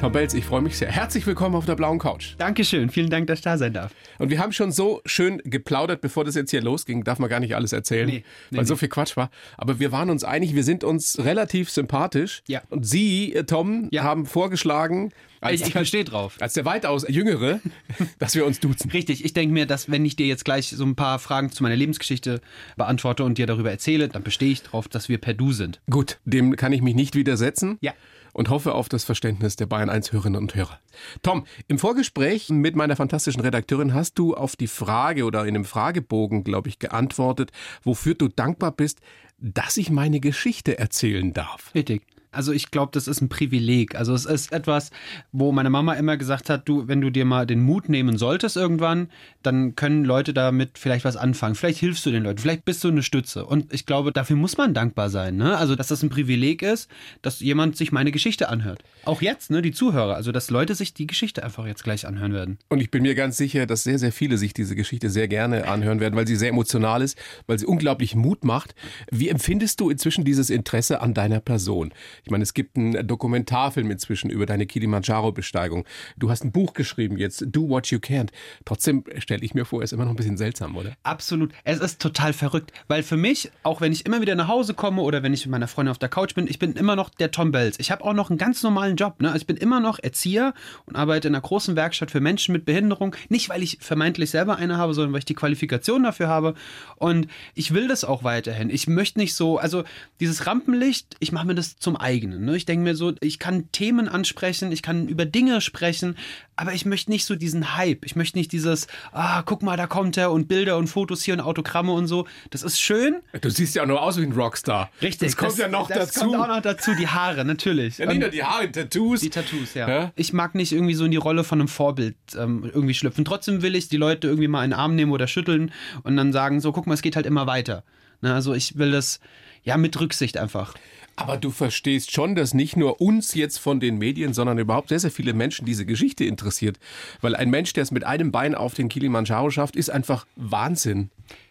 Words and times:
Tom 0.00 0.12
Belz, 0.12 0.32
ich 0.32 0.46
freue 0.46 0.62
mich 0.62 0.78
sehr. 0.78 0.90
Herzlich 0.90 1.26
willkommen 1.26 1.54
auf 1.54 1.66
der 1.66 1.74
blauen 1.74 1.98
Couch. 1.98 2.28
Dankeschön, 2.38 2.88
vielen 2.88 3.10
Dank, 3.10 3.26
dass 3.26 3.40
ich 3.40 3.44
da 3.44 3.58
sein 3.58 3.74
darf. 3.74 3.92
Und 4.18 4.30
wir 4.30 4.38
haben 4.38 4.50
schon 4.50 4.72
so 4.72 5.02
schön 5.04 5.42
geplaudert, 5.44 6.00
bevor 6.00 6.24
das 6.24 6.34
jetzt 6.36 6.50
hier 6.52 6.62
losging. 6.62 7.04
Darf 7.04 7.18
man 7.18 7.28
gar 7.28 7.38
nicht 7.38 7.54
alles 7.54 7.74
erzählen, 7.74 8.06
Nee, 8.06 8.24
nee, 8.50 8.56
weil 8.56 8.64
so 8.64 8.72
nee. 8.74 8.78
viel 8.78 8.88
Quatsch 8.88 9.18
war. 9.18 9.30
Aber 9.58 9.78
wir 9.78 9.92
waren 9.92 10.08
uns 10.08 10.24
einig, 10.24 10.54
wir 10.54 10.64
sind 10.64 10.84
uns 10.84 11.18
relativ 11.22 11.68
sympathisch. 11.68 12.42
Ja. 12.48 12.62
Und 12.70 12.86
Sie, 12.86 13.34
äh, 13.34 13.44
Tom, 13.44 13.88
Ja. 13.92 14.02
haben 14.02 14.24
vorgeschlagen, 14.24 15.12
als, 15.42 15.60
Ich, 15.60 15.68
ich 15.68 15.74
bestehe 15.74 16.04
drauf. 16.04 16.36
als 16.40 16.54
der 16.54 16.64
weitaus 16.64 17.04
Jüngere, 17.06 17.60
dass 18.18 18.34
wir 18.34 18.46
uns 18.46 18.58
duzen. 18.58 18.90
Richtig, 18.92 19.22
ich 19.26 19.34
denke 19.34 19.52
mir, 19.52 19.66
dass 19.66 19.90
wenn 19.90 20.06
ich 20.06 20.16
dir 20.16 20.26
jetzt 20.26 20.46
gleich 20.46 20.68
so 20.70 20.84
ein 20.84 20.96
paar 20.96 21.18
Fragen 21.18 21.52
zu 21.52 21.62
meiner 21.62 21.76
Lebensgeschichte 21.76 22.40
beantworte 22.78 23.22
und 23.24 23.36
dir 23.36 23.46
darüber 23.46 23.70
erzähle, 23.70 24.08
dann 24.08 24.22
bestehe 24.22 24.50
ich 24.52 24.62
drauf, 24.62 24.88
dass 24.88 25.10
wir 25.10 25.18
per 25.18 25.34
Du 25.34 25.52
sind. 25.52 25.78
Gut, 25.90 26.18
dem 26.24 26.56
kann 26.56 26.72
ich 26.72 26.80
mich 26.80 26.94
nicht 26.94 27.14
widersetzen. 27.16 27.76
Ja. 27.82 27.92
Und 28.32 28.48
hoffe 28.48 28.74
auf 28.74 28.88
das 28.88 29.04
Verständnis 29.04 29.56
der 29.56 29.66
Bayern 29.66 29.90
1 29.90 30.12
Hörerinnen 30.12 30.40
und 30.40 30.54
Hörer. 30.54 30.78
Tom, 31.22 31.46
im 31.68 31.78
Vorgespräch 31.78 32.48
mit 32.50 32.76
meiner 32.76 32.96
fantastischen 32.96 33.42
Redakteurin 33.42 33.94
hast 33.94 34.18
du 34.18 34.34
auf 34.34 34.56
die 34.56 34.66
Frage 34.66 35.24
oder 35.24 35.42
in 35.42 35.54
einem 35.54 35.64
Fragebogen, 35.64 36.44
glaube 36.44 36.68
ich, 36.68 36.78
geantwortet, 36.78 37.50
wofür 37.82 38.14
du 38.14 38.28
dankbar 38.28 38.72
bist, 38.72 39.00
dass 39.38 39.76
ich 39.76 39.90
meine 39.90 40.20
Geschichte 40.20 40.78
erzählen 40.78 41.32
darf. 41.32 41.74
Richtig. 41.74 42.02
Also 42.32 42.52
ich 42.52 42.70
glaube, 42.70 42.90
das 42.92 43.08
ist 43.08 43.20
ein 43.20 43.28
Privileg. 43.28 43.96
Also 43.96 44.14
es 44.14 44.24
ist 44.24 44.52
etwas, 44.52 44.90
wo 45.32 45.50
meine 45.50 45.70
Mama 45.70 45.94
immer 45.94 46.16
gesagt 46.16 46.48
hat, 46.48 46.68
du, 46.68 46.86
wenn 46.86 47.00
du 47.00 47.10
dir 47.10 47.24
mal 47.24 47.44
den 47.46 47.60
Mut 47.60 47.88
nehmen 47.88 48.18
solltest 48.18 48.56
irgendwann, 48.56 49.08
dann 49.42 49.74
können 49.74 50.04
Leute 50.04 50.32
damit 50.32 50.78
vielleicht 50.78 51.04
was 51.04 51.16
anfangen. 51.16 51.56
Vielleicht 51.56 51.80
hilfst 51.80 52.06
du 52.06 52.10
den 52.10 52.22
Leuten, 52.22 52.38
vielleicht 52.38 52.64
bist 52.64 52.84
du 52.84 52.88
eine 52.88 53.02
Stütze. 53.02 53.44
Und 53.44 53.72
ich 53.72 53.84
glaube, 53.84 54.12
dafür 54.12 54.36
muss 54.36 54.56
man 54.56 54.74
dankbar 54.74 55.10
sein. 55.10 55.36
Ne? 55.36 55.56
Also, 55.56 55.74
dass 55.74 55.88
das 55.88 56.02
ein 56.02 56.10
Privileg 56.10 56.62
ist, 56.62 56.88
dass 57.22 57.40
jemand 57.40 57.76
sich 57.76 57.90
meine 57.90 58.12
Geschichte 58.12 58.48
anhört. 58.48 58.82
Auch 59.04 59.22
jetzt, 59.22 59.50
ne, 59.50 59.60
die 59.60 59.72
Zuhörer. 59.72 60.14
Also, 60.14 60.30
dass 60.30 60.50
Leute 60.50 60.74
sich 60.74 60.94
die 60.94 61.08
Geschichte 61.08 61.42
einfach 61.42 61.66
jetzt 61.66 61.82
gleich 61.82 62.06
anhören 62.06 62.32
werden. 62.32 62.58
Und 62.68 62.80
ich 62.80 62.90
bin 62.90 63.02
mir 63.02 63.14
ganz 63.16 63.36
sicher, 63.38 63.66
dass 63.66 63.82
sehr, 63.82 63.98
sehr 63.98 64.12
viele 64.12 64.38
sich 64.38 64.54
diese 64.54 64.76
Geschichte 64.76 65.10
sehr 65.10 65.26
gerne 65.26 65.66
anhören 65.66 65.98
werden, 65.98 66.14
weil 66.14 66.26
sie 66.26 66.36
sehr 66.36 66.50
emotional 66.50 67.02
ist, 67.02 67.18
weil 67.46 67.58
sie 67.58 67.66
unglaublich 67.66 68.14
Mut 68.14 68.44
macht. 68.44 68.74
Wie 69.10 69.28
empfindest 69.28 69.80
du 69.80 69.90
inzwischen 69.90 70.24
dieses 70.24 70.50
Interesse 70.50 71.00
an 71.00 71.14
deiner 71.14 71.40
Person? 71.40 71.92
Ich 72.24 72.30
meine, 72.30 72.42
es 72.42 72.54
gibt 72.54 72.76
einen 72.76 73.06
Dokumentarfilm 73.06 73.90
inzwischen 73.90 74.30
über 74.30 74.46
deine 74.46 74.66
Kilimanjaro-Besteigung. 74.66 75.84
Du 76.16 76.30
hast 76.30 76.44
ein 76.44 76.52
Buch 76.52 76.74
geschrieben 76.74 77.16
jetzt, 77.18 77.44
Do 77.46 77.68
What 77.68 77.88
You 77.88 77.98
Can't. 77.98 78.30
Trotzdem 78.64 79.04
stelle 79.18 79.44
ich 79.44 79.54
mir 79.54 79.64
vor, 79.64 79.82
ist 79.82 79.92
immer 79.92 80.04
noch 80.04 80.12
ein 80.12 80.16
bisschen 80.16 80.36
seltsam, 80.36 80.76
oder? 80.76 80.94
Absolut. 81.02 81.52
Es 81.64 81.80
ist 81.80 82.00
total 82.00 82.32
verrückt, 82.32 82.72
weil 82.88 83.02
für 83.02 83.16
mich, 83.16 83.50
auch 83.62 83.80
wenn 83.80 83.92
ich 83.92 84.06
immer 84.06 84.20
wieder 84.20 84.34
nach 84.34 84.48
Hause 84.48 84.74
komme 84.74 85.02
oder 85.02 85.22
wenn 85.22 85.34
ich 85.34 85.44
mit 85.46 85.52
meiner 85.52 85.68
Freundin 85.68 85.90
auf 85.90 85.98
der 85.98 86.08
Couch 86.08 86.34
bin, 86.34 86.46
ich 86.46 86.58
bin 86.58 86.72
immer 86.72 86.96
noch 86.96 87.10
der 87.10 87.30
Tom 87.30 87.52
Bells. 87.52 87.78
Ich 87.78 87.90
habe 87.90 88.04
auch 88.04 88.14
noch 88.14 88.30
einen 88.30 88.38
ganz 88.38 88.62
normalen 88.62 88.96
Job. 88.96 89.20
Ne? 89.20 89.28
Also 89.28 89.40
ich 89.40 89.46
bin 89.46 89.56
immer 89.56 89.80
noch 89.80 89.98
Erzieher 89.98 90.54
und 90.86 90.96
arbeite 90.96 91.28
in 91.28 91.34
einer 91.34 91.42
großen 91.42 91.76
Werkstatt 91.76 92.10
für 92.10 92.20
Menschen 92.20 92.52
mit 92.52 92.64
Behinderung. 92.64 93.16
Nicht, 93.28 93.48
weil 93.48 93.62
ich 93.62 93.78
vermeintlich 93.80 94.30
selber 94.30 94.56
eine 94.56 94.76
habe, 94.76 94.94
sondern 94.94 95.12
weil 95.12 95.20
ich 95.20 95.24
die 95.24 95.34
Qualifikation 95.34 96.02
dafür 96.02 96.28
habe. 96.28 96.54
Und 96.96 97.28
ich 97.54 97.74
will 97.74 97.88
das 97.88 98.04
auch 98.04 98.24
weiterhin. 98.24 98.70
Ich 98.70 98.86
möchte 98.86 99.18
nicht 99.18 99.34
so, 99.34 99.58
also 99.58 99.84
dieses 100.20 100.46
Rampenlicht, 100.46 101.16
ich 101.20 101.32
mache 101.32 101.46
mir 101.46 101.54
das 101.54 101.78
zum 101.78 101.96
eigenen. 102.10 102.44
Ne? 102.44 102.56
Ich 102.56 102.66
denke 102.66 102.82
mir 102.82 102.96
so, 102.96 103.12
ich 103.20 103.38
kann 103.38 103.70
Themen 103.70 104.08
ansprechen, 104.08 104.72
ich 104.72 104.82
kann 104.82 105.06
über 105.06 105.24
Dinge 105.24 105.60
sprechen, 105.60 106.16
aber 106.56 106.74
ich 106.74 106.84
möchte 106.84 107.10
nicht 107.10 107.24
so 107.24 107.36
diesen 107.36 107.76
Hype. 107.76 108.04
Ich 108.04 108.16
möchte 108.16 108.36
nicht 108.36 108.50
dieses, 108.50 108.88
ah, 109.12 109.42
guck 109.42 109.62
mal, 109.62 109.76
da 109.76 109.86
kommt 109.86 110.16
er 110.16 110.32
und 110.32 110.48
Bilder 110.48 110.76
und 110.76 110.88
Fotos 110.88 111.22
hier 111.22 111.34
und 111.34 111.40
Autogramme 111.40 111.92
und 111.92 112.08
so. 112.08 112.26
Das 112.50 112.62
ist 112.62 112.80
schön. 112.80 113.20
Du 113.40 113.48
siehst 113.48 113.76
ja 113.76 113.84
auch 113.84 113.86
noch 113.86 114.02
aus 114.02 114.18
wie 114.18 114.22
ein 114.24 114.32
Rockstar. 114.32 114.90
Das 115.20 115.36
kommt 115.36 115.56
ja 115.58 115.68
noch 115.68 115.88
das 115.88 116.12
dazu. 116.12 116.20
kommt 116.30 116.36
auch 116.36 116.48
noch 116.48 116.60
dazu, 116.62 116.94
die 116.98 117.06
Haare, 117.06 117.44
natürlich. 117.44 117.98
ja, 117.98 118.06
nicht 118.06 118.14
Und 118.14 118.20
nur 118.20 118.28
die 118.30 118.42
Haare, 118.42 118.66
die 118.66 118.72
Tattoos. 118.72 119.20
die 119.20 119.30
Tattoos, 119.30 119.74
ja. 119.74 119.88
Ja? 119.88 120.12
Ich 120.16 120.32
mag 120.32 120.54
nicht 120.56 120.72
irgendwie 120.72 120.94
so 120.94 121.04
in 121.04 121.12
die 121.12 121.16
Rolle 121.16 121.44
von 121.44 121.60
einem 121.60 121.68
Vorbild 121.68 122.16
ähm, 122.36 122.68
irgendwie 122.74 122.94
schlüpfen. 122.94 123.24
Trotzdem 123.24 123.62
will 123.62 123.76
ich 123.76 123.88
die 123.88 123.96
Leute 123.96 124.26
irgendwie 124.26 124.48
mal 124.48 124.64
in 124.64 124.70
den 124.70 124.78
Arm 124.78 124.96
nehmen 124.96 125.12
oder 125.12 125.28
schütteln 125.28 125.72
und 126.02 126.16
dann 126.16 126.32
sagen, 126.32 126.60
so, 126.60 126.72
guck 126.72 126.86
mal, 126.88 126.94
es 126.94 127.02
geht 127.02 127.14
halt 127.16 127.26
immer 127.26 127.46
weiter. 127.46 127.84
Ne, 128.22 128.34
also 128.34 128.52
ich 128.52 128.76
will 128.76 128.90
das, 128.90 129.20
ja, 129.62 129.76
mit 129.76 129.98
Rücksicht 129.98 130.36
einfach. 130.36 130.74
Aber 131.20 131.36
du 131.36 131.50
verstehst 131.50 132.12
schon, 132.12 132.34
dass 132.34 132.54
nicht 132.54 132.76
nur 132.76 133.00
uns 133.00 133.34
jetzt 133.34 133.58
von 133.58 133.78
den 133.78 133.98
Medien, 133.98 134.32
sondern 134.32 134.58
überhaupt 134.58 134.88
sehr, 134.88 134.98
sehr 135.00 135.10
viele 135.10 135.34
Menschen 135.34 135.66
diese 135.66 135.84
Geschichte 135.84 136.24
interessiert. 136.24 136.78
Weil 137.20 137.36
ein 137.36 137.50
Mensch, 137.50 137.72
der 137.74 137.82
es 137.82 137.90
mit 137.90 138.04
einem 138.04 138.32
Bein 138.32 138.54
auf 138.54 138.74
den 138.74 138.88
Kilimanjaro 138.88 139.50
schafft, 139.50 139.76
ist 139.76 139.90
einfach 139.90 140.26
Wahnsinn. 140.36 141.10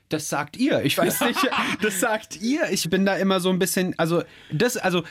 Das 0.10 0.28
sagt 0.28 0.58
ihr. 0.58 0.84
Ich 0.84 0.98
weiß 0.98 1.22
nicht. 1.28 1.40
Das 1.82 2.00
sagt 2.00 2.42
ihr. 2.42 2.70
Ich 2.72 2.90
bin 2.90 3.06
da 3.06 3.16
immer 3.16 3.40
so 3.40 3.50
ein 3.50 3.60
bisschen. 3.60 3.94
Also, 4.00 4.24
das, 4.52 4.76
also, 4.76 5.04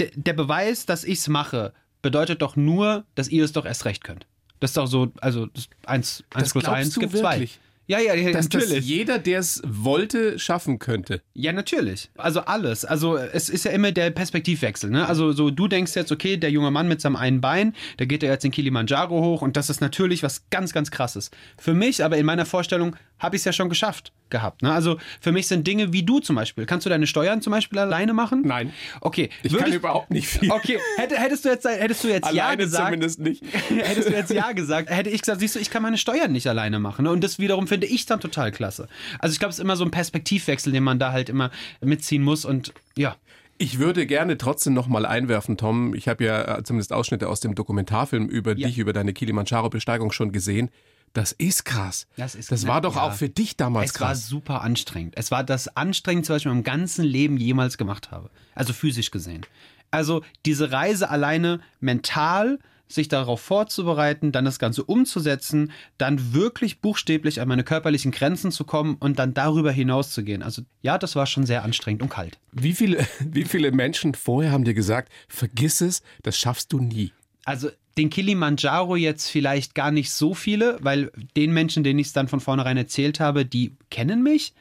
de, 0.00 0.10
der 0.16 0.32
Beweis, 0.32 0.86
dass 0.86 1.04
ich 1.04 1.20
es 1.20 1.28
mache, 1.28 1.72
bedeutet 2.02 2.42
doch 2.42 2.56
nur, 2.56 3.04
dass 3.14 3.28
ihr 3.28 3.44
es 3.44 3.52
doch 3.52 3.64
erst 3.64 3.84
recht 3.84 4.02
könnt. 4.02 4.26
Das 4.58 4.70
ist 4.70 4.76
doch 4.76 4.86
so, 4.86 5.12
also 5.20 5.46
das 5.46 5.68
eins, 5.86 6.24
eins 6.34 6.44
Das 6.44 6.52
plus 6.52 6.64
eins 6.64 6.98
gibt 6.98 7.12
wirklich? 7.12 7.52
zwei. 7.52 7.69
Ja, 7.90 7.98
ja, 7.98 8.14
ja 8.14 8.30
Dass 8.30 8.48
das 8.48 8.62
natürlich. 8.62 8.86
jeder, 8.86 9.18
der 9.18 9.40
es 9.40 9.60
wollte, 9.66 10.38
schaffen 10.38 10.78
könnte. 10.78 11.22
Ja, 11.34 11.52
natürlich. 11.52 12.08
Also 12.16 12.42
alles. 12.42 12.84
Also 12.84 13.16
es 13.16 13.48
ist 13.48 13.64
ja 13.64 13.72
immer 13.72 13.90
der 13.90 14.10
Perspektivwechsel. 14.10 14.90
Ne? 14.90 15.08
Also 15.08 15.32
so 15.32 15.50
du 15.50 15.66
denkst 15.66 15.96
jetzt, 15.96 16.12
okay, 16.12 16.36
der 16.36 16.52
junge 16.52 16.70
Mann 16.70 16.86
mit 16.86 17.00
seinem 17.00 17.16
einen 17.16 17.40
Bein, 17.40 17.74
der 17.98 18.06
geht 18.06 18.22
ja 18.22 18.30
jetzt 18.30 18.44
den 18.44 18.52
Kilimanjaro 18.52 19.20
hoch 19.20 19.42
und 19.42 19.56
das 19.56 19.70
ist 19.70 19.80
natürlich 19.80 20.22
was 20.22 20.48
ganz, 20.50 20.72
ganz 20.72 20.92
krasses. 20.92 21.32
Für 21.58 21.74
mich, 21.74 22.04
aber 22.04 22.16
in 22.16 22.26
meiner 22.26 22.46
Vorstellung, 22.46 22.94
habe 23.20 23.36
ich 23.36 23.40
es 23.40 23.44
ja 23.44 23.52
schon 23.52 23.68
geschafft 23.68 24.12
gehabt. 24.30 24.62
Ne? 24.62 24.72
Also 24.72 24.98
für 25.20 25.32
mich 25.32 25.46
sind 25.46 25.66
Dinge 25.66 25.92
wie 25.92 26.02
du 26.02 26.18
zum 26.20 26.36
Beispiel. 26.36 26.66
Kannst 26.66 26.86
du 26.86 26.90
deine 26.90 27.06
Steuern 27.06 27.42
zum 27.42 27.52
Beispiel 27.52 27.78
alleine 27.78 28.12
machen? 28.14 28.42
Nein. 28.44 28.72
Okay. 29.00 29.30
Ich 29.42 29.52
würdest- 29.52 29.64
kann 29.64 29.72
überhaupt 29.74 30.10
nicht 30.10 30.26
viel. 30.28 30.50
Okay, 30.50 30.78
hätte, 30.96 31.16
hättest 31.16 31.44
du 31.44 31.48
jetzt, 31.50 31.66
hättest 31.66 32.04
du 32.04 32.08
jetzt 32.08 32.32
ja 32.32 32.44
Alleine 32.44 32.62
gesagt, 32.64 32.86
zumindest 32.86 33.18
nicht. 33.20 33.42
hättest 33.68 34.08
du 34.08 34.12
jetzt 34.12 34.30
ja 34.32 34.52
gesagt, 34.52 34.90
hätte 34.90 35.10
ich 35.10 35.20
gesagt, 35.22 35.40
siehst 35.40 35.54
du, 35.56 35.60
ich 35.60 35.70
kann 35.70 35.82
meine 35.82 35.98
Steuern 35.98 36.32
nicht 36.32 36.46
alleine 36.46 36.78
machen. 36.78 37.04
Ne? 37.04 37.10
Und 37.10 37.22
das 37.22 37.38
wiederum 37.38 37.66
finde 37.66 37.86
ich 37.86 38.06
dann 38.06 38.20
total 38.20 38.50
klasse. 38.52 38.88
Also 39.18 39.32
ich 39.32 39.38
glaube, 39.38 39.50
es 39.50 39.58
ist 39.58 39.62
immer 39.64 39.76
so 39.76 39.84
ein 39.84 39.90
Perspektivwechsel, 39.90 40.72
den 40.72 40.82
man 40.84 40.98
da 40.98 41.12
halt 41.12 41.28
immer 41.28 41.50
mitziehen 41.80 42.22
muss 42.22 42.44
und 42.44 42.72
ja. 42.96 43.16
Ich 43.58 43.78
würde 43.78 44.06
gerne 44.06 44.38
trotzdem 44.38 44.72
noch 44.72 44.86
mal 44.86 45.04
einwerfen, 45.04 45.58
Tom. 45.58 45.94
Ich 45.94 46.08
habe 46.08 46.24
ja 46.24 46.58
äh, 46.58 46.62
zumindest 46.64 46.94
Ausschnitte 46.94 47.28
aus 47.28 47.40
dem 47.40 47.54
Dokumentarfilm 47.54 48.26
über 48.26 48.56
Ja. 48.56 48.68
dich, 48.68 48.78
über 48.78 48.94
deine 48.94 49.12
Kilimanjaro-Besteigung 49.12 50.12
schon 50.12 50.32
gesehen. 50.32 50.70
Das 51.12 51.32
ist 51.32 51.64
krass. 51.64 52.06
Das 52.16 52.34
ist- 52.34 52.52
das 52.52 52.66
war 52.66 52.80
doch 52.80 52.94
ja. 52.96 53.02
auch 53.02 53.12
für 53.14 53.28
dich 53.28 53.56
damals 53.56 53.90
Es 53.94 54.00
war 54.00 54.08
krass. 54.08 54.28
super 54.28 54.60
anstrengend. 54.62 55.14
Es 55.16 55.30
war 55.30 55.42
das 55.42 55.76
anstrengendste, 55.76 56.32
was 56.34 56.42
ich 56.42 56.46
in 56.46 56.52
meinem 56.52 56.62
ganzen 56.62 57.04
Leben 57.04 57.36
jemals 57.36 57.78
gemacht 57.78 58.10
habe. 58.10 58.30
Also 58.54 58.72
physisch 58.72 59.10
gesehen. 59.10 59.44
Also 59.90 60.22
diese 60.46 60.70
Reise 60.70 61.10
alleine 61.10 61.60
mental, 61.80 62.60
sich 62.86 63.06
darauf 63.08 63.40
vorzubereiten, 63.40 64.32
dann 64.32 64.44
das 64.44 64.58
Ganze 64.58 64.82
umzusetzen, 64.84 65.70
dann 65.98 66.32
wirklich 66.34 66.80
buchstäblich 66.80 67.40
an 67.40 67.46
meine 67.48 67.62
körperlichen 67.64 68.10
Grenzen 68.10 68.50
zu 68.50 68.64
kommen 68.64 68.96
und 68.96 69.18
dann 69.20 69.32
darüber 69.34 69.70
hinaus 69.70 70.10
zu 70.10 70.24
gehen. 70.24 70.42
Also 70.42 70.62
ja, 70.82 70.98
das 70.98 71.14
war 71.16 71.26
schon 71.26 71.46
sehr 71.46 71.62
anstrengend 71.64 72.02
und 72.02 72.08
kalt. 72.08 72.38
Wie 72.52 72.72
viele, 72.72 73.06
wie 73.20 73.44
viele 73.44 73.70
Menschen 73.72 74.14
vorher 74.14 74.50
haben 74.52 74.64
dir 74.64 74.74
gesagt, 74.74 75.12
vergiss 75.28 75.80
es, 75.80 76.02
das 76.22 76.36
schaffst 76.38 76.72
du 76.72 76.80
nie? 76.80 77.12
Also 77.44 77.70
den 77.98 78.10
Kilimanjaro 78.10 78.96
jetzt 78.96 79.28
vielleicht 79.28 79.74
gar 79.74 79.90
nicht 79.90 80.10
so 80.10 80.34
viele, 80.34 80.78
weil 80.80 81.10
den 81.36 81.52
Menschen, 81.52 81.82
denen 81.82 81.98
ich 81.98 82.08
es 82.08 82.12
dann 82.12 82.28
von 82.28 82.40
vornherein 82.40 82.76
erzählt 82.76 83.20
habe, 83.20 83.44
die 83.44 83.76
kennen 83.90 84.22
mich. 84.22 84.54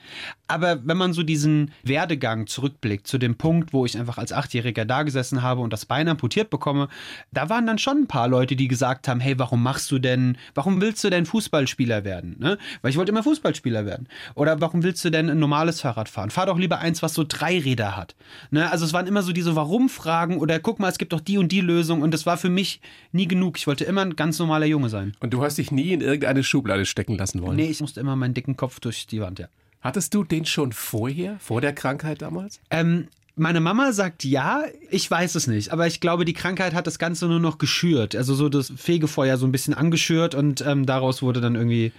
Aber 0.47 0.79
wenn 0.84 0.97
man 0.97 1.13
so 1.13 1.22
diesen 1.22 1.72
Werdegang 1.84 2.47
zurückblickt, 2.47 3.06
zu 3.06 3.19
dem 3.19 3.35
Punkt, 3.35 3.72
wo 3.72 3.85
ich 3.85 3.97
einfach 3.97 4.17
als 4.17 4.34
Achtjähriger 4.34 4.84
da 4.84 5.03
gesessen 5.03 5.44
habe 5.44 5.62
und 5.62 5.72
das 5.72 5.85
Bein 5.85 6.07
amputiert 6.07 6.50
bekomme, 6.50 6.90
da 7.31 7.50
waren 7.50 7.67
dann 7.67 7.78
schon 7.78 8.00
ein 8.00 8.07
paar 8.07 8.28
Leute, 8.28 8.56
die 8.56 8.67
gesagt 8.67 9.07
haben, 9.07 9.19
hey, 9.19 9.38
warum 9.38 9.61
machst 9.61 9.91
du 9.91 10.00
denn, 10.00 10.38
warum 10.56 10.81
willst 10.81 11.03
du 11.03 11.11
denn 11.11 11.28
Fußballspieler 11.28 12.03
werden? 12.03 12.35
Ne? 12.40 12.57
Weil 12.81 12.90
ich 12.90 12.97
wollte 12.97 13.11
immer 13.11 13.22
Fußballspieler 13.22 13.85
werden. 13.85 14.08
Oder 14.34 14.59
warum 14.59 14.81
willst 14.81 15.05
du 15.05 15.11
denn 15.11 15.29
ein 15.29 15.40
normales 15.40 15.81
Fahrrad 15.81 16.09
fahren? 16.09 16.31
Fahr 16.31 16.47
doch 16.47 16.58
lieber 16.58 16.79
eins, 16.79 17.03
was 17.03 17.14
so 17.14 17.23
drei 17.28 17.59
Räder 17.59 17.96
hat. 17.96 18.16
Ne? 18.49 18.72
Also 18.72 18.85
es 18.85 18.93
waren 18.93 19.05
immer 19.05 19.22
so 19.22 19.31
diese 19.31 19.55
Warum-Fragen 19.55 20.40
oder 20.40 20.59
guck 20.59 20.79
mal, 20.79 20.90
es 20.90 20.97
gibt 20.97 21.14
doch 21.14 21.22
die 21.22 21.37
und 21.37 21.52
die 21.52 21.61
Lösung 21.61 22.02
und 22.02 22.11
das 22.11 22.26
war 22.26 22.37
für 22.37 22.49
mich 22.49 22.81
nie 23.11 23.18
genug. 23.25 23.57
Ich 23.57 23.67
wollte 23.67 23.85
immer 23.85 24.01
ein 24.01 24.16
ganz 24.16 24.39
normaler 24.39 24.66
Junge 24.66 24.89
sein. 24.89 25.16
Und 25.19 25.33
du 25.33 25.43
hast 25.43 25.57
dich 25.57 25.71
nie 25.71 25.93
in 25.93 26.01
irgendeine 26.01 26.43
Schublade 26.43 26.85
stecken 26.85 27.17
lassen 27.17 27.41
wollen. 27.41 27.55
Nee, 27.55 27.69
ich 27.69 27.81
musste 27.81 27.99
immer 27.99 28.16
meinen 28.16 28.33
dicken 28.33 28.57
Kopf 28.57 28.79
durch 28.79 29.07
die 29.07 29.21
Wand, 29.21 29.39
ja. 29.39 29.47
Hattest 29.81 30.13
du 30.13 30.23
den 30.23 30.45
schon 30.45 30.73
vorher, 30.73 31.37
vor 31.39 31.61
der 31.61 31.73
Krankheit 31.73 32.21
damals? 32.21 32.59
Ähm, 32.69 33.07
meine 33.35 33.61
Mama 33.61 33.93
sagt 33.93 34.25
ja, 34.25 34.63
ich 34.89 35.09
weiß 35.09 35.35
es 35.35 35.47
nicht, 35.47 35.71
aber 35.71 35.87
ich 35.87 36.01
glaube, 36.01 36.25
die 36.25 36.33
Krankheit 36.33 36.73
hat 36.73 36.85
das 36.85 36.99
Ganze 36.99 37.27
nur 37.27 37.39
noch 37.39 37.57
geschürt. 37.57 38.13
Also 38.16 38.35
so 38.35 38.49
das 38.49 38.73
Fegefeuer 38.75 39.37
so 39.37 39.45
ein 39.45 39.53
bisschen 39.53 39.73
angeschürt 39.73 40.35
und 40.35 40.61
ähm, 40.61 40.85
daraus 40.85 41.21
wurde 41.21 41.39
dann 41.39 41.55
irgendwie 41.55 41.93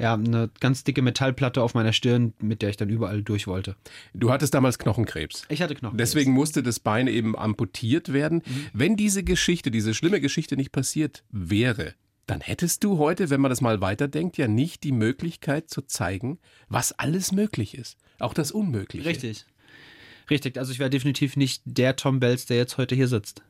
ja, 0.00 0.14
eine 0.14 0.50
ganz 0.60 0.82
dicke 0.82 1.02
Metallplatte 1.02 1.62
auf 1.62 1.74
meiner 1.74 1.92
Stirn, 1.92 2.32
mit 2.40 2.62
der 2.62 2.70
ich 2.70 2.76
dann 2.76 2.88
überall 2.88 3.22
durch 3.22 3.46
wollte. 3.46 3.76
Du 4.14 4.32
hattest 4.32 4.54
damals 4.54 4.78
Knochenkrebs. 4.78 5.44
Ich 5.50 5.60
hatte 5.60 5.74
Knochen. 5.74 5.98
Deswegen 5.98 6.32
musste 6.32 6.62
das 6.62 6.80
Bein 6.80 7.06
eben 7.06 7.36
amputiert 7.36 8.12
werden. 8.12 8.42
Wenn 8.72 8.96
diese 8.96 9.22
Geschichte, 9.22 9.70
diese 9.70 9.92
schlimme 9.92 10.20
Geschichte 10.20 10.56
nicht 10.56 10.72
passiert 10.72 11.22
wäre, 11.30 11.94
dann 12.26 12.40
hättest 12.40 12.82
du 12.84 12.96
heute, 12.96 13.28
wenn 13.28 13.40
man 13.40 13.50
das 13.50 13.60
mal 13.60 13.80
weiterdenkt, 13.80 14.38
ja 14.38 14.48
nicht 14.48 14.84
die 14.84 14.92
Möglichkeit 14.92 15.68
zu 15.68 15.82
zeigen, 15.82 16.38
was 16.68 16.92
alles 16.92 17.32
möglich 17.32 17.76
ist. 17.76 17.98
Auch 18.20 18.32
das 18.32 18.52
Unmögliche. 18.52 19.06
Richtig. 19.06 19.44
Richtig. 20.30 20.56
Also 20.56 20.72
ich 20.72 20.78
wäre 20.78 20.90
definitiv 20.90 21.36
nicht 21.36 21.62
der 21.66 21.96
Tom 21.96 22.20
Bells, 22.20 22.46
der 22.46 22.56
jetzt 22.56 22.78
heute 22.78 22.94
hier 22.94 23.08
sitzt. 23.08 23.42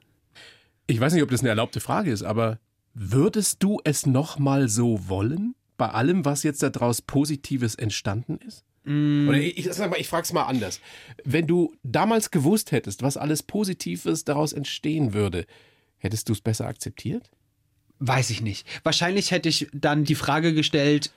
Ich 0.89 0.99
weiß 0.99 1.13
nicht, 1.13 1.23
ob 1.23 1.31
das 1.31 1.41
eine 1.41 1.51
erlaubte 1.51 1.79
Frage 1.79 2.11
ist, 2.11 2.25
aber 2.25 2.59
würdest 2.95 3.63
du 3.63 3.81
es 3.85 4.07
nochmal 4.07 4.69
so 4.69 5.09
wollen? 5.09 5.55
Bei 5.81 5.89
allem, 5.89 6.27
was 6.27 6.43
jetzt 6.43 6.63
daraus 6.63 7.01
Positives 7.01 7.75
entstanden 7.75 8.39
ist? 8.47 8.67
Mm. 8.85 9.31
Oder 9.31 9.39
ich, 9.39 9.57
ich, 9.57 9.67
ich 9.67 10.09
frage 10.09 10.25
es 10.25 10.33
mal 10.35 10.43
anders. 10.43 10.79
Wenn 11.25 11.47
du 11.47 11.75
damals 11.83 12.31
gewusst 12.31 12.71
hättest, 12.71 13.03
was 13.03 13.17
alles 13.17 13.43
Positives 13.43 14.27
daraus 14.27 14.53
entstehen 14.53 15.15
würde, 15.15 15.47
hättest 15.97 16.29
du 16.29 16.35
es 16.35 16.43
besser 16.43 16.67
akzeptiert? 16.67 17.31
Weiß 17.99 18.29
ich 18.29 18.43
nicht. 18.43 18.67
Wahrscheinlich 18.83 19.31
hätte 19.31 19.49
ich 19.49 19.69
dann 19.73 20.05
die 20.05 20.15
Frage 20.15 20.53
gestellt, 20.53 21.13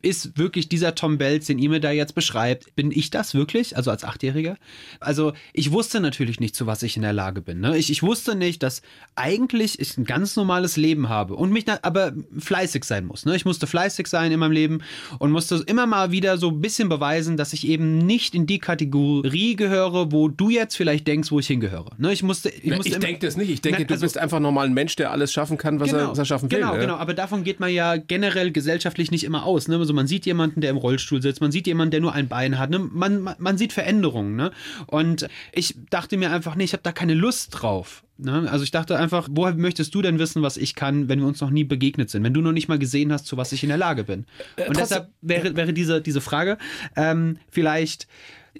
ist 0.00 0.38
wirklich 0.38 0.68
dieser 0.68 0.94
Tom 0.94 1.18
Belz, 1.18 1.46
den 1.46 1.58
ihr 1.58 1.68
mir 1.68 1.80
da 1.80 1.90
jetzt 1.90 2.14
beschreibt, 2.14 2.74
bin 2.76 2.90
ich 2.90 3.10
das 3.10 3.34
wirklich? 3.34 3.76
Also 3.76 3.90
als 3.90 4.04
Achtjähriger? 4.04 4.56
Also 5.00 5.34
ich 5.52 5.70
wusste 5.70 6.00
natürlich 6.00 6.40
nicht, 6.40 6.56
zu 6.56 6.66
was 6.66 6.82
ich 6.82 6.96
in 6.96 7.02
der 7.02 7.12
Lage 7.12 7.42
bin. 7.42 7.60
Ne? 7.60 7.76
Ich, 7.76 7.90
ich 7.90 8.02
wusste 8.02 8.34
nicht, 8.36 8.62
dass 8.62 8.80
eigentlich 9.16 9.78
ich 9.78 9.98
ein 9.98 10.04
ganz 10.04 10.34
normales 10.34 10.78
Leben 10.78 11.10
habe 11.10 11.34
und 11.34 11.52
mich 11.52 11.66
aber 11.82 12.12
fleißig 12.38 12.84
sein 12.84 13.04
muss. 13.04 13.26
Ne? 13.26 13.36
Ich 13.36 13.44
musste 13.44 13.66
fleißig 13.66 14.06
sein 14.06 14.32
in 14.32 14.40
meinem 14.40 14.52
Leben 14.52 14.78
und 15.18 15.30
musste 15.30 15.62
immer 15.66 15.86
mal 15.86 16.10
wieder 16.10 16.38
so 16.38 16.48
ein 16.48 16.60
bisschen 16.62 16.88
beweisen, 16.88 17.36
dass 17.36 17.52
ich 17.52 17.66
eben 17.66 17.98
nicht 17.98 18.34
in 18.34 18.46
die 18.46 18.60
Kategorie 18.60 19.56
gehöre, 19.56 20.10
wo 20.10 20.28
du 20.28 20.48
jetzt 20.48 20.76
vielleicht 20.76 21.06
denkst, 21.06 21.30
wo 21.30 21.38
ich 21.38 21.48
hingehöre. 21.48 21.90
Ne? 21.98 22.12
Ich 22.14 22.22
musste, 22.22 22.48
ich, 22.48 22.70
musste 22.70 22.88
ich 22.88 22.98
denke 22.98 23.26
das 23.26 23.36
nicht. 23.36 23.50
Ich 23.50 23.60
denke, 23.60 23.82
Na, 23.82 23.90
also, 23.90 24.00
du 24.00 24.06
bist 24.06 24.16
einfach 24.16 24.40
normal 24.40 24.66
ein 24.66 24.74
Mensch, 24.74 24.96
der 24.96 25.10
alles 25.10 25.34
schaffen 25.34 25.58
kann, 25.58 25.80
was, 25.80 25.90
genau, 25.90 26.02
er, 26.02 26.10
was 26.10 26.18
er 26.18 26.24
schaffen 26.24 26.50
will. 26.50 26.60
Genau, 26.60 26.74
ja? 26.74 26.80
genau. 26.80 26.96
Aber 26.96 27.12
davon 27.12 27.44
geht 27.44 27.60
man 27.60 27.70
ja 27.70 27.96
generell 27.96 28.52
gesellschaftlich 28.52 29.10
nicht 29.10 29.24
immer 29.24 29.44
aus. 29.44 29.65
Ne? 29.68 29.76
Also 29.76 29.92
man 29.92 30.06
sieht 30.06 30.26
jemanden, 30.26 30.60
der 30.60 30.70
im 30.70 30.76
Rollstuhl 30.76 31.22
sitzt, 31.22 31.40
man 31.40 31.52
sieht 31.52 31.66
jemanden, 31.66 31.90
der 31.90 32.00
nur 32.00 32.12
ein 32.12 32.28
Bein 32.28 32.58
hat. 32.58 32.70
Ne? 32.70 32.78
Man, 32.78 33.20
man, 33.20 33.36
man, 33.38 33.58
sieht 33.58 33.72
Veränderungen. 33.72 34.36
Ne? 34.36 34.50
Und 34.86 35.28
ich 35.52 35.76
dachte 35.90 36.16
mir 36.16 36.30
einfach, 36.30 36.54
nee, 36.54 36.64
ich 36.64 36.72
habe 36.72 36.82
da 36.82 36.92
keine 36.92 37.14
Lust 37.14 37.50
drauf. 37.52 38.04
Ne? 38.18 38.48
Also 38.50 38.64
ich 38.64 38.70
dachte 38.70 38.98
einfach, 38.98 39.28
woher 39.30 39.54
möchtest 39.54 39.94
du 39.94 40.02
denn 40.02 40.18
wissen, 40.18 40.42
was 40.42 40.56
ich 40.56 40.74
kann, 40.74 41.08
wenn 41.08 41.20
wir 41.20 41.26
uns 41.26 41.40
noch 41.40 41.50
nie 41.50 41.64
begegnet 41.64 42.10
sind, 42.10 42.24
wenn 42.24 42.34
du 42.34 42.40
noch 42.40 42.52
nicht 42.52 42.68
mal 42.68 42.78
gesehen 42.78 43.12
hast, 43.12 43.26
zu 43.26 43.36
was 43.36 43.52
ich 43.52 43.62
in 43.62 43.68
der 43.68 43.78
Lage 43.78 44.04
bin. 44.04 44.24
Äh, 44.56 44.68
Und 44.68 44.78
deshalb 44.78 45.10
wäre, 45.20 45.56
wäre 45.56 45.72
diese, 45.72 46.00
diese 46.00 46.20
Frage 46.20 46.58
ähm, 46.96 47.38
vielleicht 47.50 48.06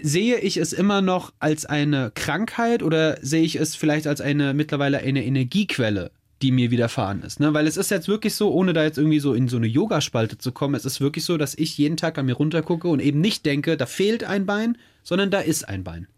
sehe 0.02 0.38
ich 0.38 0.56
es 0.56 0.72
immer 0.72 1.00
noch 1.00 1.32
als 1.38 1.64
eine 1.66 2.12
Krankheit 2.14 2.82
oder 2.82 3.18
sehe 3.22 3.42
ich 3.42 3.56
es 3.56 3.74
vielleicht 3.74 4.06
als 4.06 4.20
eine 4.20 4.54
mittlerweile 4.54 4.98
eine 4.98 5.24
Energiequelle, 5.24 6.10
die 6.42 6.52
mir 6.52 6.70
widerfahren 6.70 7.22
ist. 7.22 7.40
Ne? 7.40 7.54
Weil 7.54 7.66
es 7.66 7.76
ist 7.76 7.90
jetzt 7.90 8.08
wirklich 8.08 8.34
so, 8.34 8.52
ohne 8.52 8.72
da 8.72 8.84
jetzt 8.84 8.98
irgendwie 8.98 9.20
so 9.20 9.32
in 9.32 9.48
so 9.48 9.56
eine 9.56 9.66
Yogaspalte 9.66 10.38
zu 10.38 10.52
kommen, 10.52 10.74
es 10.74 10.84
ist 10.84 11.00
wirklich 11.00 11.24
so, 11.24 11.36
dass 11.36 11.54
ich 11.54 11.78
jeden 11.78 11.96
Tag 11.96 12.18
an 12.18 12.26
mir 12.26 12.34
runtergucke 12.34 12.88
und 12.88 13.00
eben 13.00 13.20
nicht 13.20 13.46
denke, 13.46 13.76
da 13.76 13.86
fehlt 13.86 14.24
ein 14.24 14.44
Bein, 14.44 14.76
sondern 15.02 15.30
da 15.30 15.40
ist 15.40 15.68
ein 15.68 15.82
Bein. 15.82 16.08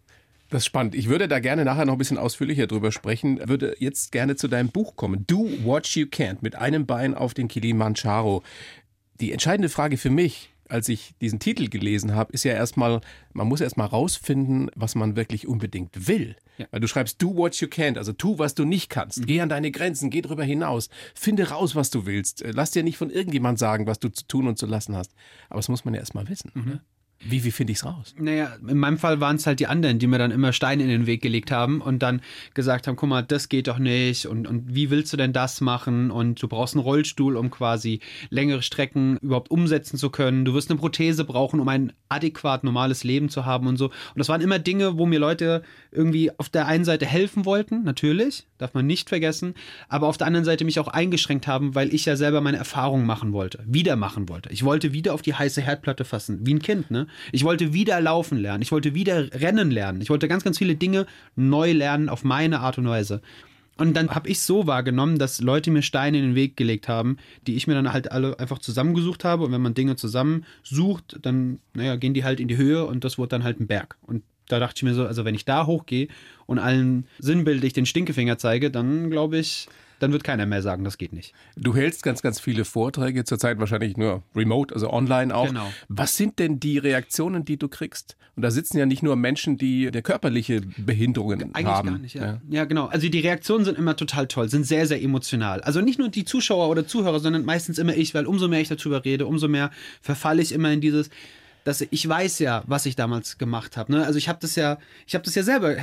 Das 0.49 0.63
ist 0.63 0.65
spannend. 0.65 0.95
Ich 0.95 1.07
würde 1.07 1.27
da 1.27 1.39
gerne 1.39 1.63
nachher 1.63 1.85
noch 1.85 1.93
ein 1.93 1.99
bisschen 1.99 2.17
ausführlicher 2.17 2.65
drüber 2.65 2.91
sprechen. 2.91 3.39
Würde 3.47 3.75
jetzt 3.79 4.11
gerne 4.11 4.35
zu 4.35 4.47
deinem 4.47 4.69
Buch 4.69 4.95
kommen. 4.95 5.25
Do 5.27 5.47
What 5.63 5.87
You 5.89 6.07
Can't 6.07 6.37
mit 6.41 6.55
einem 6.55 6.87
Bein 6.87 7.13
auf 7.13 7.35
den 7.35 7.47
Kilimanjaro. 7.47 8.43
Die 9.21 9.31
entscheidende 9.31 9.69
Frage 9.69 9.97
für 9.97 10.09
mich 10.09 10.49
als 10.69 10.87
ich 10.87 11.15
diesen 11.19 11.39
Titel 11.39 11.67
gelesen 11.67 12.15
habe, 12.15 12.31
ist 12.31 12.43
ja 12.43 12.53
erstmal, 12.53 13.01
man 13.33 13.47
muss 13.47 13.59
erstmal 13.59 13.87
rausfinden, 13.87 14.69
was 14.75 14.95
man 14.95 15.15
wirklich 15.15 15.47
unbedingt 15.47 16.07
will. 16.07 16.35
Ja. 16.57 16.67
Weil 16.71 16.79
du 16.79 16.87
schreibst, 16.87 17.21
do 17.21 17.35
what 17.35 17.55
you 17.55 17.67
can't, 17.67 17.97
also 17.97 18.13
tu, 18.13 18.37
was 18.37 18.53
du 18.55 18.65
nicht 18.65 18.89
kannst. 18.89 19.19
Mhm. 19.19 19.25
Geh 19.25 19.41
an 19.41 19.49
deine 19.49 19.71
Grenzen, 19.71 20.09
geh 20.09 20.21
drüber 20.21 20.43
hinaus. 20.43 20.89
Finde 21.15 21.49
raus, 21.49 21.75
was 21.75 21.89
du 21.89 22.05
willst. 22.05 22.43
Lass 22.45 22.71
dir 22.71 22.83
nicht 22.83 22.97
von 22.97 23.09
irgendjemand 23.09 23.59
sagen, 23.59 23.87
was 23.87 23.99
du 23.99 24.09
zu 24.09 24.25
tun 24.27 24.47
und 24.47 24.57
zu 24.57 24.65
lassen 24.65 24.95
hast. 24.95 25.13
Aber 25.49 25.59
das 25.59 25.69
muss 25.69 25.85
man 25.85 25.93
ja 25.93 25.99
erstmal 25.99 26.29
wissen. 26.29 26.51
Mhm. 26.53 26.79
Wie, 27.21 27.43
wie 27.43 27.51
finde 27.51 27.73
ich 27.73 27.79
es 27.79 27.85
raus? 27.85 28.15
Naja, 28.17 28.55
in 28.65 28.77
meinem 28.77 28.97
Fall 28.97 29.19
waren 29.19 29.35
es 29.35 29.45
halt 29.45 29.59
die 29.59 29.67
anderen, 29.67 29.99
die 29.99 30.07
mir 30.07 30.17
dann 30.17 30.31
immer 30.31 30.53
Steine 30.53 30.83
in 30.83 30.89
den 30.89 31.05
Weg 31.05 31.21
gelegt 31.21 31.51
haben 31.51 31.81
und 31.81 31.99
dann 31.99 32.21
gesagt 32.53 32.87
haben, 32.87 32.95
guck 32.95 33.09
mal, 33.09 33.23
das 33.23 33.49
geht 33.49 33.67
doch 33.67 33.77
nicht 33.77 34.25
und, 34.25 34.47
und 34.47 34.73
wie 34.73 34.89
willst 34.89 35.11
du 35.11 35.17
denn 35.17 35.33
das 35.33 35.59
machen 35.59 36.11
und 36.11 36.41
du 36.41 36.47
brauchst 36.47 36.75
einen 36.75 36.83
Rollstuhl, 36.83 37.35
um 37.35 37.51
quasi 37.51 37.99
längere 38.29 38.61
Strecken 38.61 39.17
überhaupt 39.17 39.51
umsetzen 39.51 39.97
zu 39.97 40.09
können. 40.09 40.45
Du 40.45 40.53
wirst 40.53 40.69
eine 40.69 40.79
Prothese 40.79 41.25
brauchen, 41.25 41.59
um 41.59 41.67
ein 41.67 41.91
adäquat 42.07 42.63
normales 42.63 43.03
Leben 43.03 43.27
zu 43.27 43.45
haben 43.45 43.67
und 43.67 43.75
so. 43.75 43.87
Und 43.87 44.17
das 44.17 44.29
waren 44.29 44.39
immer 44.39 44.57
Dinge, 44.57 44.97
wo 44.97 45.05
mir 45.05 45.19
Leute 45.19 45.63
irgendwie 45.91 46.31
auf 46.39 46.47
der 46.47 46.67
einen 46.67 46.85
Seite 46.85 47.05
helfen 47.05 47.43
wollten, 47.43 47.83
natürlich, 47.83 48.47
darf 48.59 48.73
man 48.73 48.87
nicht 48.87 49.09
vergessen, 49.09 49.55
aber 49.89 50.07
auf 50.07 50.17
der 50.17 50.27
anderen 50.27 50.45
Seite 50.45 50.63
mich 50.63 50.79
auch 50.79 50.87
eingeschränkt 50.87 51.47
haben, 51.47 51.75
weil 51.75 51.93
ich 51.93 52.05
ja 52.05 52.15
selber 52.15 52.39
meine 52.39 52.57
Erfahrungen 52.57 53.05
machen 53.05 53.33
wollte, 53.33 53.61
wieder 53.67 53.97
machen 53.97 54.29
wollte. 54.29 54.49
Ich 54.53 54.63
wollte 54.63 54.93
wieder 54.93 55.13
auf 55.13 55.21
die 55.21 55.33
heiße 55.33 55.61
Herdplatte 55.61 56.05
fassen, 56.05 56.45
wie 56.45 56.53
ein 56.53 56.61
Kind, 56.61 56.91
ne? 56.91 57.07
Ich 57.31 57.43
wollte 57.43 57.73
wieder 57.73 57.99
laufen 58.01 58.37
lernen. 58.37 58.61
Ich 58.61 58.71
wollte 58.71 58.93
wieder 58.93 59.31
rennen 59.33 59.71
lernen. 59.71 60.01
Ich 60.01 60.09
wollte 60.09 60.27
ganz, 60.27 60.43
ganz 60.43 60.57
viele 60.57 60.75
Dinge 60.75 61.05
neu 61.35 61.71
lernen 61.71 62.09
auf 62.09 62.23
meine 62.23 62.59
Art 62.59 62.77
und 62.77 62.87
Weise. 62.87 63.21
Und 63.79 63.95
dann 63.95 64.09
habe 64.09 64.27
ich 64.27 64.41
so 64.41 64.67
wahrgenommen, 64.67 65.19
dass 65.19 65.39
Leute 65.39 65.71
mir 65.71 65.81
Steine 65.81 66.17
in 66.17 66.25
den 66.25 66.35
Weg 66.35 66.57
gelegt 66.57 66.89
haben, 66.89 67.15
die 67.47 67.55
ich 67.55 67.65
mir 67.65 67.75
dann 67.75 67.93
halt 67.93 68.11
alle 68.11 68.37
einfach 68.37 68.59
zusammengesucht 68.59 69.23
habe. 69.23 69.45
Und 69.45 69.53
wenn 69.53 69.61
man 69.61 69.73
Dinge 69.73 69.95
zusammensucht, 69.95 71.17
dann, 71.21 71.59
naja, 71.73 71.95
gehen 71.95 72.13
die 72.13 72.25
halt 72.25 72.41
in 72.41 72.49
die 72.49 72.57
Höhe 72.57 72.85
und 72.85 73.05
das 73.05 73.17
wurde 73.17 73.29
dann 73.29 73.45
halt 73.45 73.61
ein 73.61 73.67
Berg. 73.67 73.95
Und 74.01 74.23
da 74.49 74.59
dachte 74.59 74.75
ich 74.77 74.83
mir 74.83 74.93
so, 74.93 75.05
also 75.05 75.23
wenn 75.23 75.35
ich 75.35 75.45
da 75.45 75.65
hochgehe 75.65 76.09
und 76.45 76.59
allen 76.59 77.07
sinnbildlich 77.19 77.71
den 77.71 77.85
Stinkefinger 77.85 78.37
zeige, 78.37 78.69
dann 78.69 79.09
glaube 79.09 79.37
ich, 79.37 79.69
dann 79.99 80.11
wird 80.11 80.23
keiner 80.23 80.45
mehr 80.45 80.61
sagen, 80.61 80.83
das 80.83 80.97
geht 80.97 81.13
nicht. 81.13 81.33
Du 81.55 81.75
hältst 81.75 82.03
ganz, 82.03 82.21
ganz 82.21 82.39
viele 82.39 82.65
Vorträge, 82.65 83.23
zurzeit 83.23 83.59
wahrscheinlich 83.59 83.97
nur 83.97 84.23
remote, 84.35 84.73
also 84.73 84.91
online 84.91 85.35
auch. 85.35 85.47
Genau. 85.47 85.71
Was 85.87 86.17
sind 86.17 86.39
denn 86.39 86.59
die 86.59 86.77
Reaktionen, 86.77 87.45
die 87.45 87.57
du 87.57 87.67
kriegst? 87.67 88.17
Und 88.35 88.43
da 88.43 88.51
sitzen 88.51 88.77
ja 88.77 88.85
nicht 88.85 89.03
nur 89.03 89.17
Menschen, 89.17 89.57
die 89.57 89.91
der 89.91 90.01
körperliche 90.01 90.61
Behinderungen 90.77 91.53
Eigentlich 91.53 91.65
haben. 91.65 91.89
Gar 91.89 91.97
nicht, 91.97 92.15
ja. 92.15 92.25
ja. 92.25 92.41
ja, 92.49 92.65
genau. 92.65 92.85
Also 92.87 93.09
die 93.09 93.19
Reaktionen 93.19 93.65
sind 93.65 93.77
immer 93.77 93.97
total 93.97 94.27
toll, 94.27 94.49
sind 94.49 94.65
sehr, 94.65 94.87
sehr 94.87 95.01
emotional. 95.01 95.59
Also 95.61 95.81
nicht 95.81 95.99
nur 95.99 96.09
die 96.09 96.23
Zuschauer 96.23 96.69
oder 96.69 96.87
Zuhörer, 96.87 97.19
sondern 97.19 97.43
meistens 97.43 97.77
immer 97.77 97.95
ich, 97.95 98.13
weil 98.15 98.25
umso 98.25 98.47
mehr 98.47 98.61
ich 98.61 98.69
darüber 98.69 99.03
rede, 99.03 99.25
umso 99.25 99.47
mehr 99.49 99.71
verfalle 100.01 100.41
ich 100.41 100.53
immer 100.53 100.71
in 100.71 100.81
dieses 100.81 101.09
dass 101.65 101.81
ich 101.81 102.07
weiß 102.07 102.39
ja, 102.39 102.63
was 102.67 102.85
ich 102.85 102.95
damals 102.95 103.37
gemacht 103.37 103.77
habe. 103.77 103.91
Ne? 103.91 104.05
Also 104.05 104.17
ich 104.17 104.29
habe 104.29 104.39
das 104.41 104.55
ja, 104.55 104.77
ich 105.05 105.13
habe 105.13 105.25
das 105.25 105.35
ja 105.35 105.43
selber 105.43 105.75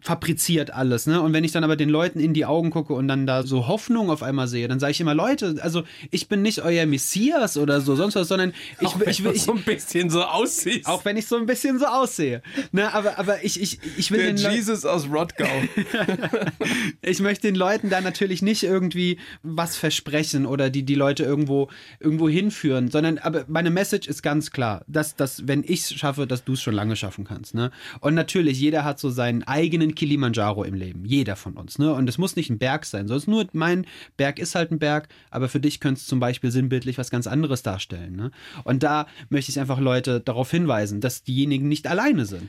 fabriziert 0.00 0.72
alles, 0.72 1.06
ne? 1.06 1.20
Und 1.20 1.32
wenn 1.32 1.42
ich 1.42 1.50
dann 1.50 1.64
aber 1.64 1.74
den 1.74 1.88
Leuten 1.88 2.20
in 2.20 2.32
die 2.32 2.46
Augen 2.46 2.70
gucke 2.70 2.92
und 2.92 3.08
dann 3.08 3.26
da 3.26 3.42
so 3.42 3.66
Hoffnung 3.66 4.10
auf 4.10 4.22
einmal 4.22 4.46
sehe, 4.46 4.68
dann 4.68 4.78
sage 4.78 4.92
ich 4.92 5.00
immer, 5.00 5.14
Leute, 5.14 5.56
also 5.60 5.82
ich 6.12 6.28
bin 6.28 6.40
nicht 6.40 6.62
euer 6.62 6.86
Messias 6.86 7.56
oder 7.56 7.80
so, 7.80 7.96
sonst 7.96 8.14
was, 8.14 8.28
sondern 8.28 8.52
ich, 8.80 8.86
auch 8.86 9.00
wenn 9.00 9.08
ich, 9.08 9.24
ich, 9.24 9.42
so 9.42 9.52
ein 9.52 9.62
bisschen 9.62 10.08
so 10.08 10.22
aussieht. 10.22 10.86
Auch 10.86 11.04
wenn 11.04 11.16
ich 11.16 11.26
so 11.26 11.36
ein 11.36 11.46
bisschen 11.46 11.80
so 11.80 11.86
aussehe. 11.86 12.42
Ne, 12.70 12.92
aber, 12.94 13.18
aber 13.18 13.44
ich, 13.44 13.60
ich, 13.60 13.80
ich 13.96 14.12
will 14.12 14.20
Der 14.20 14.34
den 14.34 14.52
Jesus 14.52 14.84
aus 14.84 15.08
Rodgau. 15.10 15.46
ich 17.02 17.18
möchte 17.18 17.48
den 17.48 17.56
Leuten 17.56 17.90
da 17.90 18.00
natürlich 18.00 18.40
nicht 18.40 18.62
irgendwie 18.62 19.18
was 19.42 19.76
versprechen 19.76 20.46
oder 20.46 20.70
die, 20.70 20.84
die 20.84 20.94
Leute 20.94 21.24
irgendwo, 21.24 21.70
irgendwo 21.98 22.28
hinführen, 22.28 22.88
sondern 22.88 23.18
aber 23.18 23.46
meine 23.48 23.70
Message 23.70 24.06
ist 24.06 24.22
ganz 24.22 24.52
klar, 24.52 24.84
dass, 24.86 25.16
dass 25.16 25.48
wenn 25.48 25.64
ich 25.64 25.80
es 25.80 25.94
schaffe, 25.94 26.28
dass 26.28 26.44
du 26.44 26.52
es 26.52 26.62
schon 26.62 26.74
lange 26.74 26.94
schaffen 26.94 27.24
kannst. 27.24 27.54
Ne? 27.54 27.72
Und 28.00 28.14
natürlich, 28.14 28.60
jeder 28.60 28.84
hat 28.84 29.00
so 29.00 29.10
seinen 29.10 29.42
eigenen 29.42 29.87
einen 29.88 29.94
Kilimanjaro 29.94 30.64
im 30.64 30.74
Leben. 30.74 31.04
Jeder 31.04 31.36
von 31.36 31.56
uns. 31.56 31.78
Ne? 31.78 31.92
Und 31.92 32.08
es 32.08 32.18
muss 32.18 32.36
nicht 32.36 32.50
ein 32.50 32.58
Berg 32.58 32.84
sein, 32.84 33.08
sondern 33.08 33.30
nur 33.30 33.46
mein 33.52 33.86
Berg 34.16 34.38
ist 34.38 34.54
halt 34.54 34.70
ein 34.70 34.78
Berg, 34.78 35.08
aber 35.30 35.48
für 35.48 35.60
dich 35.60 35.80
könnte 35.80 36.00
es 36.00 36.06
zum 36.06 36.20
Beispiel 36.20 36.50
sinnbildlich 36.50 36.98
was 36.98 37.10
ganz 37.10 37.26
anderes 37.26 37.62
darstellen. 37.62 38.16
Ne? 38.16 38.30
Und 38.64 38.82
da 38.82 39.06
möchte 39.28 39.50
ich 39.50 39.58
einfach 39.58 39.80
Leute 39.80 40.20
darauf 40.20 40.50
hinweisen, 40.50 41.00
dass 41.00 41.22
diejenigen 41.22 41.68
nicht 41.68 41.86
alleine 41.86 42.26
sind. 42.26 42.48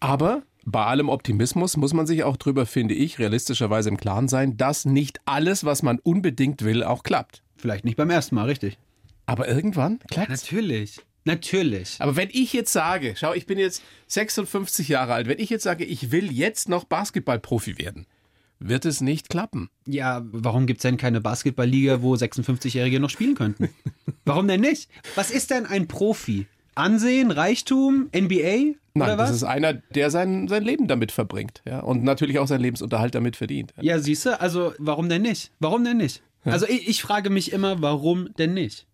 Aber 0.00 0.42
bei 0.64 0.84
allem 0.84 1.08
Optimismus 1.08 1.76
muss 1.76 1.94
man 1.94 2.06
sich 2.06 2.24
auch 2.24 2.36
drüber, 2.36 2.66
finde 2.66 2.94
ich, 2.94 3.18
realistischerweise 3.18 3.88
im 3.88 3.96
Klaren 3.96 4.28
sein, 4.28 4.56
dass 4.56 4.84
nicht 4.84 5.20
alles, 5.24 5.64
was 5.64 5.82
man 5.82 5.98
unbedingt 6.00 6.62
will, 6.62 6.82
auch 6.82 7.02
klappt. 7.02 7.42
Vielleicht 7.56 7.84
nicht 7.84 7.96
beim 7.96 8.10
ersten 8.10 8.34
Mal, 8.34 8.46
richtig. 8.46 8.78
Aber 9.26 9.48
irgendwann 9.48 9.98
klappt 10.10 10.28
ja, 10.28 10.34
Natürlich. 10.34 11.00
Natürlich. 11.26 11.96
Aber 11.98 12.14
wenn 12.14 12.28
ich 12.32 12.52
jetzt 12.52 12.72
sage, 12.72 13.14
schau, 13.18 13.34
ich 13.34 13.46
bin 13.46 13.58
jetzt 13.58 13.82
56 14.06 14.88
Jahre 14.88 15.12
alt, 15.12 15.26
wenn 15.26 15.40
ich 15.40 15.50
jetzt 15.50 15.64
sage, 15.64 15.84
ich 15.84 16.12
will 16.12 16.32
jetzt 16.32 16.68
noch 16.68 16.84
Basketballprofi 16.84 17.78
werden, 17.78 18.06
wird 18.60 18.84
es 18.84 19.00
nicht 19.00 19.28
klappen. 19.28 19.68
Ja, 19.86 20.24
warum 20.30 20.66
gibt 20.66 20.78
es 20.78 20.82
denn 20.82 20.96
keine 20.96 21.20
Basketballliga, 21.20 22.00
wo 22.00 22.14
56-Jährige 22.14 23.00
noch 23.00 23.10
spielen 23.10 23.34
könnten? 23.34 23.70
warum 24.24 24.46
denn 24.46 24.60
nicht? 24.60 24.88
Was 25.16 25.32
ist 25.32 25.50
denn 25.50 25.66
ein 25.66 25.88
Profi? 25.88 26.46
Ansehen, 26.76 27.32
Reichtum, 27.32 28.08
NBA? 28.14 28.76
Nein, 28.94 29.18
das 29.18 29.30
ist 29.30 29.42
einer, 29.42 29.74
der 29.74 30.10
sein, 30.10 30.46
sein 30.46 30.62
Leben 30.62 30.86
damit 30.86 31.10
verbringt. 31.10 31.60
Ja? 31.66 31.80
Und 31.80 32.04
natürlich 32.04 32.38
auch 32.38 32.46
seinen 32.46 32.62
Lebensunterhalt 32.62 33.14
damit 33.14 33.34
verdient. 33.36 33.74
Ja, 33.80 33.98
siehst 33.98 34.26
du, 34.26 34.40
also 34.40 34.74
warum 34.78 35.08
denn 35.08 35.22
nicht? 35.22 35.50
Warum 35.58 35.84
denn 35.84 35.96
nicht? 35.96 36.22
Also 36.44 36.66
ich, 36.68 36.88
ich 36.88 37.02
frage 37.02 37.30
mich 37.30 37.52
immer, 37.52 37.82
warum 37.82 38.32
denn 38.38 38.54
nicht? 38.54 38.86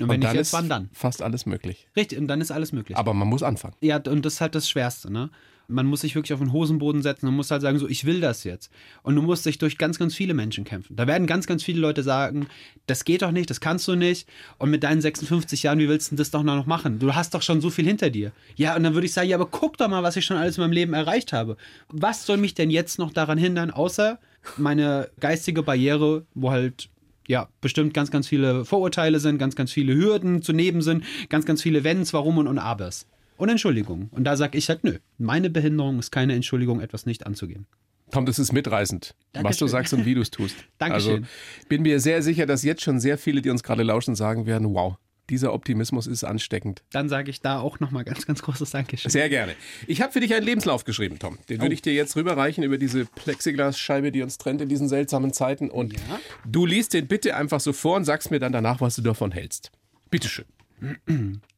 Und 0.00 0.08
wenn 0.08 0.16
und 0.16 0.28
nicht 0.28 0.34
jetzt, 0.34 0.52
wann 0.52 0.68
dann? 0.68 0.90
Fast 0.92 1.22
alles 1.22 1.46
möglich. 1.46 1.88
Richtig, 1.96 2.18
und 2.18 2.28
dann 2.28 2.40
ist 2.40 2.50
alles 2.50 2.72
möglich. 2.72 2.96
Aber 2.98 3.14
man 3.14 3.28
muss 3.28 3.42
anfangen. 3.42 3.74
Ja, 3.80 3.96
und 3.96 4.24
das 4.26 4.34
ist 4.34 4.40
halt 4.40 4.54
das 4.54 4.68
Schwerste, 4.68 5.12
ne? 5.12 5.30
Man 5.68 5.86
muss 5.86 6.02
sich 6.02 6.14
wirklich 6.14 6.32
auf 6.32 6.38
den 6.38 6.52
Hosenboden 6.52 7.02
setzen 7.02 7.26
und 7.26 7.34
muss 7.34 7.50
halt 7.50 7.60
sagen, 7.60 7.76
so, 7.80 7.88
ich 7.88 8.04
will 8.04 8.20
das 8.20 8.44
jetzt. 8.44 8.70
Und 9.02 9.16
du 9.16 9.22
musst 9.22 9.44
dich 9.46 9.58
durch 9.58 9.78
ganz, 9.78 9.98
ganz 9.98 10.14
viele 10.14 10.32
Menschen 10.32 10.62
kämpfen. 10.62 10.94
Da 10.94 11.08
werden 11.08 11.26
ganz, 11.26 11.48
ganz 11.48 11.64
viele 11.64 11.80
Leute 11.80 12.04
sagen, 12.04 12.46
das 12.86 13.04
geht 13.04 13.22
doch 13.22 13.32
nicht, 13.32 13.50
das 13.50 13.60
kannst 13.60 13.88
du 13.88 13.96
nicht. 13.96 14.28
Und 14.58 14.70
mit 14.70 14.84
deinen 14.84 15.00
56 15.00 15.64
Jahren, 15.64 15.80
wie 15.80 15.88
willst 15.88 16.12
du 16.12 16.16
das 16.16 16.30
doch 16.30 16.44
noch 16.44 16.66
machen? 16.66 17.00
Du 17.00 17.16
hast 17.16 17.34
doch 17.34 17.42
schon 17.42 17.60
so 17.60 17.70
viel 17.70 17.84
hinter 17.84 18.10
dir. 18.10 18.30
Ja, 18.54 18.76
und 18.76 18.84
dann 18.84 18.94
würde 18.94 19.06
ich 19.06 19.12
sagen, 19.12 19.28
ja, 19.28 19.36
aber 19.36 19.46
guck 19.46 19.76
doch 19.76 19.88
mal, 19.88 20.04
was 20.04 20.14
ich 20.14 20.24
schon 20.24 20.36
alles 20.36 20.56
in 20.56 20.62
meinem 20.62 20.72
Leben 20.72 20.94
erreicht 20.94 21.32
habe. 21.32 21.56
Was 21.88 22.26
soll 22.26 22.36
mich 22.36 22.54
denn 22.54 22.70
jetzt 22.70 23.00
noch 23.00 23.12
daran 23.12 23.38
hindern, 23.38 23.72
außer 23.72 24.20
meine 24.58 25.10
geistige 25.18 25.64
Barriere, 25.64 26.26
wo 26.34 26.52
halt 26.52 26.90
ja, 27.28 27.48
bestimmt 27.60 27.94
ganz, 27.94 28.10
ganz 28.10 28.28
viele 28.28 28.64
Vorurteile 28.64 29.20
sind, 29.20 29.38
ganz, 29.38 29.56
ganz 29.56 29.72
viele 29.72 29.94
Hürden 29.94 30.42
zu 30.42 30.52
neben 30.52 30.82
sind, 30.82 31.04
ganz, 31.28 31.46
ganz 31.46 31.62
viele 31.62 31.84
Wenns, 31.84 32.12
Warum 32.12 32.38
und, 32.38 32.46
und 32.46 32.58
Abers. 32.58 33.06
Und 33.36 33.48
Entschuldigung. 33.48 34.08
Und 34.12 34.24
da 34.24 34.36
sage 34.36 34.56
ich 34.56 34.68
halt, 34.68 34.84
nö, 34.84 34.98
meine 35.18 35.50
Behinderung 35.50 35.98
ist 35.98 36.10
keine 36.10 36.34
Entschuldigung, 36.34 36.80
etwas 36.80 37.06
nicht 37.06 37.26
anzugehen. 37.26 37.66
Tom, 38.10 38.24
das 38.24 38.38
ist 38.38 38.52
mitreißend, 38.52 39.14
Dankeschön. 39.32 39.50
was 39.50 39.58
du 39.58 39.66
sagst 39.66 39.92
und 39.92 40.06
wie 40.06 40.14
du 40.14 40.20
es 40.20 40.30
tust. 40.30 40.56
Dankeschön. 40.78 41.24
Also 41.24 41.68
bin 41.68 41.82
mir 41.82 41.98
sehr 42.00 42.22
sicher, 42.22 42.46
dass 42.46 42.62
jetzt 42.62 42.82
schon 42.82 43.00
sehr 43.00 43.18
viele, 43.18 43.42
die 43.42 43.50
uns 43.50 43.62
gerade 43.62 43.82
lauschen, 43.82 44.14
sagen 44.14 44.46
werden, 44.46 44.72
wow, 44.72 44.96
dieser 45.30 45.52
Optimismus 45.52 46.06
ist 46.06 46.24
ansteckend. 46.24 46.82
Dann 46.92 47.08
sage 47.08 47.30
ich 47.30 47.40
da 47.40 47.58
auch 47.58 47.80
nochmal 47.80 48.04
ganz, 48.04 48.26
ganz 48.26 48.42
großes 48.42 48.70
Dankeschön. 48.70 49.10
Sehr 49.10 49.28
gerne. 49.28 49.54
Ich 49.86 50.02
habe 50.02 50.12
für 50.12 50.20
dich 50.20 50.34
einen 50.34 50.44
Lebenslauf 50.46 50.84
geschrieben, 50.84 51.18
Tom. 51.18 51.38
Den 51.48 51.58
würde 51.60 51.70
Oh. 51.70 51.72
ich 51.74 51.82
dir 51.82 51.92
jetzt 51.94 52.16
rüberreichen 52.16 52.62
über 52.64 52.78
diese 52.78 53.04
Plexiglasscheibe, 53.06 54.12
die 54.12 54.22
uns 54.22 54.38
trennt 54.38 54.60
in 54.60 54.68
diesen 54.68 54.88
seltsamen 54.88 55.32
Zeiten. 55.32 55.70
Und 55.70 55.94
Ja. 55.94 56.20
du 56.44 56.66
liest 56.66 56.94
den 56.94 57.06
bitte 57.08 57.36
einfach 57.36 57.60
so 57.60 57.72
vor 57.72 57.96
und 57.96 58.04
sagst 58.04 58.30
mir 58.30 58.38
dann 58.38 58.52
danach, 58.52 58.80
was 58.80 58.96
du 58.96 59.02
davon 59.02 59.32
hältst. 59.32 59.70
Bitteschön. 60.10 60.46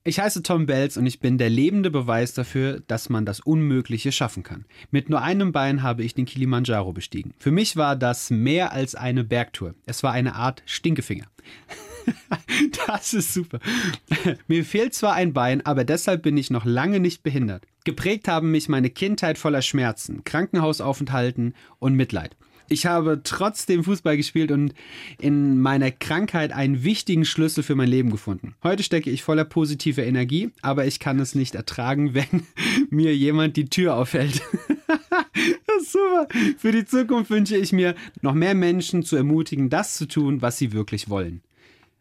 Ich 0.04 0.20
heiße 0.20 0.42
Tom 0.44 0.66
Belz 0.66 0.96
und 0.96 1.04
ich 1.04 1.18
bin 1.18 1.38
der 1.38 1.50
lebende 1.50 1.90
Beweis 1.90 2.34
dafür, 2.34 2.80
dass 2.86 3.08
man 3.08 3.26
das 3.26 3.40
Unmögliche 3.40 4.12
schaffen 4.12 4.44
kann. 4.44 4.64
Mit 4.92 5.10
nur 5.10 5.22
einem 5.22 5.50
Bein 5.50 5.82
habe 5.82 6.04
ich 6.04 6.14
den 6.14 6.24
Kilimanjaro 6.24 6.92
bestiegen. 6.92 7.34
Für 7.40 7.50
mich 7.50 7.76
war 7.76 7.96
das 7.96 8.30
mehr 8.30 8.72
als 8.72 8.94
eine 8.94 9.24
Bergtour. 9.24 9.74
Es 9.86 10.04
war 10.04 10.12
eine 10.12 10.36
Art 10.36 10.62
Stinkefinger. 10.66 11.26
Das 12.86 13.12
ist 13.12 13.34
super. 13.34 13.60
Mir 14.46 14.64
fehlt 14.64 14.94
zwar 14.94 15.14
ein 15.14 15.32
Bein, 15.32 15.64
aber 15.64 15.84
deshalb 15.84 16.22
bin 16.22 16.36
ich 16.36 16.50
noch 16.50 16.64
lange 16.64 17.00
nicht 17.00 17.22
behindert. 17.22 17.64
Geprägt 17.84 18.28
haben 18.28 18.50
mich 18.50 18.68
meine 18.68 18.90
Kindheit 18.90 19.38
voller 19.38 19.62
Schmerzen, 19.62 20.24
Krankenhausaufenthalten 20.24 21.54
und 21.78 21.94
Mitleid. 21.94 22.36
Ich 22.70 22.84
habe 22.84 23.22
trotzdem 23.24 23.82
Fußball 23.82 24.16
gespielt 24.16 24.52
und 24.52 24.74
in 25.18 25.60
meiner 25.60 25.90
Krankheit 25.90 26.52
einen 26.52 26.84
wichtigen 26.84 27.24
Schlüssel 27.24 27.62
für 27.62 27.74
mein 27.74 27.88
Leben 27.88 28.10
gefunden. 28.10 28.54
Heute 28.62 28.82
stecke 28.82 29.10
ich 29.10 29.22
voller 29.22 29.44
positiver 29.44 30.04
Energie, 30.04 30.50
aber 30.60 30.84
ich 30.84 31.00
kann 31.00 31.18
es 31.18 31.34
nicht 31.34 31.54
ertragen, 31.54 32.14
wenn 32.14 32.46
mir 32.90 33.16
jemand 33.16 33.56
die 33.56 33.68
Tür 33.68 33.96
aufhält. 33.96 34.42
Das 35.66 35.84
ist 35.84 35.92
super. 35.92 36.26
Für 36.56 36.72
die 36.72 36.84
Zukunft 36.84 37.30
wünsche 37.30 37.56
ich 37.56 37.72
mir, 37.72 37.94
noch 38.20 38.34
mehr 38.34 38.54
Menschen 38.54 39.04
zu 39.04 39.14
ermutigen, 39.14 39.70
das 39.70 39.96
zu 39.96 40.08
tun, 40.08 40.42
was 40.42 40.58
sie 40.58 40.72
wirklich 40.72 41.08
wollen. 41.08 41.42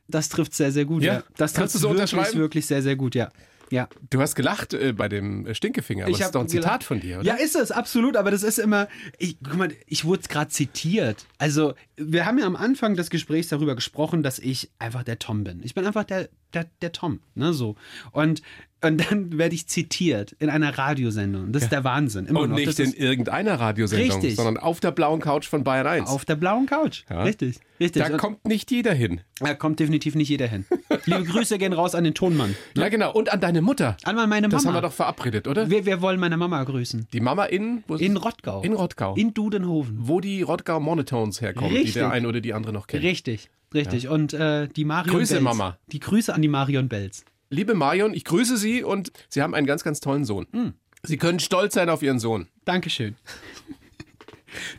Das 0.08 0.30
trifft 0.30 0.54
sehr, 0.54 0.72
sehr 0.72 0.86
gut. 0.86 1.04
Ja? 1.04 1.16
Ja, 1.16 1.24
das 1.36 1.54
trifft 1.54 1.82
wirklich, 1.82 2.36
wirklich 2.36 2.66
sehr, 2.66 2.82
sehr 2.82 2.96
gut. 2.96 3.16
Ja, 3.16 3.30
ja. 3.70 3.88
Du 4.10 4.22
hast 4.22 4.36
gelacht 4.36 4.74
äh, 4.74 4.94
bei 4.94 5.10
dem 5.10 5.46
äh, 5.46 5.56
Stinkefinger, 5.56 6.06
aber 6.06 6.12
das 6.12 6.22
ist 6.22 6.36
doch 6.36 6.42
ein 6.42 6.48
Zitat 6.50 6.64
gelacht. 6.66 6.84
von 6.84 7.00
dir, 7.00 7.20
oder? 7.20 7.26
Ja, 7.26 7.36
ist 7.36 7.56
es, 7.56 7.72
absolut, 7.72 8.16
aber 8.18 8.32
das 8.32 8.44
ist 8.44 8.60
immer, 8.60 8.88
ich, 9.18 9.38
guck 9.44 9.56
mal, 9.58 9.70
ich 9.86 10.06
wurde 10.06 10.24
gerade 10.28 10.50
zitiert. 10.50 11.26
Also, 11.38 11.74
wir 11.98 12.26
haben 12.26 12.38
ja 12.40 12.46
am 12.46 12.56
Anfang 12.56 12.96
des 12.96 13.10
Gesprächs 13.10 13.48
darüber 13.50 13.76
gesprochen, 13.76 14.24
dass 14.24 14.40
ich 14.40 14.70
einfach 14.80 15.04
der 15.04 15.20
Tom 15.20 15.44
bin. 15.44 15.62
Ich 15.64 15.74
bin 15.74 15.86
einfach 15.86 16.04
der, 16.04 16.30
der, 16.54 16.66
der 16.82 16.92
Tom, 16.92 17.20
ne, 17.36 17.54
so. 17.54 17.76
Und, 18.12 18.42
und 18.84 19.10
dann 19.12 19.38
werde 19.38 19.56
ich 19.56 19.68
zitiert 19.68 20.34
in 20.40 20.50
einer 20.50 20.78
Radiosendung. 20.78 21.52
Das 21.52 21.64
ist 21.64 21.72
der 21.72 21.84
Wahnsinn. 21.84 22.26
Immer 22.28 22.42
Und 22.42 22.50
noch. 22.52 22.56
nicht 22.58 22.68
das 22.68 22.80
in 22.80 22.94
irgendeiner 22.94 23.60
Radiosendung, 23.60 24.12
Richtig. 24.18 24.36
sondern 24.36 24.58
auf 24.58 24.80
der 24.80 24.92
blauen 24.92 25.20
Couch 25.20 25.48
von 25.48 25.64
Bayern 25.64 25.88
1. 25.88 26.10
auf 26.10 26.26
der 26.26 26.36
blauen 26.36 26.68
Couch. 26.68 27.04
Ja. 27.10 27.24
Richtig, 27.24 27.60
richtig. 27.80 28.04
da 28.04 28.10
Und 28.12 28.18
kommt 28.18 28.46
nicht 28.48 28.70
jeder 28.72 28.94
hin. 28.94 29.22
da 29.40 29.54
kommt 29.56 29.80
definitiv 29.80 30.16
nicht 30.16 30.30
jeder 30.30 30.48
hin. 30.48 30.66
Liebe 31.06 31.24
Grüße 31.24 31.58
gehen 31.58 31.74
raus 31.74 31.96
an 31.96 32.04
den 32.04 32.14
Tonmann. 32.14 32.56
Ja, 32.76 32.90
genau. 32.90 33.12
Und 33.12 33.32
an 33.32 33.40
deine 33.40 33.62
Mutter. 33.62 33.98
An 34.04 34.16
meine 34.16 34.48
Mama. 34.48 34.48
Das 34.50 34.66
haben 34.66 34.74
wir 34.74 34.82
doch 34.82 34.94
verabredet, 34.94 35.48
oder? 35.48 35.70
wir, 35.70 35.86
wir 35.86 36.02
wollen 36.02 36.20
meine 36.20 36.38
Mama 36.38 36.64
grüßen. 36.64 37.08
Die 37.14 37.20
Mama 37.20 37.46
in, 37.46 37.84
In? 38.00 38.18
Rottgau. 38.18 38.62
In 38.62 38.74
Rottgau. 38.74 39.16
In 39.16 39.34
Dudenhofen. 39.34 39.98
wo 40.00 40.20
die 40.20 40.42
Rottgau 40.42 40.80
Monotones 40.80 41.42
herkommen, 41.42 41.70
die 41.70 41.78
Richtig. 41.78 41.94
der 41.96 42.12
eine 42.12 42.28
oder 42.28 42.42
die 42.42 42.54
andere 42.54 42.74
noch 42.74 42.88
kennt. 42.88 43.04
Richtig, 43.04 43.50
richtig. 43.74 44.08
Und 44.08 44.34
äh, 44.34 44.68
die 44.68 44.86
Marion 44.86 45.16
Grüße, 45.16 45.36
Belz. 45.36 45.44
Mama. 45.44 45.78
Die 45.88 46.00
Grüße 46.00 46.34
an 46.34 46.42
die 46.42 46.48
Marion 46.48 46.90
Belz. 46.90 47.26
Liebe 47.50 47.76
Marion, 47.76 48.14
ich 48.14 48.26
grüße 48.26 48.58
Sie 48.58 48.84
und 48.84 49.12
Sie 49.30 49.42
haben 49.42 49.54
einen 49.56 49.68
ganz, 49.68 49.84
ganz 49.84 50.00
tollen 50.00 50.26
Sohn. 50.26 50.48
Hm. 50.52 50.74
Sie 51.04 51.18
können 51.18 51.40
stolz 51.40 51.76
sein 51.76 51.90
auf 51.90 52.04
Ihren 52.04 52.20
Sohn. 52.20 52.48
Dankeschön. 52.66 53.16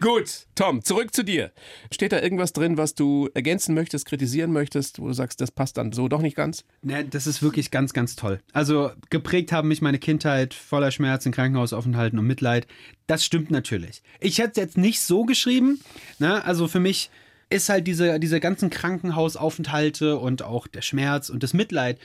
Gut, 0.00 0.46
Tom, 0.54 0.82
zurück 0.82 1.14
zu 1.14 1.24
dir. 1.24 1.52
Steht 1.92 2.12
da 2.12 2.20
irgendwas 2.20 2.52
drin, 2.52 2.76
was 2.76 2.94
du 2.94 3.28
ergänzen 3.34 3.74
möchtest, 3.74 4.06
kritisieren 4.06 4.52
möchtest, 4.52 5.00
wo 5.00 5.08
du 5.08 5.12
sagst, 5.12 5.40
das 5.40 5.50
passt 5.50 5.76
dann 5.76 5.92
so 5.92 6.08
doch 6.08 6.20
nicht 6.20 6.36
ganz? 6.36 6.64
Ne, 6.82 7.04
das 7.04 7.26
ist 7.26 7.42
wirklich 7.42 7.70
ganz, 7.70 7.92
ganz 7.92 8.16
toll. 8.16 8.40
Also 8.52 8.90
geprägt 9.10 9.52
haben 9.52 9.68
mich 9.68 9.82
meine 9.82 9.98
Kindheit 9.98 10.54
voller 10.54 10.90
Schmerzen, 10.90 11.32
Krankenhausaufenthalten 11.32 12.18
und 12.18 12.26
Mitleid. 12.26 12.66
Das 13.06 13.24
stimmt 13.24 13.50
natürlich. 13.50 14.02
Ich 14.20 14.38
hätte 14.38 14.52
es 14.52 14.56
jetzt 14.56 14.78
nicht 14.78 15.00
so 15.00 15.24
geschrieben. 15.24 15.80
Ne? 16.18 16.44
Also 16.44 16.68
für 16.68 16.80
mich 16.80 17.10
ist 17.50 17.68
halt 17.68 17.86
diese, 17.86 18.20
diese 18.20 18.40
ganzen 18.40 18.70
Krankenhausaufenthalte 18.70 20.18
und 20.18 20.42
auch 20.42 20.66
der 20.66 20.82
Schmerz 20.82 21.30
und 21.30 21.42
das 21.42 21.54
Mitleid. 21.54 21.98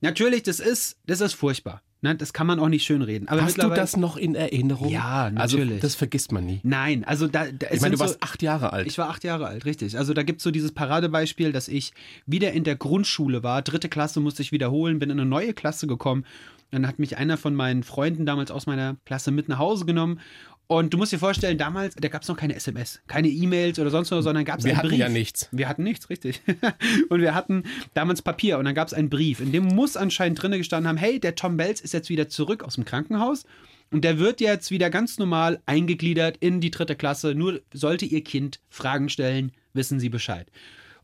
Natürlich, 0.00 0.42
das 0.42 0.60
ist, 0.60 0.96
das 1.06 1.20
ist 1.20 1.34
furchtbar. 1.34 1.82
Ne? 2.04 2.14
Das 2.14 2.34
kann 2.34 2.46
man 2.46 2.60
auch 2.60 2.68
nicht 2.68 2.84
schönreden. 2.84 3.28
Aber 3.28 3.40
Hast 3.40 3.56
du 3.56 3.66
das 3.70 3.96
noch 3.96 4.18
in 4.18 4.34
Erinnerung? 4.34 4.90
Ja, 4.90 5.32
Also 5.34 5.56
natürlich. 5.56 5.80
das 5.80 5.94
vergisst 5.94 6.32
man 6.32 6.44
nie. 6.44 6.60
Nein, 6.62 7.02
also 7.04 7.26
da, 7.26 7.46
da 7.50 7.68
Ich 7.72 7.80
meine, 7.80 7.94
du 7.94 7.98
warst 7.98 8.22
acht 8.22 8.42
Jahre 8.42 8.74
alt. 8.74 8.86
Ich 8.86 8.98
war 8.98 9.08
acht 9.08 9.24
Jahre 9.24 9.46
alt, 9.46 9.64
richtig. 9.64 9.96
Also 9.96 10.12
da 10.12 10.22
gibt 10.22 10.40
es 10.40 10.44
so 10.44 10.50
dieses 10.50 10.72
Paradebeispiel, 10.72 11.50
dass 11.50 11.66
ich 11.66 11.94
wieder 12.26 12.52
in 12.52 12.62
der 12.62 12.76
Grundschule 12.76 13.42
war. 13.42 13.62
Dritte 13.62 13.88
Klasse 13.88 14.20
musste 14.20 14.42
ich 14.42 14.52
wiederholen, 14.52 14.98
bin 14.98 15.08
in 15.08 15.18
eine 15.18 15.26
neue 15.28 15.54
Klasse 15.54 15.86
gekommen. 15.86 16.26
Dann 16.70 16.86
hat 16.86 16.98
mich 16.98 17.16
einer 17.16 17.38
von 17.38 17.54
meinen 17.54 17.82
Freunden 17.84 18.26
damals 18.26 18.50
aus 18.50 18.66
meiner 18.66 18.96
Klasse 19.06 19.30
mit 19.30 19.48
nach 19.48 19.58
Hause 19.58 19.86
genommen. 19.86 20.20
Und 20.66 20.94
du 20.94 20.98
musst 20.98 21.12
dir 21.12 21.18
vorstellen, 21.18 21.58
damals, 21.58 21.94
da 21.94 22.08
gab 22.08 22.22
es 22.22 22.28
noch 22.28 22.36
keine 22.36 22.54
SMS, 22.54 23.00
keine 23.06 23.28
E-Mails 23.28 23.78
oder 23.78 23.90
sonst 23.90 24.10
was, 24.10 24.24
sondern 24.24 24.44
gab 24.46 24.60
es 24.60 24.64
Wir 24.64 24.72
einen 24.72 24.78
hatten 24.78 24.88
Brief. 24.88 24.98
ja 24.98 25.08
nichts. 25.10 25.48
Wir 25.52 25.68
hatten 25.68 25.82
nichts, 25.82 26.08
richtig. 26.08 26.40
und 27.10 27.20
wir 27.20 27.34
hatten 27.34 27.64
damals 27.92 28.22
Papier 28.22 28.58
und 28.58 28.64
dann 28.64 28.74
gab 28.74 28.88
es 28.88 28.94
einen 28.94 29.10
Brief, 29.10 29.40
in 29.40 29.52
dem 29.52 29.64
muss 29.64 29.96
anscheinend 29.96 30.42
drinne 30.42 30.56
gestanden 30.56 30.88
haben, 30.88 30.96
hey, 30.96 31.20
der 31.20 31.34
Tom 31.34 31.58
Belz 31.58 31.80
ist 31.80 31.92
jetzt 31.92 32.08
wieder 32.08 32.28
zurück 32.28 32.62
aus 32.64 32.76
dem 32.76 32.86
Krankenhaus 32.86 33.44
und 33.90 34.04
der 34.04 34.18
wird 34.18 34.40
jetzt 34.40 34.70
wieder 34.70 34.88
ganz 34.88 35.18
normal 35.18 35.60
eingegliedert 35.66 36.38
in 36.38 36.60
die 36.60 36.70
dritte 36.70 36.96
Klasse. 36.96 37.34
Nur 37.34 37.60
sollte 37.72 38.06
ihr 38.06 38.24
Kind 38.24 38.60
Fragen 38.70 39.10
stellen, 39.10 39.52
wissen 39.74 40.00
sie 40.00 40.08
Bescheid. 40.08 40.48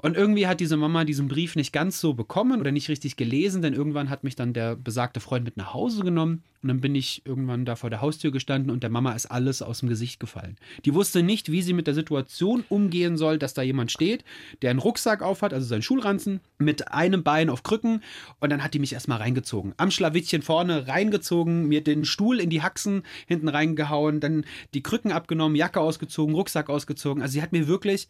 Und 0.02 0.16
irgendwie 0.16 0.46
hat 0.46 0.60
diese 0.60 0.76
Mama 0.76 1.04
diesen 1.04 1.28
Brief 1.28 1.56
nicht 1.56 1.72
ganz 1.72 2.00
so 2.00 2.14
bekommen 2.14 2.60
oder 2.60 2.72
nicht 2.72 2.88
richtig 2.88 3.16
gelesen, 3.16 3.60
denn 3.62 3.74
irgendwann 3.74 4.08
hat 4.08 4.24
mich 4.24 4.34
dann 4.34 4.52
der 4.52 4.76
besagte 4.76 5.20
Freund 5.20 5.44
mit 5.44 5.56
nach 5.56 5.74
Hause 5.74 6.02
genommen 6.02 6.42
und 6.62 6.68
dann 6.68 6.80
bin 6.80 6.94
ich 6.94 7.22
irgendwann 7.24 7.64
da 7.64 7.76
vor 7.76 7.90
der 7.90 8.00
Haustür 8.00 8.30
gestanden 8.30 8.70
und 8.70 8.82
der 8.82 8.90
Mama 8.90 9.12
ist 9.12 9.26
alles 9.26 9.62
aus 9.62 9.80
dem 9.80 9.88
Gesicht 9.88 10.20
gefallen. 10.20 10.56
Die 10.84 10.94
wusste 10.94 11.22
nicht, 11.22 11.50
wie 11.50 11.62
sie 11.62 11.72
mit 11.72 11.86
der 11.86 11.94
Situation 11.94 12.64
umgehen 12.68 13.16
soll, 13.16 13.38
dass 13.38 13.54
da 13.54 13.62
jemand 13.62 13.92
steht, 13.92 14.24
der 14.62 14.70
einen 14.70 14.78
Rucksack 14.78 15.22
aufhat, 15.22 15.54
also 15.54 15.66
seinen 15.66 15.82
Schulranzen, 15.82 16.40
mit 16.58 16.92
einem 16.92 17.22
Bein 17.22 17.50
auf 17.50 17.62
Krücken 17.62 18.02
und 18.40 18.50
dann 18.50 18.62
hat 18.62 18.74
die 18.74 18.78
mich 18.78 18.92
erstmal 18.92 19.18
reingezogen. 19.18 19.74
Am 19.76 19.90
Schlawittchen 19.90 20.42
vorne 20.42 20.86
reingezogen, 20.86 21.66
mir 21.66 21.82
den 21.82 22.04
Stuhl 22.04 22.40
in 22.40 22.50
die 22.50 22.62
Haxen 22.62 23.02
hinten 23.26 23.48
reingehauen, 23.48 24.20
dann 24.20 24.44
die 24.74 24.82
Krücken 24.82 25.12
abgenommen, 25.12 25.56
Jacke 25.56 25.80
ausgezogen, 25.80 26.34
Rucksack 26.34 26.68
ausgezogen. 26.68 27.22
Also 27.22 27.32
sie 27.32 27.42
hat 27.42 27.52
mir 27.52 27.68
wirklich 27.68 28.08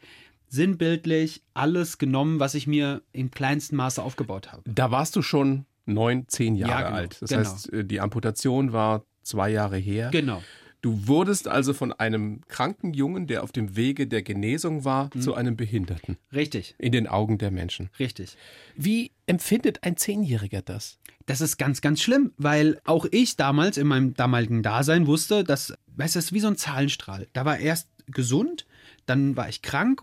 sinnbildlich 0.51 1.43
alles 1.55 1.99
genommen, 1.99 2.39
was 2.41 2.55
ich 2.55 2.67
mir 2.67 3.03
im 3.13 3.31
kleinsten 3.31 3.77
Maße 3.77 4.03
aufgebaut 4.03 4.53
habe. 4.53 4.63
Da 4.73 4.91
warst 4.91 5.17
du 5.17 5.23
schon 5.23 5.65
neun, 5.87 6.29
zehn 6.29 6.55
Jahre 6.55 6.73
Ja, 6.73 6.83
genau, 6.83 6.97
alt. 6.97 7.17
Das 7.23 7.31
genau. 7.31 7.41
heißt, 7.41 7.73
äh, 7.73 7.85
die 7.85 8.01
Amputation 8.01 8.73
war 8.73 9.05
zwei 9.23 9.51
Jahre 9.51 9.79
her. 9.79 10.11
Genau. 10.13 10.43
Du 10.83 11.07
wurdest 11.09 11.47
also 11.47 11.75
von 11.75 11.93
einem 11.93 12.41
kranken 12.49 12.95
Jungen, 12.95 13.27
der 13.27 13.43
auf 13.45 13.53
dem 13.53 13.77
Wege 13.77 14.07
der 14.07 14.23
Genesung 14.23 14.85
war, 14.85 15.11
Mhm. 15.15 15.21
zu 15.21 15.35
einem 15.35 15.57
Behinderten 15.57 16.17
Richtig, 16.33 16.75
in 16.79 16.93
den 16.93 17.07
Augen 17.07 17.37
der 17.39 17.51
Menschen. 17.51 17.91
richtig. 17.99 18.37
Wie 18.77 19.11
empfindet 19.27 19.83
ein 19.85 19.97
Zehnjähriger 19.99 20.63
das? 20.63 20.99
Das 21.27 21.41
ist 21.43 21.59
ganz, 21.59 21.81
ganz 21.83 22.01
schlimm, 22.01 22.33
weil 22.39 22.81
auch 22.85 23.07
ich 23.11 23.37
damals 23.37 23.77
in 23.77 23.87
meinem 23.87 24.15
damaligen 24.15 24.63
Dasein 24.63 25.07
wusste, 25.07 25.45
dass, 25.45 25.75
weißt 25.97 26.15
du, 26.15 26.19
das 26.19 26.25
ist 26.27 26.33
wie 26.33 26.41
so 26.41 26.49
ein 26.49 26.57
Zahlenstrahl. 26.57 27.29
Da 27.35 27.45
war 27.45 27.59
erst 27.59 27.89
gesund, 28.07 28.65
dann 29.07 29.37
war 29.37 29.49
ich 29.51 29.61
krank 29.63 30.03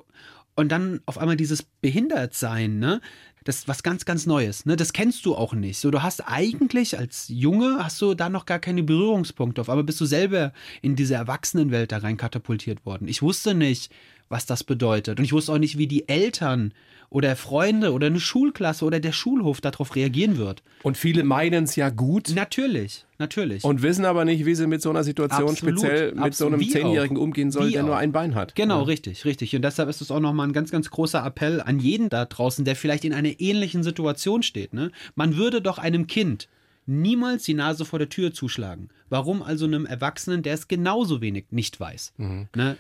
und 0.58 0.70
dann 0.70 1.02
auf 1.06 1.18
einmal 1.18 1.38
dieses 1.38 1.64
Behindertsein, 1.64 2.80
ne? 2.80 3.00
Das 3.44 3.60
ist 3.60 3.68
was 3.70 3.82
ganz, 3.82 4.04
ganz 4.04 4.26
Neues, 4.26 4.66
ne? 4.66 4.76
Das 4.76 4.92
kennst 4.92 5.26
du 5.26 5.36
auch 5.36 5.54
nicht. 5.54 5.78
So, 5.78 5.92
du 5.92 6.04
hast 6.04 6.28
eigentlich 6.28 6.98
als 6.98 7.28
Junge 7.30 7.78
hast 7.82 8.02
du 8.02 8.14
da 8.16 8.28
noch 8.28 8.46
gar 8.46 8.60
keine 8.60 8.84
Berührungspunkte 8.84 9.62
auf, 9.62 9.70
aber 9.70 9.84
bist 9.84 10.02
du 10.02 10.06
selber 10.06 10.52
in 10.82 10.96
diese 10.96 11.14
Erwachsenenwelt 11.14 11.92
da 11.92 12.00
rein 12.00 12.18
katapultiert 12.18 12.86
worden. 12.86 13.08
Ich 13.08 13.22
wusste 13.22 13.54
nicht, 13.54 13.94
was 14.30 14.46
das 14.46 14.64
bedeutet 14.64 15.20
und 15.20 15.26
ich 15.26 15.32
wusste 15.32 15.54
auch 15.54 15.60
nicht, 15.60 15.78
wie 15.78 15.88
die 15.88 16.10
Eltern 16.10 16.74
oder 17.10 17.36
Freunde 17.38 17.94
oder 17.94 18.08
eine 18.08 18.20
Schulklasse 18.20 18.84
oder 18.84 19.00
der 19.00 19.14
Schulhof 19.14 19.62
darauf 19.62 19.96
reagieren 19.96 20.38
wird. 20.38 20.62
Und 20.84 20.98
viele 20.98 21.24
meinen 21.24 21.64
es 21.64 21.76
ja 21.78 21.90
gut. 21.90 22.34
Natürlich, 22.36 23.06
natürlich. 23.18 23.64
Und 23.64 23.82
wissen 23.82 24.04
aber 24.04 24.26
nicht, 24.26 24.46
wie 24.46 24.56
sie 24.56 24.68
mit 24.68 24.82
so 24.82 24.90
einer 24.90 25.04
Situation 25.06 25.50
Absolut, 25.52 25.80
speziell 25.80 26.14
mit 26.16 26.36
so 26.36 26.46
einem 26.48 26.56
absolut. 26.56 26.72
Zehnjährigen 26.74 27.16
umgehen 27.18 27.50
sollen, 27.52 27.72
der 27.72 27.84
nur 27.84 27.96
auch. 27.96 28.00
ein 28.00 28.12
Bein 28.12 28.36
hat. 28.36 28.56
Genau, 28.56 28.80
Ja. 28.80 28.84
richtig, 28.84 29.24
richtig. 29.24 29.56
Und 29.56 29.62
deshalb 29.62 29.88
ist 29.90 30.02
es 30.02 30.12
auch 30.12 30.20
nochmal 30.20 30.48
ein 30.48 30.54
ganz, 30.54 30.70
ganz 30.70 30.90
großer 30.90 31.26
Appell 31.26 31.62
an 31.62 31.80
jeden 31.80 32.10
da 32.10 32.26
draußen, 32.26 32.66
der 32.66 32.76
vielleicht 32.76 33.06
in 33.06 33.14
einer 33.14 33.40
ähnlichen 33.40 33.84
Situation 33.84 34.44
steht. 34.44 34.74
Ne? 34.74 34.92
Man 35.16 35.38
würde 35.38 35.62
doch 35.62 35.78
einem 35.78 36.08
Kind 36.08 36.50
niemals 36.86 37.44
die 37.44 37.54
Nase 37.54 37.86
vor 37.86 38.00
der 38.00 38.10
Tür 38.10 38.34
zuschlagen. 38.34 38.90
Warum 39.10 39.42
also 39.44 39.66
einem 39.66 39.86
Erwachsenen, 39.86 40.44
der 40.44 40.54
es 40.54 40.68
genauso 40.68 41.22
wenig 41.22 41.46
nicht 41.52 41.80
weiß? 41.80 42.14
Mhm. 42.18 42.48
Ne? 42.56 42.78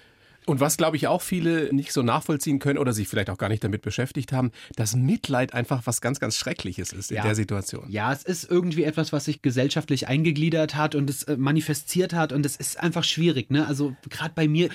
Und 0.47 0.61
was, 0.61 0.77
glaube 0.77 0.95
ich, 0.95 1.07
auch 1.07 1.21
viele 1.21 1.73
nicht 1.73 1.91
so 1.91 2.01
nachvollziehen 2.03 2.59
können 2.59 2.79
oder 2.79 2.93
sich 2.93 3.09
vielleicht 3.09 3.29
auch 3.29 3.37
gar 3.37 3.49
nicht 3.49 3.63
damit 3.65 3.81
beschäftigt 3.81 4.31
haben, 4.31 4.51
dass 4.77 4.95
Mitleid 4.95 5.53
einfach 5.53 5.81
was 5.85 5.99
ganz, 5.99 6.21
ganz 6.21 6.37
Schreckliches 6.37 6.93
ist 6.93 7.11
in 7.11 7.17
Ja. 7.17 7.23
der 7.23 7.35
Situation. 7.35 7.85
Ja, 7.89 8.13
es 8.13 8.23
ist 8.23 8.49
irgendwie 8.49 8.83
etwas, 8.85 9.11
was 9.11 9.25
sich 9.25 9.41
gesellschaftlich 9.41 10.07
eingegliedert 10.07 10.75
hat 10.75 10.95
und 10.95 11.09
es 11.09 11.23
äh, 11.23 11.35
manifestiert 11.35 12.13
hat 12.13 12.31
und 12.31 12.45
es 12.45 12.55
ist 12.55 12.79
einfach 12.79 13.03
schwierig. 13.03 13.51
Ne? 13.51 13.67
Also 13.67 13.93
gerade 14.09 14.31
bei 14.35 14.47
mir, 14.47 14.69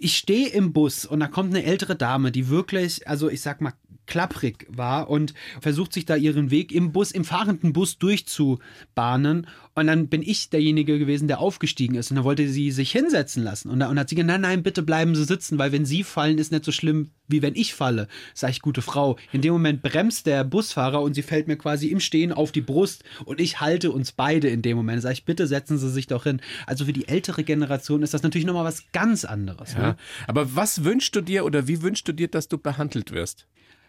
ich 0.00 0.16
stehe 0.16 0.48
im 0.48 0.72
Bus 0.72 1.06
und 1.06 1.20
da 1.20 1.28
kommt 1.28 1.54
eine 1.54 1.64
ältere 1.64 1.94
Dame, 1.94 2.32
die 2.32 2.48
wirklich, 2.48 3.06
also 3.06 3.30
ich 3.30 3.40
sag 3.40 3.60
mal, 3.60 3.74
klapprig 4.08 4.66
war 4.68 5.08
und 5.08 5.34
versucht 5.60 5.92
sich 5.92 6.04
da 6.04 6.16
ihren 6.16 6.50
Weg 6.50 6.72
im 6.72 6.90
Bus, 6.90 7.12
im 7.12 7.24
fahrenden 7.24 7.72
Bus 7.72 7.98
durchzubahnen. 7.98 9.46
Und 9.74 9.86
dann 9.86 10.08
bin 10.08 10.22
ich 10.22 10.50
derjenige 10.50 10.98
gewesen, 10.98 11.28
der 11.28 11.38
aufgestiegen 11.38 11.94
ist. 11.94 12.10
Und 12.10 12.16
dann 12.16 12.24
wollte 12.24 12.48
sie 12.48 12.72
sich 12.72 12.90
hinsetzen 12.90 13.44
lassen. 13.44 13.70
Und 13.70 13.80
und 13.82 13.98
hat 13.98 14.08
sie 14.08 14.16
gesagt, 14.16 14.26
nein, 14.26 14.40
nein, 14.40 14.62
bitte 14.64 14.82
bleiben 14.82 15.14
Sie 15.14 15.24
sitzen, 15.24 15.58
weil 15.58 15.70
wenn 15.70 15.84
Sie 15.84 16.02
fallen, 16.02 16.38
ist 16.38 16.50
nicht 16.50 16.64
so 16.64 16.72
schlimm, 16.72 17.10
wie 17.28 17.42
wenn 17.42 17.54
ich 17.54 17.74
falle. 17.74 18.08
Sag 18.34 18.50
ich, 18.50 18.62
gute 18.62 18.82
Frau. 18.82 19.16
In 19.32 19.42
dem 19.42 19.52
Moment 19.52 19.82
bremst 19.82 20.26
der 20.26 20.44
Busfahrer 20.44 21.02
und 21.02 21.14
sie 21.14 21.22
fällt 21.22 21.46
mir 21.46 21.56
quasi 21.56 21.88
im 21.88 22.00
Stehen 22.00 22.32
auf 22.32 22.50
die 22.50 22.60
Brust. 22.60 23.04
Und 23.24 23.40
ich 23.40 23.60
halte 23.60 23.92
uns 23.92 24.12
beide 24.12 24.48
in 24.48 24.62
dem 24.62 24.76
Moment. 24.76 25.02
Sag 25.02 25.12
ich, 25.12 25.24
bitte 25.24 25.46
setzen 25.46 25.78
Sie 25.78 25.90
sich 25.90 26.06
doch 26.06 26.24
hin. 26.24 26.40
Also 26.66 26.86
für 26.86 26.92
die 26.92 27.06
ältere 27.06 27.44
Generation 27.44 28.02
ist 28.02 28.14
das 28.14 28.22
natürlich 28.22 28.46
nochmal 28.46 28.64
was 28.64 28.90
ganz 28.92 29.24
anderes. 29.24 29.74
Ja. 29.74 29.80
Ne? 29.80 29.96
Aber 30.26 30.56
was 30.56 30.84
wünschst 30.84 31.14
du 31.14 31.20
dir 31.20 31.44
oder 31.44 31.68
wie 31.68 31.82
wünschst 31.82 32.08
du 32.08 32.12
dir, 32.12 32.28
dass 32.28 32.48
du 32.48 32.58
behandelt 32.58 33.12
wirst? 33.12 33.46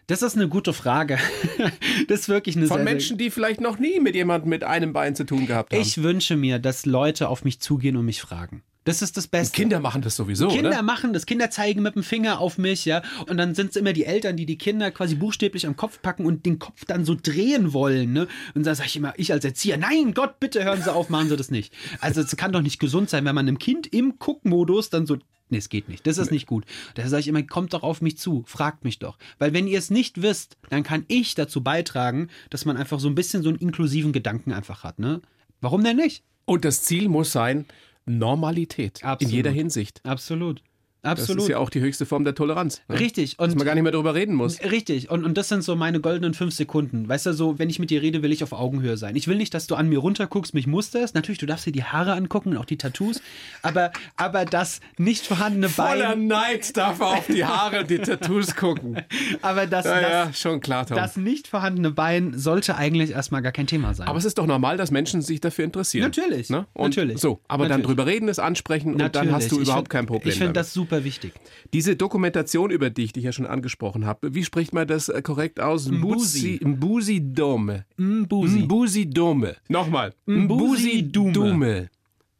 Das 0.09 0.23
ist 0.23 0.35
eine 0.35 0.47
gute 0.47 0.73
Frage. 0.73 1.19
das 2.07 2.21
ist 2.21 2.29
wirklich 2.29 2.57
eine 2.57 2.65
Von 2.65 2.77
sehr, 2.77 2.83
Menschen, 2.83 3.19
die 3.19 3.29
vielleicht 3.29 3.61
noch 3.61 3.77
nie 3.77 3.99
mit 3.99 4.15
jemandem 4.15 4.49
mit 4.49 4.63
einem 4.63 4.91
Bein 4.91 5.15
zu 5.15 5.23
tun 5.23 5.45
gehabt 5.45 5.71
haben. 5.71 5.79
Ich 5.79 6.01
wünsche 6.01 6.35
mir, 6.35 6.57
dass 6.57 6.87
Leute 6.87 7.29
auf 7.29 7.43
mich 7.45 7.59
zugehen 7.59 7.95
und 7.95 8.05
mich 8.05 8.19
fragen. 8.19 8.63
Das 8.85 9.03
ist 9.03 9.17
das 9.17 9.27
Beste. 9.27 9.55
Kinder 9.55 9.79
machen 9.79 10.01
das 10.01 10.15
sowieso, 10.15 10.47
Kinder 10.47 10.69
oder? 10.69 10.81
machen 10.81 11.13
das, 11.13 11.27
Kinder 11.27 11.51
zeigen 11.51 11.83
mit 11.83 11.93
dem 11.93 12.01
Finger 12.01 12.39
auf 12.39 12.57
mich, 12.57 12.85
ja. 12.85 13.03
Und 13.27 13.37
dann 13.37 13.53
sind 13.53 13.69
es 13.69 13.75
immer 13.75 13.93
die 13.93 14.05
Eltern, 14.05 14.35
die 14.35 14.47
die 14.47 14.57
Kinder 14.57 14.89
quasi 14.89 15.13
buchstäblich 15.13 15.67
am 15.67 15.75
Kopf 15.75 16.01
packen 16.01 16.25
und 16.25 16.43
den 16.43 16.57
Kopf 16.57 16.85
dann 16.85 17.05
so 17.05 17.15
drehen 17.15 17.73
wollen, 17.73 18.11
ne? 18.11 18.27
Und 18.55 18.65
da 18.65 18.73
sage 18.73 18.87
ich 18.87 18.95
immer, 18.95 19.13
ich 19.15 19.31
als 19.31 19.45
Erzieher, 19.45 19.77
nein, 19.77 20.15
Gott, 20.15 20.39
bitte 20.39 20.63
hören 20.63 20.81
Sie 20.81 20.91
auf, 20.91 21.09
machen 21.09 21.29
Sie 21.29 21.37
das 21.37 21.51
nicht. 21.51 21.71
Also 21.99 22.21
es 22.21 22.35
kann 22.35 22.51
doch 22.51 22.63
nicht 22.63 22.79
gesund 22.79 23.11
sein, 23.11 23.25
wenn 23.25 23.35
man 23.35 23.47
einem 23.47 23.59
Kind 23.59 23.85
im 23.93 24.17
Guckmodus 24.17 24.89
dann 24.89 25.05
so 25.05 25.17
Nee, 25.49 25.57
es 25.57 25.69
geht 25.69 25.89
nicht. 25.89 26.05
Das 26.05 26.17
ist 26.17 26.31
nicht 26.31 26.45
gut. 26.45 26.65
Daher 26.93 27.09
sage 27.09 27.21
ich 27.21 27.27
immer, 27.27 27.41
kommt 27.43 27.73
doch 27.73 27.83
auf 27.83 28.01
mich 28.01 28.17
zu, 28.17 28.43
fragt 28.45 28.83
mich 28.83 28.99
doch. 28.99 29.17
Weil 29.39 29.53
wenn 29.53 29.67
ihr 29.67 29.79
es 29.79 29.89
nicht 29.89 30.21
wisst, 30.21 30.57
dann 30.69 30.83
kann 30.83 31.05
ich 31.07 31.33
dazu 31.35 31.63
beitragen, 31.63 32.29
dass 32.49 32.65
man 32.65 32.77
einfach 32.77 32.99
so 32.99 33.07
ein 33.07 33.15
bisschen 33.15 33.41
so 33.41 33.49
einen 33.49 33.57
inklusiven 33.57 34.13
Gedanken 34.13 34.51
einfach 34.51 34.83
hat, 34.83 34.99
ne? 34.99 35.21
Warum 35.59 35.83
denn 35.83 35.97
nicht? 35.97 36.23
Und 36.45 36.65
das 36.65 36.83
Ziel 36.83 37.09
muss 37.09 37.31
sein, 37.31 37.65
Normalität. 38.05 39.03
Absolut. 39.03 39.31
In 39.31 39.35
jeder 39.35 39.51
Hinsicht. 39.51 40.01
Absolut. 40.05 40.61
Das 41.01 41.21
Absolut. 41.21 41.43
ist 41.43 41.47
ja 41.49 41.57
auch 41.59 41.69
die 41.69 41.79
höchste 41.79 42.05
Form 42.05 42.25
der 42.25 42.35
Toleranz. 42.35 42.81
Ne? 42.89 42.99
Richtig. 42.99 43.37
Dass 43.37 43.47
Und 43.47 43.55
man 43.57 43.65
gar 43.65 43.73
nicht 43.73 43.83
mehr 43.83 43.91
darüber 43.93 44.15
reden 44.15 44.35
muss. 44.35 44.61
Richtig, 44.61 45.09
und, 45.09 45.23
und 45.23 45.37
das 45.37 45.47
sind 45.47 45.63
so 45.63 45.77
meine 45.77 46.01
goldenen 46.01 46.33
fünf 46.33 46.53
Sekunden. 46.53 47.07
Weißt 47.07 47.25
du, 47.25 47.33
so, 47.33 47.57
wenn 47.57 47.69
ich 47.69 47.79
mit 47.79 47.89
dir 47.89 48.01
rede, 48.01 48.21
will 48.21 48.33
ich 48.33 48.43
auf 48.43 48.51
Augenhöhe 48.51 48.97
sein. 48.97 49.15
Ich 49.15 49.29
will 49.29 49.37
nicht, 49.37 49.53
dass 49.53 49.65
du 49.67 49.75
an 49.75 49.87
mir 49.87 49.99
runterguckst, 49.99 50.53
mich 50.53 50.67
musterst. 50.67 51.15
Natürlich, 51.15 51.39
du 51.39 51.45
darfst 51.45 51.65
dir 51.65 51.71
die 51.71 51.85
Haare 51.85 52.13
angucken 52.13 52.49
und 52.49 52.57
auch 52.57 52.65
die 52.65 52.75
Tattoos, 52.77 53.21
aber, 53.61 53.91
aber 54.17 54.43
das 54.43 54.81
nicht 54.97 55.25
vorhandene 55.25 55.69
Voller 55.69 56.09
Bein, 56.09 56.27
Neid 56.27 56.75
darf 56.75 56.99
er 56.99 57.07
auf 57.07 57.27
die 57.27 57.45
Haare 57.45 57.79
und 57.81 57.89
die 57.89 57.99
Tattoos 57.99 58.55
gucken. 58.57 58.97
aber 59.41 59.67
das, 59.67 59.85
Ja, 59.85 60.01
das, 60.01 60.11
ja, 60.11 60.33
schon 60.33 60.59
klar, 60.59 60.85
Tom. 60.85 60.97
das 60.97 61.15
nicht 61.15 61.47
vorhandene 61.47 61.91
Bein 61.91 62.37
sollte 62.37 62.75
eigentlich 62.75 63.11
erstmal 63.11 63.41
gar 63.41 63.53
kein 63.53 63.67
Thema 63.67 63.93
sein. 63.93 64.05
aber 64.09 64.17
es 64.17 64.25
ist 64.25 64.37
doch 64.37 64.47
normal, 64.47 64.75
dass 64.75 64.91
Menschen 64.91 65.21
sich 65.21 65.39
dafür 65.39 65.63
interessieren. 65.63 66.03
Natürlich, 66.03 66.49
Ne? 66.49 66.65
Natürlich. 66.75 67.19
So, 67.19 67.39
aber 67.47 67.63
dann 67.69 67.79
Natürlich. 67.79 67.87
drüber 67.87 68.05
reden, 68.05 68.27
es 68.27 68.39
ansprechen 68.39 68.95
und 69.01 69.15
dann 69.15 69.31
hast 69.31 69.49
du 69.51 69.59
überhaupt 69.61 69.83
find- 69.87 69.89
kein 69.91 70.05
Problem 70.05 70.29
Ich 70.33 70.37
finde 70.37 70.53
das 70.53 70.73
super 70.73 70.88
wichtig. 71.03 71.33
Diese 71.73 71.95
Dokumentation, 71.95 72.71
über 72.71 72.89
die 72.89 73.03
ich 73.03 73.13
dich 73.13 73.23
ja 73.23 73.31
schon 73.31 73.45
angesprochen 73.45 74.05
habe, 74.05 74.33
wie 74.35 74.43
spricht 74.43 74.73
man 74.73 74.87
das 74.87 75.09
äh, 75.09 75.21
korrekt 75.21 75.59
aus? 75.59 75.87
Mbusi. 75.89 76.59
Mbusi 76.63 77.21
Dome. 77.33 77.85
Mbusi. 77.97 78.59
Mbusi 78.59 79.09
Dome. 79.09 79.55
Nochmal. 79.67 80.13
Mbusi. 80.25 81.03
Dume. 81.11 81.89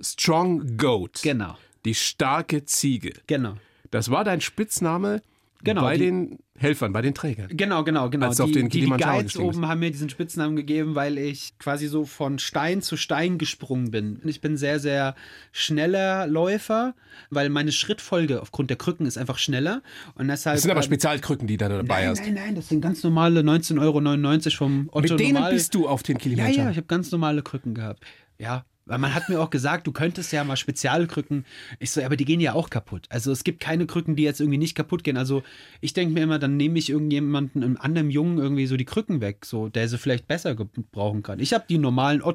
Strong 0.02 0.78
Goat. 0.78 1.22
Genau, 1.24 1.56
Die 1.86 1.94
starke 1.96 2.66
Ziege. 2.66 3.14
genau. 3.28 3.56
Das 3.92 4.12
war 4.12 4.24
dein 4.24 4.40
Spitzname 4.40 5.22
Genau, 5.64 5.82
bei 5.82 5.98
die- 5.98 6.06
den 6.06 6.40
Helfern, 6.58 6.94
bei 6.94 7.02
den 7.02 7.14
Trägern. 7.14 7.50
Genau, 7.52 7.84
genau, 7.84 8.10
genau. 8.10 8.28
Als 8.28 8.38
du 8.38 8.44
auf 8.44 8.50
die, 8.50 8.56
den 8.60 8.70
die, 8.70 8.82
die 8.82 8.88
Guides 8.90 9.38
oben 9.38 9.68
haben 9.68 9.80
mir 9.80 9.92
diesen 9.92 10.10
Spitznamen 10.10 10.56
gegeben, 10.56 10.96
weil 10.96 11.18
ich 11.18 11.58
quasi 11.58 11.88
so 11.88 12.06
von 12.06 12.40
Stein 12.40 12.82
zu 12.82 12.96
Stein 12.98 13.38
gesprungen 13.38 13.92
bin. 13.92 14.22
Ich 14.26 14.42
bin 14.42 14.58
sehr, 14.58 14.80
sehr 14.80 15.16
schneller 15.52 16.28
Läufer, 16.28 16.96
weil 17.30 17.50
meine 17.50 17.72
Schrittfolge 17.72 18.42
aufgrund 18.42 18.70
der 18.70 18.78
Krücken 18.78 19.06
ist 19.06 19.18
einfach 19.18 19.38
schneller. 19.38 19.82
Und 20.16 20.28
deshalb. 20.28 20.56
Das 20.56 20.62
sind 20.64 20.72
aber 20.72 20.80
ähm, 20.82 20.86
Spezialkrücken, 20.86 21.48
die 21.48 21.58
du 21.58 21.68
dabei 21.70 22.02
Nein, 22.02 22.10
hast. 22.10 22.22
nein, 22.22 22.34
nein, 22.34 22.56
das 22.56 22.70
sind 22.70 22.82
ganz 22.82 23.04
normale 23.04 23.42
19,99 23.42 23.80
Euro 23.82 24.58
vom 24.58 24.90
Otto 24.92 25.02
Mit 25.14 25.20
denen 25.20 25.34
Normal. 25.34 25.54
bist 25.54 25.76
du 25.76 25.88
auf 25.88 26.04
den 26.04 26.16
Ja, 26.18 26.22
Kilimanjaro. 26.22 26.60
ja, 26.66 26.72
ich 26.72 26.78
habe 26.78 26.88
ganz 26.88 27.12
normale 27.12 27.42
Krücken 27.42 27.74
gehabt. 27.74 28.04
Ja, 28.38 28.66
weil 28.90 28.98
man 28.98 29.14
hat 29.14 29.30
mir 29.30 29.40
auch 29.40 29.50
gesagt, 29.50 29.88
du 29.88 29.92
könntest 29.92 30.34
ja 30.34 30.44
mal 30.44 30.58
Spezialkrücken. 30.58 31.46
Ich 31.80 31.92
so, 31.92 32.04
aber 32.04 32.18
die 32.18 32.26
gehen 32.26 32.42
ja 32.42 32.54
auch 32.54 32.70
kaputt. 32.70 33.06
Also 33.10 33.32
es 33.32 33.44
gibt 33.44 33.60
keine 33.60 33.86
Krücken, 33.86 34.16
die 34.16 34.24
jetzt 34.24 34.42
irgendwie 34.42 34.58
nicht 34.58 34.76
kaputt 34.76 35.04
gehen. 35.04 35.16
Also 35.16 35.44
ich 35.80 35.94
denke 35.94 36.14
mir 36.14 36.24
immer, 36.24 36.40
dann 36.40 36.58
nehme 36.58 36.80
ich 36.80 36.90
irgendjemanden, 36.90 37.64
einem 37.64 37.78
anderen 37.78 38.10
Jungen 38.10 38.40
irgendwie 38.40 38.66
so 38.66 38.78
die 38.78 38.86
Krücken 38.86 39.22
weg, 39.22 39.46
so 39.46 39.70
der 39.70 39.88
sie 39.88 39.98
vielleicht 39.98 40.28
besser 40.28 40.56
gebrauchen 40.56 41.24
kann. 41.24 41.40
Ich 41.40 41.54
habe 41.54 41.66
die 41.70 41.78
normalen 41.78 42.22
vom 42.22 42.28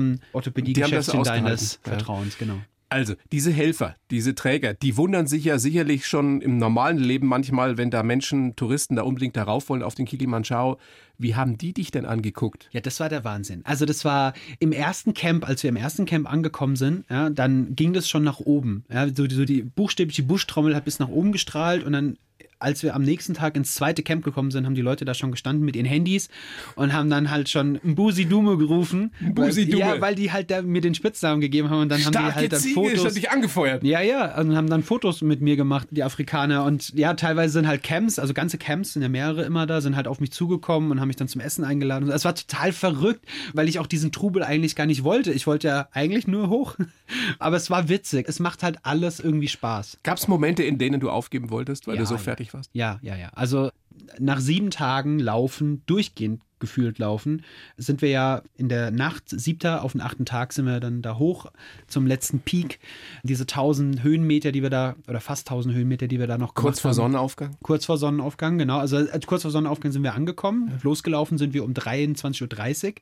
haben 0.00 0.20
das 0.20 0.34
Orthopädie-Geschäftchen 0.34 1.20
ausgehalten, 1.20 1.44
deines 1.46 1.80
ja. 1.84 1.92
Vertrauens, 1.92 2.38
genau. 2.38 2.60
Also, 2.90 3.14
diese 3.30 3.52
Helfer, 3.52 3.94
diese 4.10 4.34
Träger, 4.34 4.74
die 4.74 4.96
wundern 4.96 5.28
sich 5.28 5.44
ja 5.44 5.58
sicherlich 5.58 6.08
schon 6.08 6.40
im 6.40 6.58
normalen 6.58 6.98
Leben 6.98 7.28
manchmal, 7.28 7.78
wenn 7.78 7.90
da 7.90 8.02
Menschen, 8.02 8.56
Touristen 8.56 8.96
da 8.96 9.02
unbedingt 9.02 9.36
darauf 9.36 9.68
wollen 9.68 9.84
auf 9.84 9.94
den 9.94 10.06
Kilimanjaro. 10.06 10.78
Wie 11.16 11.36
haben 11.36 11.56
die 11.56 11.72
dich 11.72 11.92
denn 11.92 12.04
angeguckt? 12.04 12.68
Ja, 12.72 12.80
das 12.80 12.98
war 12.98 13.08
der 13.08 13.22
Wahnsinn. 13.22 13.60
Also 13.64 13.86
das 13.86 14.04
war 14.04 14.32
im 14.58 14.72
ersten 14.72 15.14
Camp, 15.14 15.46
als 15.48 15.62
wir 15.62 15.70
im 15.70 15.76
ersten 15.76 16.04
Camp 16.04 16.28
angekommen 16.30 16.74
sind, 16.76 17.04
ja, 17.08 17.30
dann 17.30 17.76
ging 17.76 17.92
das 17.92 18.08
schon 18.08 18.24
nach 18.24 18.40
oben. 18.40 18.84
Ja, 18.92 19.06
so, 19.06 19.26
die- 19.26 19.34
so 19.36 19.44
die 19.44 19.62
buchstäblich 19.62 20.16
die 20.16 20.22
Buschtrommel 20.22 20.74
hat 20.74 20.84
bis 20.84 20.98
nach 20.98 21.08
oben 21.08 21.30
gestrahlt 21.30 21.84
und 21.84 21.92
dann 21.92 22.16
als 22.58 22.82
wir 22.82 22.94
am 22.94 23.02
nächsten 23.02 23.34
Tag 23.34 23.56
ins 23.56 23.74
zweite 23.74 24.02
Camp 24.02 24.22
gekommen 24.24 24.50
sind, 24.50 24.66
haben 24.66 24.74
die 24.74 24.82
Leute 24.82 25.04
da 25.04 25.14
schon 25.14 25.30
gestanden 25.30 25.64
mit 25.64 25.76
ihren 25.76 25.86
Handys 25.86 26.28
und 26.76 26.92
haben 26.92 27.08
dann 27.08 27.30
halt 27.30 27.48
schon 27.48 27.80
Mbusi 27.82 28.26
Dume 28.26 28.56
gerufen. 28.58 29.12
Mbusi 29.20 29.62
Weil- 29.62 29.70
Dume. 29.70 29.80
Ja, 29.80 30.00
weil 30.00 30.14
die 30.14 30.30
halt 30.32 30.50
mir 30.66 30.80
den 30.80 30.94
Spitznamen 30.94 31.40
gegeben 31.40 31.70
haben 31.70 31.80
und 31.82 31.88
dann 31.88 32.04
haben 32.04 32.12
die 32.12 32.18
Starke 32.18 32.34
halt 32.34 32.52
dann 32.52 32.60
Ziege, 32.60 32.74
Fotos. 32.74 33.04
hat 33.06 33.16
dich 33.16 33.30
angefeuert. 33.30 33.82
Ja, 33.84 34.00
ja, 34.02 34.38
und 34.38 34.54
haben 34.56 34.68
dann 34.68 34.82
Fotos 34.82 35.22
mit 35.22 35.40
mir 35.40 35.56
gemacht, 35.56 35.88
die 35.90 36.02
Afrikaner. 36.02 36.64
Und 36.64 36.92
ja, 36.94 37.14
teilweise 37.14 37.52
sind 37.54 37.66
halt 37.66 37.82
Camps, 37.82 38.18
also 38.18 38.34
ganze 38.34 38.58
Camps, 38.58 38.92
sind 38.92 39.02
ja 39.02 39.08
mehrere 39.08 39.42
immer 39.44 39.66
da, 39.66 39.80
sind 39.80 39.96
halt 39.96 40.06
auf 40.06 40.20
mich 40.20 40.30
zugekommen 40.32 40.90
und 40.90 41.00
haben 41.00 41.08
mich 41.08 41.16
dann 41.16 41.28
zum 41.28 41.40
Essen 41.40 41.64
eingeladen. 41.64 42.10
Es 42.10 42.24
war 42.24 42.34
total 42.34 42.72
verrückt, 42.72 43.24
weil 43.54 43.68
ich 43.68 43.78
auch 43.78 43.86
diesen 43.86 44.12
Trubel 44.12 44.42
eigentlich 44.42 44.76
gar 44.76 44.86
nicht 44.86 45.02
wollte. 45.04 45.32
Ich 45.32 45.46
wollte 45.46 45.68
ja 45.68 45.88
eigentlich 45.92 46.26
nur 46.26 46.48
hoch. 46.50 46.76
Aber 47.38 47.56
es 47.56 47.70
war 47.70 47.88
witzig. 47.88 48.26
Es 48.28 48.38
macht 48.38 48.62
halt 48.62 48.78
alles 48.82 49.18
irgendwie 49.20 49.48
Spaß. 49.48 49.98
Gab 50.02 50.18
es 50.18 50.28
Momente, 50.28 50.62
in 50.62 50.78
denen 50.78 51.00
du 51.00 51.10
aufgeben 51.10 51.50
wolltest, 51.50 51.86
weil 51.86 51.94
Ja, 51.96 52.00
du 52.02 52.06
so 52.06 52.14
ja. 52.14 52.20
Fertig 52.30 52.54
warst? 52.54 52.70
Ja, 52.72 52.98
ja, 53.02 53.16
ja. 53.16 53.28
Also 53.34 53.70
nach 54.18 54.40
sieben 54.40 54.70
Tagen 54.70 55.18
Laufen, 55.18 55.82
durchgehend 55.86 56.42
gefühlt 56.60 56.98
laufen, 56.98 57.42
sind 57.76 58.02
wir 58.02 58.10
ja 58.10 58.42
in 58.56 58.68
der 58.68 58.90
Nacht, 58.90 59.24
siebter 59.28 59.82
auf 59.82 59.92
den 59.92 60.02
achten 60.02 60.26
Tag 60.26 60.52
sind 60.52 60.66
wir 60.66 60.78
dann 60.78 61.02
da 61.02 61.18
hoch 61.18 61.46
zum 61.88 62.06
letzten 62.06 62.40
Peak. 62.40 62.78
Diese 63.22 63.42
1000 63.44 64.02
Höhenmeter, 64.02 64.52
die 64.52 64.62
wir 64.62 64.70
da, 64.70 64.94
oder 65.08 65.20
fast 65.20 65.50
1000 65.50 65.74
Höhenmeter, 65.74 66.06
die 66.06 66.20
wir 66.20 66.26
da 66.26 66.38
noch 66.38 66.54
Kurz 66.54 66.80
vor 66.80 66.90
haben. 66.90 66.96
Sonnenaufgang? 66.96 67.56
Kurz 67.62 67.86
vor 67.86 67.96
Sonnenaufgang, 67.96 68.58
genau. 68.58 68.78
Also 68.78 68.98
äh, 68.98 69.20
kurz 69.26 69.42
vor 69.42 69.50
Sonnenaufgang 69.50 69.90
sind 69.90 70.02
wir 70.02 70.14
angekommen. 70.14 70.78
Losgelaufen 70.82 71.38
sind 71.38 71.54
wir 71.54 71.64
um 71.64 71.72
23.30 71.72 72.86
Uhr. 72.86 72.94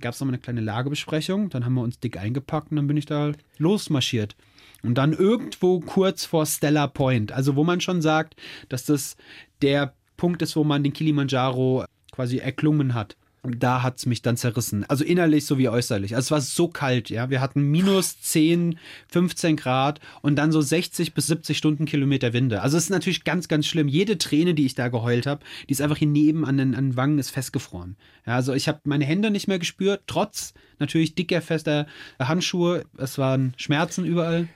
Gab 0.00 0.14
es 0.14 0.20
nochmal 0.20 0.34
eine 0.34 0.42
kleine 0.42 0.60
Lagebesprechung. 0.60 1.48
Dann 1.50 1.64
haben 1.64 1.74
wir 1.74 1.82
uns 1.82 2.00
dick 2.00 2.18
eingepackt 2.18 2.72
und 2.72 2.76
dann 2.76 2.88
bin 2.88 2.96
ich 2.96 3.06
da 3.06 3.32
losmarschiert. 3.58 4.34
Und 4.82 4.94
dann 4.94 5.12
irgendwo 5.12 5.80
kurz 5.80 6.24
vor 6.24 6.46
Stella 6.46 6.86
Point, 6.86 7.32
also 7.32 7.56
wo 7.56 7.64
man 7.64 7.80
schon 7.80 8.00
sagt, 8.00 8.36
dass 8.68 8.84
das 8.84 9.16
der 9.60 9.94
Punkt 10.16 10.42
ist, 10.42 10.56
wo 10.56 10.64
man 10.64 10.82
den 10.82 10.92
Kilimanjaro 10.92 11.84
quasi 12.12 12.38
erklungen 12.38 12.94
hat. 12.94 13.16
da 13.44 13.82
hat 13.82 13.98
es 13.98 14.04
mich 14.04 14.20
dann 14.20 14.36
zerrissen. 14.36 14.84
Also 14.88 15.04
innerlich 15.04 15.46
sowie 15.46 15.68
äußerlich. 15.68 16.14
Also 16.16 16.26
es 16.26 16.30
war 16.32 16.40
so 16.40 16.68
kalt, 16.68 17.08
ja. 17.08 17.30
Wir 17.30 17.40
hatten 17.40 17.62
minus 17.62 18.20
10, 18.20 18.78
15 19.06 19.56
Grad 19.56 20.00
und 20.22 20.36
dann 20.36 20.52
so 20.52 20.60
60 20.60 21.14
bis 21.14 21.28
70 21.28 21.56
Stundenkilometer 21.56 22.32
Winde. 22.32 22.60
Also 22.60 22.76
es 22.76 22.84
ist 22.84 22.90
natürlich 22.90 23.24
ganz, 23.24 23.46
ganz 23.46 23.66
schlimm. 23.66 23.88
Jede 23.88 24.18
Träne, 24.18 24.54
die 24.54 24.66
ich 24.66 24.74
da 24.74 24.88
geheult 24.88 25.26
habe, 25.26 25.44
die 25.68 25.72
ist 25.72 25.80
einfach 25.80 25.96
hier 25.96 26.08
neben 26.08 26.44
an 26.44 26.58
den, 26.58 26.74
an 26.74 26.90
den 26.90 26.96
Wangen 26.96 27.18
ist 27.18 27.30
festgefroren. 27.30 27.96
Ja, 28.26 28.34
also 28.34 28.52
ich 28.52 28.68
habe 28.68 28.80
meine 28.84 29.04
Hände 29.04 29.30
nicht 29.30 29.48
mehr 29.48 29.60
gespürt, 29.60 30.02
trotz 30.08 30.52
natürlich 30.80 31.14
dicker, 31.14 31.40
fester 31.40 31.86
Handschuhe. 32.18 32.84
Es 32.98 33.16
waren 33.16 33.54
Schmerzen 33.56 34.04
überall. 34.04 34.48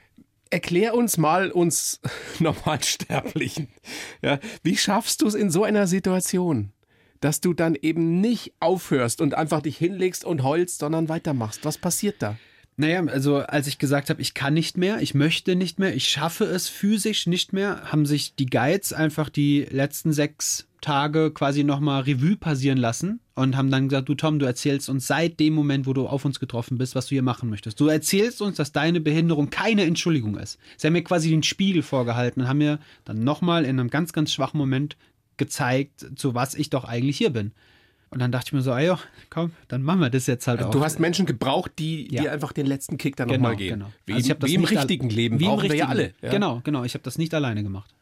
Erklär 0.52 0.94
uns 0.94 1.16
mal, 1.16 1.50
uns 1.50 1.98
Normalsterblichen, 2.38 3.68
ja, 4.20 4.38
wie 4.62 4.76
schaffst 4.76 5.22
du 5.22 5.26
es 5.26 5.34
in 5.34 5.50
so 5.50 5.64
einer 5.64 5.86
Situation? 5.86 6.72
dass 7.20 7.40
du 7.40 7.54
dann 7.54 7.76
eben 7.80 8.20
nicht 8.20 8.52
aufhörst 8.58 9.20
und 9.20 9.34
einfach 9.34 9.62
dich 9.62 9.78
hinlegst 9.78 10.24
und 10.24 10.42
heulst, 10.42 10.80
sondern 10.80 11.08
weitermachst. 11.08 11.64
Was 11.64 11.78
passiert 11.78 12.16
da? 12.18 12.36
Naja, 12.76 13.04
also 13.06 13.36
als 13.36 13.68
ich 13.68 13.78
gesagt 13.78 14.10
habe, 14.10 14.20
ich 14.20 14.34
kann 14.34 14.54
nicht 14.54 14.76
mehr, 14.76 15.00
ich 15.00 15.14
möchte 15.14 15.54
nicht 15.54 15.78
mehr, 15.78 15.94
ich 15.94 16.08
schaffe 16.08 16.44
es 16.44 16.68
physisch 16.68 17.28
nicht 17.28 17.52
mehr, 17.52 17.92
haben 17.92 18.06
sich 18.06 18.34
die 18.34 18.46
Guides 18.46 18.92
einfach 18.92 19.28
die 19.28 19.66
letzten 19.70 20.12
sechs 20.12 20.66
Tage 20.82 21.30
quasi 21.30 21.64
nochmal 21.64 22.02
Revue 22.02 22.36
passieren 22.36 22.76
lassen 22.76 23.20
und 23.34 23.56
haben 23.56 23.70
dann 23.70 23.88
gesagt, 23.88 24.10
du 24.10 24.14
Tom, 24.14 24.38
du 24.38 24.44
erzählst 24.44 24.90
uns 24.90 25.06
seit 25.06 25.40
dem 25.40 25.54
Moment, 25.54 25.86
wo 25.86 25.94
du 25.94 26.06
auf 26.06 26.26
uns 26.26 26.38
getroffen 26.38 26.76
bist, 26.76 26.94
was 26.94 27.06
du 27.06 27.14
hier 27.14 27.22
machen 27.22 27.48
möchtest. 27.48 27.80
Du 27.80 27.86
erzählst 27.86 28.42
uns, 28.42 28.56
dass 28.56 28.72
deine 28.72 29.00
Behinderung 29.00 29.48
keine 29.48 29.84
Entschuldigung 29.84 30.36
ist. 30.36 30.58
Sie 30.76 30.86
haben 30.86 30.92
mir 30.92 31.02
quasi 31.04 31.30
den 31.30 31.42
Spiegel 31.42 31.82
vorgehalten 31.82 32.42
und 32.42 32.48
haben 32.48 32.58
mir 32.58 32.78
dann 33.06 33.24
nochmal 33.24 33.64
in 33.64 33.80
einem 33.80 33.88
ganz, 33.88 34.12
ganz 34.12 34.30
schwachen 34.32 34.58
Moment 34.58 34.96
gezeigt, 35.38 36.06
zu 36.16 36.34
was 36.34 36.54
ich 36.54 36.68
doch 36.68 36.84
eigentlich 36.84 37.16
hier 37.16 37.30
bin. 37.30 37.52
Und 38.10 38.20
dann 38.20 38.30
dachte 38.30 38.48
ich 38.48 38.52
mir 38.52 38.60
so, 38.60 38.72
ey, 38.74 38.92
komm, 39.30 39.52
dann 39.68 39.82
machen 39.82 40.00
wir 40.00 40.10
das 40.10 40.26
jetzt 40.26 40.46
halt 40.46 40.58
also 40.58 40.68
auch. 40.68 40.72
Du 40.74 40.84
hast 40.84 41.00
Menschen 41.00 41.24
gebraucht, 41.24 41.72
die 41.78 42.12
Ja. 42.12 42.20
dir 42.22 42.32
einfach 42.32 42.52
den 42.52 42.66
letzten 42.66 42.98
Kick 42.98 43.16
dann 43.16 43.26
genau, 43.28 43.38
nochmal 43.44 43.56
geben. 43.56 43.78
Genau. 43.80 43.92
Wie, 44.04 44.12
Also 44.12 44.34
wie 44.42 44.54
im 44.54 44.64
richtigen 44.64 45.08
Leben 45.08 45.40
wie 45.40 45.44
im 45.44 45.50
brauchen 45.50 45.70
wir 45.70 45.76
ja 45.76 45.86
richtigen- 45.86 45.90
alle. 45.90 46.12
Ja. 46.20 46.30
Genau, 46.30 46.60
genau. 46.62 46.84
Ich 46.84 46.92
habe 46.92 47.02
das 47.04 47.16
nicht 47.16 47.32
alleine 47.32 47.62
gemacht. 47.62 47.94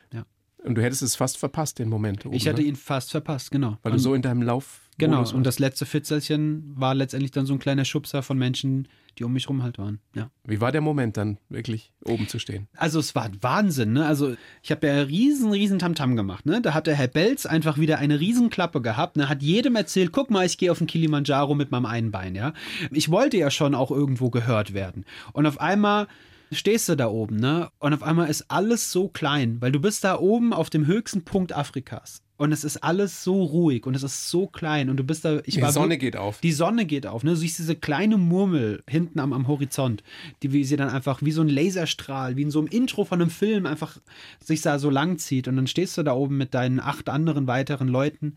Und 0.64 0.74
du 0.74 0.82
hättest 0.82 1.02
es 1.02 1.16
fast 1.16 1.38
verpasst, 1.38 1.78
den 1.78 1.88
Moment. 1.88 2.26
Oben, 2.26 2.34
Ich 2.34 2.46
hatte 2.46 2.60
ne? 2.60 2.68
ihn 2.68 2.76
fast 2.76 3.10
verpasst, 3.10 3.50
genau. 3.50 3.78
Weil 3.82 3.92
du 3.92 3.96
Und- 3.96 4.02
so 4.02 4.14
in 4.14 4.22
deinem 4.22 4.42
Lauf. 4.42 4.80
Genau, 4.98 5.26
und 5.32 5.44
das 5.44 5.58
letzte 5.58 5.86
Fitzelchen 5.86 6.74
war 6.76 6.94
letztendlich 6.94 7.30
dann 7.30 7.46
so 7.46 7.54
ein 7.54 7.58
kleiner 7.58 7.86
Schubser 7.86 8.22
von 8.22 8.36
Menschen, 8.36 8.86
die 9.18 9.24
um 9.24 9.32
mich 9.32 9.48
rum 9.48 9.62
halt 9.62 9.78
waren. 9.78 9.98
Ja. 10.14 10.30
Wie 10.44 10.60
war 10.60 10.72
der 10.72 10.82
Moment 10.82 11.16
dann, 11.16 11.38
wirklich 11.48 11.90
oben 12.04 12.28
zu 12.28 12.38
stehen? 12.38 12.68
Also 12.76 12.98
es 12.98 13.14
war 13.14 13.30
Wahnsinn, 13.40 13.94
ne? 13.94 14.04
Also 14.04 14.34
ich 14.62 14.70
habe 14.70 14.86
ja 14.86 15.00
riesen, 15.00 15.52
riesen 15.52 15.78
Tamtam 15.78 16.16
gemacht, 16.16 16.44
ne? 16.44 16.60
Da 16.60 16.74
hat 16.74 16.86
der 16.86 16.96
Herr 16.96 17.08
Belz 17.08 17.46
einfach 17.46 17.78
wieder 17.78 17.96
eine 17.98 18.20
Riesenklappe 18.20 18.82
gehabt, 18.82 19.16
ne? 19.16 19.30
Hat 19.30 19.42
jedem 19.42 19.74
erzählt, 19.74 20.12
guck 20.12 20.30
mal, 20.30 20.44
ich 20.44 20.58
gehe 20.58 20.70
auf 20.70 20.78
den 20.78 20.86
Kilimanjaro 20.86 21.54
mit 21.54 21.70
meinem 21.70 21.86
einen 21.86 22.10
Bein, 22.10 22.34
ja? 22.34 22.52
Ich 22.90 23.10
wollte 23.10 23.38
ja 23.38 23.50
schon 23.50 23.74
auch 23.74 23.90
irgendwo 23.90 24.28
gehört 24.28 24.74
werden. 24.74 25.06
Und 25.32 25.46
auf 25.46 25.58
einmal 25.62 26.08
stehst 26.52 26.88
du 26.88 26.96
da 26.96 27.08
oben, 27.08 27.36
ne? 27.36 27.70
Und 27.78 27.94
auf 27.94 28.02
einmal 28.02 28.28
ist 28.28 28.46
alles 28.48 28.90
so 28.92 29.08
klein, 29.08 29.58
weil 29.60 29.72
du 29.72 29.80
bist 29.80 30.04
da 30.04 30.18
oben 30.18 30.52
auf 30.52 30.70
dem 30.70 30.86
höchsten 30.86 31.22
Punkt 31.24 31.52
Afrikas. 31.54 32.22
Und 32.36 32.52
es 32.52 32.64
ist 32.64 32.78
alles 32.78 33.22
so 33.22 33.42
ruhig 33.42 33.84
und 33.86 33.94
es 33.94 34.02
ist 34.02 34.30
so 34.30 34.46
klein 34.46 34.88
und 34.88 34.96
du 34.96 35.04
bist 35.04 35.26
da. 35.26 35.40
Ich 35.44 35.56
Die 35.56 35.70
Sonne 35.70 35.98
geht 35.98 36.16
auf. 36.16 36.40
die 36.40 36.52
Sonne 36.52 36.86
geht 36.86 37.06
auf, 37.06 37.22
ne? 37.22 37.32
Du 37.32 37.36
siehst 37.36 37.58
diese 37.58 37.76
kleine 37.76 38.16
Murmel 38.16 38.82
hinten 38.88 39.20
am, 39.20 39.34
am 39.34 39.46
Horizont, 39.46 40.02
die 40.42 40.52
wie 40.52 40.64
sie 40.64 40.76
dann 40.76 40.88
einfach 40.88 41.20
wie 41.20 41.32
so 41.32 41.42
ein 41.42 41.50
Laserstrahl, 41.50 42.36
wie 42.36 42.42
in 42.42 42.50
so 42.50 42.60
einem 42.60 42.68
Intro 42.68 43.04
von 43.04 43.20
einem 43.20 43.30
Film 43.30 43.66
einfach 43.66 43.98
sich 44.42 44.62
da 44.62 44.78
so 44.78 44.88
lang 44.88 45.18
zieht. 45.18 45.48
Und 45.48 45.56
dann 45.56 45.66
stehst 45.66 45.98
du 45.98 46.02
da 46.02 46.14
oben 46.14 46.38
mit 46.38 46.54
deinen 46.54 46.80
acht 46.80 47.10
anderen 47.10 47.46
weiteren 47.46 47.88
Leuten. 47.88 48.36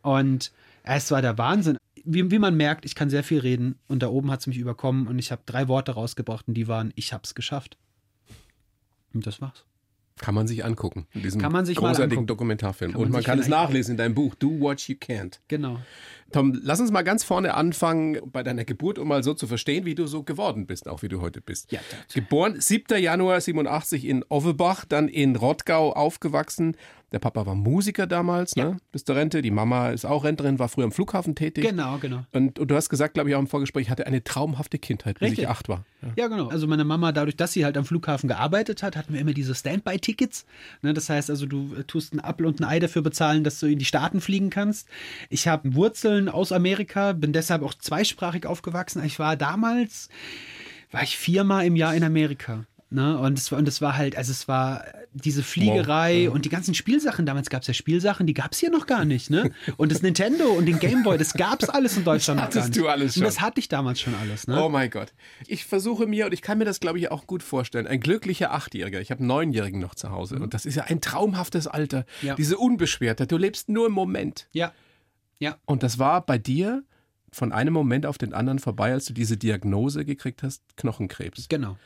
Und 0.00 0.50
es 0.82 1.10
war 1.10 1.20
der 1.20 1.36
Wahnsinn. 1.36 1.76
Wie, 2.04 2.30
wie 2.30 2.38
man 2.38 2.56
merkt, 2.56 2.84
ich 2.84 2.94
kann 2.94 3.10
sehr 3.10 3.24
viel 3.24 3.40
reden 3.40 3.78
und 3.88 4.02
da 4.02 4.08
oben 4.08 4.30
hat 4.30 4.40
es 4.40 4.46
mich 4.46 4.58
überkommen 4.58 5.06
und 5.06 5.18
ich 5.18 5.32
habe 5.32 5.42
drei 5.46 5.68
Worte 5.68 5.92
rausgebracht 5.92 6.48
und 6.48 6.54
die 6.54 6.68
waren, 6.68 6.92
ich 6.96 7.12
hab's 7.12 7.34
geschafft. 7.34 7.78
Und 9.12 9.26
das 9.26 9.40
war's. 9.40 9.64
Kann 10.18 10.34
man 10.34 10.46
sich 10.46 10.64
angucken. 10.64 11.08
In 11.12 11.22
diesem 11.22 11.40
Kann 11.40 11.50
man 11.50 11.66
sich 11.66 11.76
großartigen. 11.76 12.26
Dokumentarfilm. 12.26 12.92
Kann 12.92 13.00
und 13.00 13.06
man 13.06 13.12
man 13.12 13.20
sich 13.20 13.26
kann 13.26 13.38
es 13.40 13.48
nachlesen 13.48 13.92
in 13.92 13.96
deinem 13.96 14.14
Buch 14.14 14.36
Do 14.36 14.60
What 14.60 14.80
You 14.86 14.94
Can't. 14.94 15.40
Genau. 15.48 15.80
Tom, 16.30 16.58
lass 16.62 16.78
uns 16.78 16.92
mal 16.92 17.02
ganz 17.02 17.24
vorne 17.24 17.54
anfangen 17.54 18.20
bei 18.30 18.44
deiner 18.44 18.64
Geburt, 18.64 18.98
um 18.98 19.08
mal 19.08 19.24
so 19.24 19.34
zu 19.34 19.48
verstehen, 19.48 19.84
wie 19.84 19.96
du 19.96 20.06
so 20.06 20.22
geworden 20.22 20.66
bist, 20.66 20.88
auch 20.88 21.02
wie 21.02 21.08
du 21.08 21.20
heute 21.20 21.40
bist. 21.40 21.72
Ja, 21.72 21.80
Geboren 22.12 22.60
7. 22.60 23.00
Januar 23.02 23.40
87 23.40 24.04
in 24.04 24.24
Ovebach, 24.28 24.84
dann 24.84 25.08
in 25.08 25.34
Rottgau 25.34 25.92
aufgewachsen. 25.92 26.76
Der 27.14 27.20
Papa 27.20 27.46
war 27.46 27.54
Musiker 27.54 28.08
damals, 28.08 28.56
ne? 28.56 28.78
Bis 28.90 29.04
zur 29.04 29.14
Rente. 29.14 29.40
Die 29.40 29.52
Mama 29.52 29.90
ist 29.90 30.04
auch 30.04 30.24
Rentnerin, 30.24 30.58
war 30.58 30.68
früher 30.68 30.84
am 30.84 30.90
Flughafen 30.90 31.36
tätig. 31.36 31.64
Genau, 31.64 31.98
genau. 31.98 32.24
Und, 32.32 32.58
und 32.58 32.68
du 32.68 32.74
hast 32.74 32.88
gesagt, 32.88 33.14
glaube 33.14 33.30
ich, 33.30 33.36
auch 33.36 33.38
im 33.38 33.46
Vorgespräch, 33.46 33.88
hatte 33.88 34.08
eine 34.08 34.24
traumhafte 34.24 34.80
Kindheit, 34.80 35.20
bis 35.20 35.34
ich 35.34 35.48
acht 35.48 35.68
war. 35.68 35.84
Ja. 36.02 36.08
Ja, 36.16 36.26
genau. 36.26 36.48
Also 36.48 36.66
meine 36.66 36.84
Mama, 36.84 37.12
dadurch, 37.12 37.36
dass 37.36 37.52
sie 37.52 37.64
halt 37.64 37.76
am 37.76 37.84
Flughafen 37.84 38.26
gearbeitet 38.26 38.82
hat, 38.82 38.96
hatten 38.96 39.12
wir 39.12 39.20
immer 39.20 39.32
diese 39.32 39.54
Standby-Tickets. 39.54 40.44
Ne, 40.82 40.92
das 40.92 41.08
heißt 41.08 41.30
also, 41.30 41.46
du 41.46 41.76
äh, 41.78 41.84
tust 41.84 42.12
einen 42.12 42.20
Apfel 42.20 42.46
und 42.46 42.60
ein 42.60 42.64
Ei 42.64 42.80
dafür 42.80 43.02
bezahlen, 43.02 43.44
dass 43.44 43.60
du 43.60 43.66
in 43.66 43.78
die 43.78 43.84
Staaten 43.84 44.20
fliegen 44.20 44.50
kannst. 44.50 44.88
Ich 45.30 45.46
habe 45.46 45.76
Wurzeln 45.76 46.28
aus 46.28 46.50
Amerika, 46.50 47.12
bin 47.12 47.32
deshalb 47.32 47.62
auch 47.62 47.74
zweisprachig 47.74 48.44
aufgewachsen. 48.44 49.04
Ich 49.04 49.20
war 49.20 49.36
damals, 49.36 50.08
war 50.90 51.04
ich 51.04 51.16
viermal 51.16 51.64
im 51.64 51.76
Jahr 51.76 51.94
in 51.94 52.02
Amerika. 52.02 52.64
Ne? 52.94 53.18
Und, 53.18 53.36
es 53.36 53.50
war, 53.50 53.58
und 53.58 53.66
es 53.66 53.80
war 53.82 53.96
halt, 53.96 54.16
also 54.16 54.30
es 54.30 54.46
war 54.46 54.84
diese 55.12 55.42
Fliegerei 55.42 56.30
und 56.30 56.44
die 56.44 56.48
ganzen 56.48 56.74
Spielsachen. 56.74 57.26
Damals 57.26 57.50
gab 57.50 57.62
es 57.62 57.66
ja 57.68 57.74
Spielsachen, 57.74 58.26
die 58.26 58.34
gab 58.34 58.52
es 58.52 58.58
hier 58.60 58.70
noch 58.70 58.86
gar 58.86 59.04
nicht. 59.04 59.30
Ne? 59.30 59.50
Und 59.76 59.90
das 59.90 60.00
Nintendo 60.02 60.44
und 60.44 60.66
den 60.66 60.78
Gameboy, 60.78 61.18
das 61.18 61.34
gab 61.34 61.60
es 61.60 61.68
alles 61.68 61.96
in 61.96 62.04
Deutschland 62.04 62.38
noch 62.38 62.50
gar 62.50 62.54
hattest 62.62 62.68
nicht. 62.68 62.80
du 62.80 62.88
alles 62.88 63.16
Und 63.16 63.24
das 63.24 63.34
schon. 63.34 63.42
hatte 63.42 63.58
ich 63.58 63.68
damals 63.68 64.00
schon 64.00 64.14
alles. 64.14 64.46
Ne? 64.46 64.62
Oh 64.62 64.68
mein 64.68 64.90
Gott. 64.90 65.12
Ich 65.48 65.64
versuche 65.64 66.06
mir, 66.06 66.26
und 66.26 66.32
ich 66.32 66.40
kann 66.40 66.56
mir 66.56 66.64
das, 66.64 66.78
glaube 66.78 67.00
ich, 67.00 67.10
auch 67.10 67.26
gut 67.26 67.42
vorstellen, 67.42 67.88
ein 67.88 67.98
glücklicher 67.98 68.52
Achtjähriger. 68.52 69.00
Ich 69.00 69.10
habe 69.10 69.18
einen 69.18 69.28
Neunjährigen 69.28 69.80
noch 69.80 69.96
zu 69.96 70.10
Hause. 70.10 70.36
Und 70.36 70.54
das 70.54 70.64
ist 70.64 70.76
ja 70.76 70.84
ein 70.84 71.00
traumhaftes 71.00 71.66
Alter. 71.66 72.06
Mhm. 72.22 72.28
Ja. 72.28 72.34
Diese 72.36 72.58
Unbeschwertheit. 72.58 73.32
Du 73.32 73.36
lebst 73.36 73.68
nur 73.68 73.86
im 73.88 73.92
Moment. 73.92 74.46
Ja. 74.52 74.72
Ja. 75.40 75.56
Und 75.64 75.82
das 75.82 75.98
war 75.98 76.24
bei 76.24 76.38
dir 76.38 76.84
von 77.32 77.50
einem 77.50 77.74
Moment 77.74 78.06
auf 78.06 78.18
den 78.18 78.32
anderen 78.32 78.60
vorbei, 78.60 78.92
als 78.92 79.06
du 79.06 79.12
diese 79.12 79.36
Diagnose 79.36 80.04
gekriegt 80.04 80.44
hast, 80.44 80.62
Knochenkrebs. 80.76 81.48
Genau. 81.48 81.76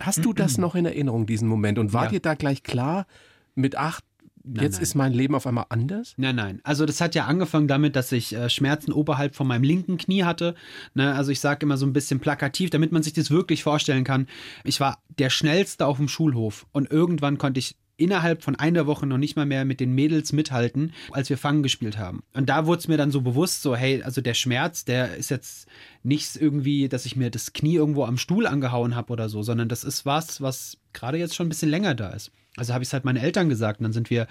Hast 0.00 0.24
du 0.24 0.32
das 0.32 0.58
noch 0.58 0.74
in 0.74 0.86
Erinnerung, 0.86 1.26
diesen 1.26 1.48
Moment? 1.48 1.78
Und 1.78 1.92
war 1.92 2.04
Ja. 2.04 2.10
dir 2.10 2.20
da 2.20 2.34
gleich 2.34 2.62
klar, 2.62 3.06
mit 3.54 3.76
acht, 3.76 4.04
jetzt 4.44 4.74
nein. 4.74 4.82
ist 4.82 4.94
mein 4.94 5.12
Leben 5.12 5.34
auf 5.34 5.46
einmal 5.46 5.66
anders? 5.70 6.14
Nein, 6.16 6.36
nein. 6.36 6.60
Also 6.62 6.86
das 6.86 7.00
hat 7.00 7.14
ja 7.14 7.24
angefangen 7.26 7.66
damit, 7.68 7.96
dass 7.96 8.12
ich 8.12 8.34
äh, 8.34 8.48
Schmerzen 8.50 8.92
oberhalb 8.92 9.34
von 9.34 9.46
meinem 9.46 9.62
linken 9.64 9.96
Knie 9.96 10.24
hatte. 10.24 10.54
Ne, 10.94 11.14
also 11.14 11.32
ich 11.32 11.40
sage 11.40 11.64
immer 11.66 11.76
so 11.76 11.86
ein 11.86 11.92
bisschen 11.92 12.20
plakativ, 12.20 12.70
damit 12.70 12.92
man 12.92 13.02
sich 13.02 13.12
das 13.12 13.30
wirklich 13.30 13.62
vorstellen 13.62 14.04
kann. 14.04 14.28
Ich 14.64 14.78
war 14.80 14.98
der 15.18 15.30
schnellste 15.30 15.86
auf 15.86 15.96
dem 15.96 16.08
Schulhof 16.08 16.66
und 16.72 16.90
irgendwann 16.90 17.38
konnte 17.38 17.58
ich 17.58 17.76
innerhalb 17.96 18.42
von 18.42 18.56
einer 18.56 18.86
Woche 18.86 19.06
noch 19.06 19.18
nicht 19.18 19.36
mal 19.36 19.46
mehr 19.46 19.64
mit 19.64 19.80
den 19.80 19.94
Mädels 19.94 20.32
mithalten, 20.32 20.92
als 21.12 21.30
wir 21.30 21.38
Fangen 21.38 21.62
gespielt 21.62 21.98
haben. 21.98 22.22
Und 22.34 22.48
da 22.48 22.66
wurde 22.66 22.80
es 22.80 22.88
mir 22.88 22.96
dann 22.96 23.10
so 23.10 23.22
bewusst, 23.22 23.62
so 23.62 23.74
hey, 23.74 24.02
also 24.02 24.20
der 24.20 24.34
Schmerz, 24.34 24.84
der 24.84 25.16
ist 25.16 25.30
jetzt 25.30 25.66
nichts 26.02 26.36
irgendwie, 26.36 26.88
dass 26.88 27.06
ich 27.06 27.16
mir 27.16 27.30
das 27.30 27.52
Knie 27.52 27.76
irgendwo 27.76 28.04
am 28.04 28.18
Stuhl 28.18 28.46
angehauen 28.46 28.94
habe 28.94 29.12
oder 29.12 29.28
so, 29.28 29.42
sondern 29.42 29.68
das 29.68 29.84
ist 29.84 30.04
was, 30.04 30.40
was 30.40 30.78
gerade 30.92 31.18
jetzt 31.18 31.34
schon 31.34 31.46
ein 31.46 31.50
bisschen 31.50 31.70
länger 31.70 31.94
da 31.94 32.10
ist. 32.10 32.30
Also 32.56 32.72
habe 32.72 32.82
ich 32.82 32.88
es 32.88 32.92
halt 32.92 33.04
meinen 33.04 33.18
Eltern 33.18 33.48
gesagt 33.48 33.80
und 33.80 33.84
dann 33.84 33.92
sind 33.92 34.10
wir 34.10 34.26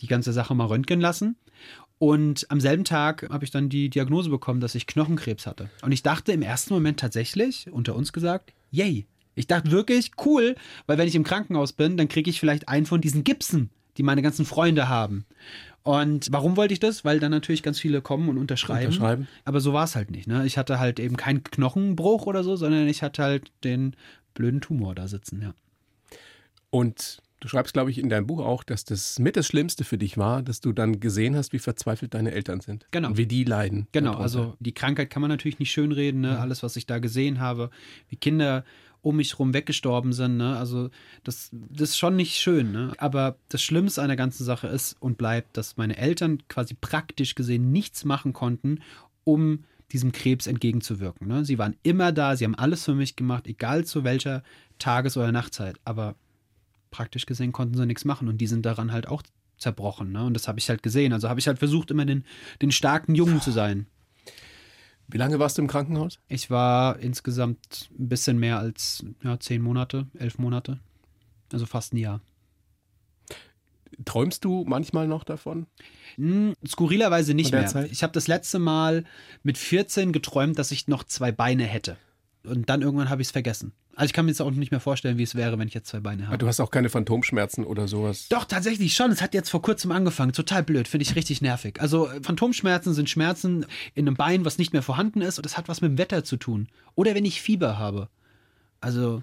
die 0.00 0.06
ganze 0.06 0.32
Sache 0.32 0.54
mal 0.54 0.66
röntgen 0.66 1.00
lassen. 1.00 1.36
Und 1.98 2.46
am 2.50 2.60
selben 2.60 2.84
Tag 2.84 3.28
habe 3.30 3.44
ich 3.44 3.50
dann 3.50 3.68
die 3.68 3.90
Diagnose 3.90 4.30
bekommen, 4.30 4.60
dass 4.60 4.74
ich 4.74 4.86
Knochenkrebs 4.86 5.46
hatte. 5.46 5.68
Und 5.82 5.92
ich 5.92 6.02
dachte 6.02 6.32
im 6.32 6.40
ersten 6.40 6.72
Moment 6.72 6.98
tatsächlich, 7.00 7.70
unter 7.70 7.94
uns 7.94 8.12
gesagt, 8.12 8.54
yay. 8.70 9.06
Ich 9.40 9.46
dachte 9.46 9.70
wirklich, 9.70 10.12
cool, 10.24 10.54
weil 10.86 10.98
wenn 10.98 11.08
ich 11.08 11.14
im 11.14 11.24
Krankenhaus 11.24 11.72
bin, 11.72 11.96
dann 11.96 12.08
kriege 12.08 12.28
ich 12.30 12.38
vielleicht 12.38 12.68
einen 12.68 12.86
von 12.86 13.00
diesen 13.00 13.24
Gipsen, 13.24 13.70
die 13.96 14.02
meine 14.02 14.22
ganzen 14.22 14.44
Freunde 14.44 14.88
haben. 14.88 15.24
Und 15.82 16.28
warum 16.30 16.58
wollte 16.58 16.74
ich 16.74 16.80
das? 16.80 17.06
Weil 17.06 17.20
dann 17.20 17.30
natürlich 17.30 17.62
ganz 17.62 17.80
viele 17.80 18.02
kommen 18.02 18.28
und 18.28 18.36
unterschreiben. 18.36 18.86
Unterschreiben. 18.86 19.28
Aber 19.46 19.60
so 19.60 19.72
war 19.72 19.84
es 19.84 19.96
halt 19.96 20.10
nicht. 20.10 20.26
Ne? 20.26 20.44
Ich 20.44 20.58
hatte 20.58 20.78
halt 20.78 21.00
eben 21.00 21.16
keinen 21.16 21.42
Knochenbruch 21.42 22.26
oder 22.26 22.44
so, 22.44 22.54
sondern 22.54 22.86
ich 22.86 23.02
hatte 23.02 23.22
halt 23.22 23.50
den 23.64 23.96
blöden 24.34 24.60
Tumor 24.60 24.94
da 24.94 25.08
sitzen, 25.08 25.40
ja. 25.42 25.54
Und 26.68 27.20
du 27.40 27.48
schreibst, 27.48 27.72
glaube 27.72 27.90
ich, 27.90 27.98
in 27.98 28.08
deinem 28.08 28.26
Buch 28.26 28.38
auch, 28.38 28.62
dass 28.62 28.84
das 28.84 29.18
mit 29.18 29.36
das 29.36 29.46
Schlimmste 29.46 29.82
für 29.84 29.98
dich 29.98 30.18
war, 30.18 30.42
dass 30.42 30.60
du 30.60 30.72
dann 30.72 31.00
gesehen 31.00 31.34
hast, 31.34 31.52
wie 31.52 31.58
verzweifelt 31.58 32.14
deine 32.14 32.32
Eltern 32.32 32.60
sind. 32.60 32.86
Genau. 32.90 33.08
Und 33.08 33.16
wie 33.16 33.26
die 33.26 33.44
leiden. 33.44 33.88
Genau, 33.92 34.14
also 34.14 34.54
die 34.60 34.72
Krankheit 34.72 35.10
kann 35.10 35.22
man 35.22 35.30
natürlich 35.30 35.58
nicht 35.58 35.72
schönreden, 35.72 36.20
ne? 36.20 36.38
alles, 36.38 36.62
was 36.62 36.76
ich 36.76 36.86
da 36.86 36.98
gesehen 36.98 37.40
habe, 37.40 37.70
wie 38.08 38.16
Kinder 38.16 38.64
um 39.02 39.16
mich 39.16 39.38
rum 39.38 39.54
weggestorben 39.54 40.12
sind, 40.12 40.36
ne? 40.36 40.56
also 40.56 40.90
das, 41.24 41.50
das 41.52 41.90
ist 41.90 41.98
schon 41.98 42.16
nicht 42.16 42.36
schön, 42.36 42.72
ne? 42.72 42.92
aber 42.98 43.36
das 43.48 43.62
Schlimmste 43.62 44.02
an 44.02 44.08
der 44.08 44.16
ganzen 44.16 44.44
Sache 44.44 44.66
ist 44.66 44.96
und 45.00 45.18
bleibt, 45.18 45.56
dass 45.56 45.76
meine 45.76 45.96
Eltern 45.96 46.42
quasi 46.48 46.74
praktisch 46.74 47.34
gesehen 47.34 47.72
nichts 47.72 48.04
machen 48.04 48.32
konnten, 48.32 48.80
um 49.24 49.64
diesem 49.92 50.12
Krebs 50.12 50.46
entgegenzuwirken. 50.46 51.26
Ne? 51.26 51.44
Sie 51.44 51.58
waren 51.58 51.76
immer 51.82 52.12
da, 52.12 52.36
sie 52.36 52.44
haben 52.44 52.54
alles 52.54 52.84
für 52.84 52.94
mich 52.94 53.16
gemacht, 53.16 53.46
egal 53.46 53.84
zu 53.84 54.04
welcher 54.04 54.42
Tages- 54.78 55.16
oder 55.16 55.32
Nachtzeit, 55.32 55.76
aber 55.84 56.14
praktisch 56.90 57.26
gesehen 57.26 57.52
konnten 57.52 57.76
sie 57.76 57.86
nichts 57.86 58.04
machen 58.04 58.28
und 58.28 58.38
die 58.38 58.46
sind 58.46 58.66
daran 58.66 58.92
halt 58.92 59.08
auch 59.08 59.22
zerbrochen. 59.56 60.12
Ne? 60.12 60.24
Und 60.24 60.34
das 60.34 60.48
habe 60.48 60.58
ich 60.58 60.68
halt 60.68 60.82
gesehen. 60.82 61.12
Also 61.12 61.28
habe 61.28 61.40
ich 61.40 61.46
halt 61.46 61.58
versucht, 61.58 61.90
immer 61.90 62.04
den, 62.04 62.24
den 62.62 62.72
starken 62.72 63.14
Jungen 63.14 63.40
zu 63.40 63.50
sein. 63.50 63.86
Wie 65.10 65.18
lange 65.18 65.38
warst 65.38 65.58
du 65.58 65.62
im 65.62 65.68
Krankenhaus? 65.68 66.18
Ich 66.28 66.50
war 66.50 66.98
insgesamt 67.00 67.90
ein 67.98 68.08
bisschen 68.08 68.38
mehr 68.38 68.58
als 68.58 69.04
ja, 69.22 69.38
zehn 69.40 69.60
Monate, 69.60 70.06
elf 70.18 70.38
Monate. 70.38 70.78
Also 71.52 71.66
fast 71.66 71.92
ein 71.92 71.96
Jahr. 71.96 72.20
Träumst 74.04 74.44
du 74.44 74.64
manchmal 74.66 75.08
noch 75.08 75.24
davon? 75.24 75.66
Hm, 76.14 76.54
skurrilerweise 76.66 77.34
nicht 77.34 77.52
mehr. 77.52 77.66
Zeit? 77.66 77.90
Ich 77.90 78.02
habe 78.02 78.12
das 78.12 78.28
letzte 78.28 78.58
Mal 78.58 79.04
mit 79.42 79.58
14 79.58 80.12
geträumt, 80.12 80.58
dass 80.58 80.70
ich 80.70 80.88
noch 80.88 81.04
zwei 81.04 81.32
Beine 81.32 81.64
hätte. 81.64 81.96
Und 82.44 82.70
dann 82.70 82.82
irgendwann 82.82 83.10
habe 83.10 83.20
ich 83.20 83.28
es 83.28 83.32
vergessen. 83.32 83.72
Also 83.96 84.06
ich 84.06 84.12
kann 84.12 84.24
mir 84.24 84.30
jetzt 84.30 84.40
auch 84.40 84.50
nicht 84.50 84.70
mehr 84.70 84.80
vorstellen, 84.80 85.18
wie 85.18 85.24
es 85.24 85.34
wäre, 85.34 85.58
wenn 85.58 85.68
ich 85.68 85.74
jetzt 85.74 85.88
zwei 85.88 86.00
Beine 86.00 86.26
habe. 86.26 86.38
Du 86.38 86.46
hast 86.46 86.60
auch 86.60 86.70
keine 86.70 86.88
Phantomschmerzen 86.88 87.64
oder 87.64 87.88
sowas. 87.88 88.28
Doch, 88.28 88.44
tatsächlich 88.44 88.94
schon. 88.94 89.10
Es 89.10 89.20
hat 89.20 89.34
jetzt 89.34 89.50
vor 89.50 89.62
kurzem 89.62 89.92
angefangen. 89.92 90.32
Total 90.32 90.62
blöd, 90.62 90.88
finde 90.88 91.02
ich 91.02 91.16
richtig 91.16 91.42
nervig. 91.42 91.80
Also 91.80 92.08
äh, 92.08 92.22
Phantomschmerzen 92.22 92.94
sind 92.94 93.10
Schmerzen 93.10 93.66
in 93.94 94.06
einem 94.06 94.16
Bein, 94.16 94.44
was 94.44 94.58
nicht 94.58 94.72
mehr 94.72 94.82
vorhanden 94.82 95.20
ist 95.20 95.38
und 95.38 95.44
das 95.44 95.56
hat 95.56 95.68
was 95.68 95.80
mit 95.80 95.90
dem 95.90 95.98
Wetter 95.98 96.24
zu 96.24 96.36
tun. 96.36 96.68
Oder 96.94 97.14
wenn 97.14 97.24
ich 97.24 97.42
Fieber 97.42 97.78
habe. 97.78 98.08
Also 98.80 99.22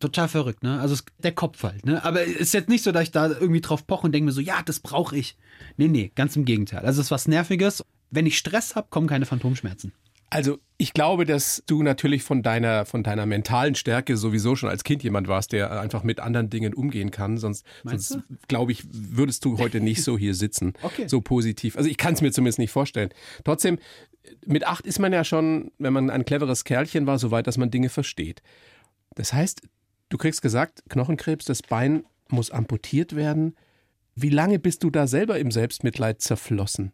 total 0.00 0.28
verrückt, 0.28 0.62
ne? 0.62 0.80
Also 0.80 0.96
der 1.18 1.32
Kopf 1.32 1.62
halt, 1.62 1.86
ne? 1.86 2.04
Aber 2.04 2.22
es 2.22 2.36
ist 2.36 2.54
jetzt 2.54 2.68
nicht 2.68 2.82
so, 2.82 2.92
dass 2.92 3.04
ich 3.04 3.10
da 3.10 3.28
irgendwie 3.28 3.60
drauf 3.60 3.86
poche 3.86 4.06
und 4.06 4.12
denke 4.12 4.26
mir 4.26 4.32
so, 4.32 4.40
ja, 4.40 4.62
das 4.62 4.80
brauche 4.80 5.16
ich. 5.16 5.36
Nee, 5.76 5.88
nee, 5.88 6.10
ganz 6.14 6.36
im 6.36 6.44
Gegenteil. 6.44 6.84
Also 6.84 7.00
es 7.00 7.06
ist 7.06 7.10
was 7.10 7.28
Nerviges. 7.28 7.84
Wenn 8.10 8.26
ich 8.26 8.38
Stress 8.38 8.74
habe, 8.74 8.88
kommen 8.90 9.06
keine 9.06 9.26
Phantomschmerzen. 9.26 9.92
Also 10.30 10.58
ich 10.78 10.94
glaube, 10.94 11.26
dass 11.26 11.62
du 11.66 11.82
natürlich 11.82 12.22
von 12.22 12.42
deiner, 12.42 12.86
von 12.86 13.02
deiner 13.02 13.26
mentalen 13.26 13.74
Stärke 13.74 14.16
sowieso 14.16 14.54
schon 14.54 14.70
als 14.70 14.84
Kind 14.84 15.02
jemand 15.02 15.26
warst, 15.26 15.52
der 15.52 15.80
einfach 15.80 16.04
mit 16.04 16.20
anderen 16.20 16.48
Dingen 16.48 16.72
umgehen 16.72 17.10
kann. 17.10 17.36
Sonst, 17.36 17.66
sonst 17.84 18.18
glaube 18.46 18.72
ich, 18.72 18.84
würdest 18.90 19.44
du 19.44 19.58
heute 19.58 19.80
nicht 19.80 20.02
so 20.02 20.16
hier 20.16 20.34
sitzen. 20.34 20.72
Okay. 20.82 21.08
So 21.08 21.20
positiv. 21.20 21.76
Also 21.76 21.90
ich 21.90 21.98
kann 21.98 22.14
es 22.14 22.22
mir 22.22 22.32
zumindest 22.32 22.58
nicht 22.58 22.70
vorstellen. 22.70 23.10
Trotzdem, 23.44 23.78
mit 24.46 24.66
acht 24.66 24.86
ist 24.86 24.98
man 24.98 25.12
ja 25.12 25.24
schon, 25.24 25.72
wenn 25.78 25.92
man 25.92 26.10
ein 26.10 26.24
cleveres 26.24 26.64
Kerlchen 26.64 27.06
war, 27.06 27.18
so 27.18 27.30
weit, 27.30 27.46
dass 27.46 27.58
man 27.58 27.70
Dinge 27.70 27.90
versteht. 27.90 28.42
Das 29.14 29.32
heißt, 29.32 29.62
du 30.08 30.16
kriegst 30.16 30.42
gesagt, 30.42 30.82
Knochenkrebs, 30.88 31.44
das 31.44 31.62
Bein 31.62 32.04
muss 32.28 32.50
amputiert 32.50 33.14
werden. 33.14 33.56
Wie 34.14 34.30
lange 34.30 34.58
bist 34.58 34.82
du 34.84 34.90
da 34.90 35.06
selber 35.06 35.38
im 35.38 35.50
Selbstmitleid 35.50 36.20
zerflossen? 36.20 36.92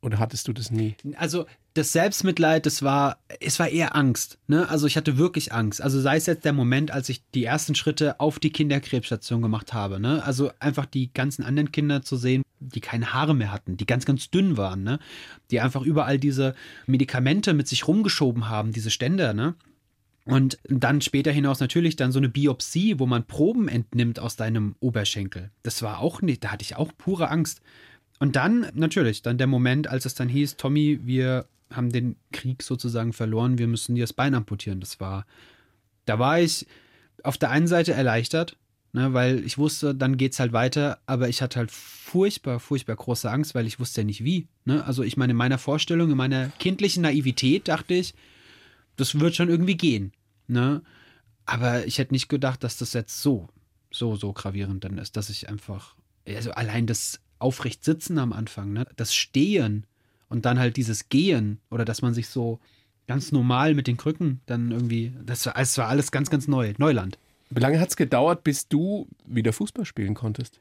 Oder 0.00 0.18
hattest 0.18 0.48
du 0.48 0.52
das 0.52 0.70
nie? 0.70 0.94
Also 1.16 1.46
das 1.78 1.92
Selbstmitleid, 1.92 2.66
das 2.66 2.82
war, 2.82 3.18
es 3.40 3.58
war 3.58 3.68
eher 3.68 3.94
Angst. 3.94 4.38
Ne? 4.48 4.68
Also 4.68 4.86
ich 4.86 4.96
hatte 4.96 5.16
wirklich 5.16 5.52
Angst. 5.52 5.80
Also 5.80 6.00
sei 6.00 6.16
es 6.16 6.26
jetzt 6.26 6.44
der 6.44 6.52
Moment, 6.52 6.90
als 6.90 7.08
ich 7.08 7.22
die 7.30 7.44
ersten 7.44 7.74
Schritte 7.74 8.18
auf 8.20 8.38
die 8.38 8.50
Kinderkrebsstation 8.50 9.40
gemacht 9.40 9.72
habe. 9.72 10.00
Ne? 10.00 10.22
Also 10.24 10.50
einfach 10.58 10.86
die 10.86 11.12
ganzen 11.12 11.44
anderen 11.44 11.72
Kinder 11.72 12.02
zu 12.02 12.16
sehen, 12.16 12.42
die 12.58 12.80
keine 12.80 13.12
Haare 13.12 13.34
mehr 13.34 13.52
hatten, 13.52 13.76
die 13.76 13.86
ganz, 13.86 14.04
ganz 14.04 14.30
dünn 14.30 14.56
waren, 14.56 14.82
ne? 14.82 14.98
die 15.50 15.60
einfach 15.60 15.82
überall 15.82 16.18
diese 16.18 16.54
Medikamente 16.86 17.54
mit 17.54 17.68
sich 17.68 17.86
rumgeschoben 17.86 18.48
haben, 18.48 18.72
diese 18.72 18.90
Ständer. 18.90 19.32
Ne? 19.32 19.54
Und 20.24 20.58
dann 20.64 21.00
später 21.00 21.30
hinaus 21.30 21.60
natürlich 21.60 21.94
dann 21.94 22.12
so 22.12 22.18
eine 22.18 22.28
Biopsie, 22.28 22.98
wo 22.98 23.06
man 23.06 23.24
Proben 23.24 23.68
entnimmt 23.68 24.18
aus 24.18 24.36
deinem 24.36 24.74
Oberschenkel. 24.80 25.50
Das 25.62 25.80
war 25.82 26.00
auch 26.00 26.22
nicht, 26.22 26.42
da 26.42 26.50
hatte 26.50 26.64
ich 26.64 26.76
auch 26.76 26.90
pure 26.98 27.30
Angst. 27.30 27.62
Und 28.18 28.34
dann 28.34 28.66
natürlich, 28.74 29.22
dann 29.22 29.38
der 29.38 29.46
Moment, 29.46 29.86
als 29.86 30.04
es 30.04 30.14
dann 30.14 30.28
hieß, 30.28 30.56
Tommy, 30.56 30.98
wir 31.04 31.46
haben 31.72 31.90
den 31.90 32.16
Krieg 32.32 32.62
sozusagen 32.62 33.12
verloren, 33.12 33.58
wir 33.58 33.66
müssen 33.66 33.94
dir 33.94 34.04
das 34.04 34.12
Bein 34.12 34.34
amputieren. 34.34 34.80
Das 34.80 35.00
war, 35.00 35.26
da 36.04 36.18
war 36.18 36.40
ich 36.40 36.66
auf 37.22 37.36
der 37.36 37.50
einen 37.50 37.66
Seite 37.66 37.92
erleichtert, 37.92 38.56
ne, 38.92 39.12
weil 39.12 39.44
ich 39.44 39.58
wusste, 39.58 39.94
dann 39.94 40.16
geht's 40.16 40.40
halt 40.40 40.52
weiter, 40.52 40.98
aber 41.06 41.28
ich 41.28 41.42
hatte 41.42 41.58
halt 41.58 41.70
furchtbar, 41.70 42.60
furchtbar 42.60 42.96
große 42.96 43.30
Angst, 43.30 43.54
weil 43.54 43.66
ich 43.66 43.80
wusste 43.80 44.00
ja 44.00 44.04
nicht 44.04 44.24
wie. 44.24 44.48
Ne? 44.64 44.84
Also 44.84 45.02
ich 45.02 45.16
meine, 45.16 45.32
in 45.32 45.36
meiner 45.36 45.58
Vorstellung, 45.58 46.10
in 46.10 46.16
meiner 46.16 46.48
kindlichen 46.58 47.02
Naivität 47.02 47.68
dachte 47.68 47.94
ich, 47.94 48.14
das 48.96 49.18
wird 49.18 49.36
schon 49.36 49.48
irgendwie 49.48 49.76
gehen. 49.76 50.12
Ne? 50.46 50.82
Aber 51.46 51.86
ich 51.86 51.98
hätte 51.98 52.14
nicht 52.14 52.28
gedacht, 52.28 52.64
dass 52.64 52.78
das 52.78 52.92
jetzt 52.92 53.20
so, 53.20 53.48
so, 53.90 54.16
so 54.16 54.32
gravierend 54.32 54.84
dann 54.84 54.98
ist, 54.98 55.16
dass 55.16 55.30
ich 55.30 55.48
einfach, 55.48 55.94
also 56.26 56.50
allein 56.52 56.86
das 56.86 57.20
aufrecht 57.38 57.84
sitzen 57.84 58.18
am 58.18 58.32
Anfang, 58.32 58.72
ne? 58.72 58.86
das 58.96 59.14
Stehen 59.14 59.86
und 60.28 60.44
dann 60.44 60.58
halt 60.58 60.76
dieses 60.76 61.08
Gehen 61.08 61.58
oder 61.70 61.84
dass 61.84 62.02
man 62.02 62.14
sich 62.14 62.28
so 62.28 62.60
ganz 63.06 63.32
normal 63.32 63.74
mit 63.74 63.86
den 63.86 63.96
Krücken 63.96 64.40
dann 64.46 64.70
irgendwie, 64.70 65.12
das 65.24 65.46
war, 65.46 65.56
es 65.56 65.76
war 65.78 65.88
alles 65.88 66.12
ganz, 66.12 66.30
ganz 66.30 66.46
neu, 66.46 66.74
Neuland. 66.78 67.18
Wie 67.50 67.60
lange 67.60 67.80
hat 67.80 67.88
es 67.88 67.96
gedauert, 67.96 68.44
bis 68.44 68.68
du 68.68 69.08
wieder 69.26 69.52
Fußball 69.52 69.86
spielen 69.86 70.14
konntest? 70.14 70.60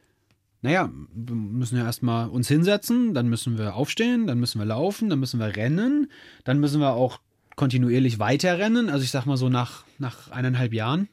Naja, 0.61 0.89
wir 1.13 1.35
müssen 1.35 1.77
ja 1.77 1.83
erstmal 1.83 2.29
uns 2.29 2.47
hinsetzen, 2.47 3.13
dann 3.13 3.27
müssen 3.27 3.57
wir 3.57 3.75
aufstehen, 3.75 4.25
dann 4.25 4.39
müssen 4.39 4.59
wir 4.59 4.65
laufen, 4.65 5.09
dann 5.09 5.19
müssen 5.19 5.39
wir 5.39 5.55
rennen, 5.55 6.09
dann 6.45 6.59
müssen 6.59 6.79
wir 6.79 6.93
auch 6.93 7.19
kontinuierlich 7.55 8.19
weiterrennen. 8.19 8.89
Also 8.89 9.03
ich 9.03 9.11
sag 9.11 9.25
mal 9.25 9.37
so 9.37 9.49
nach, 9.49 9.83
nach 9.99 10.31
eineinhalb 10.31 10.73
Jahren, 10.73 11.09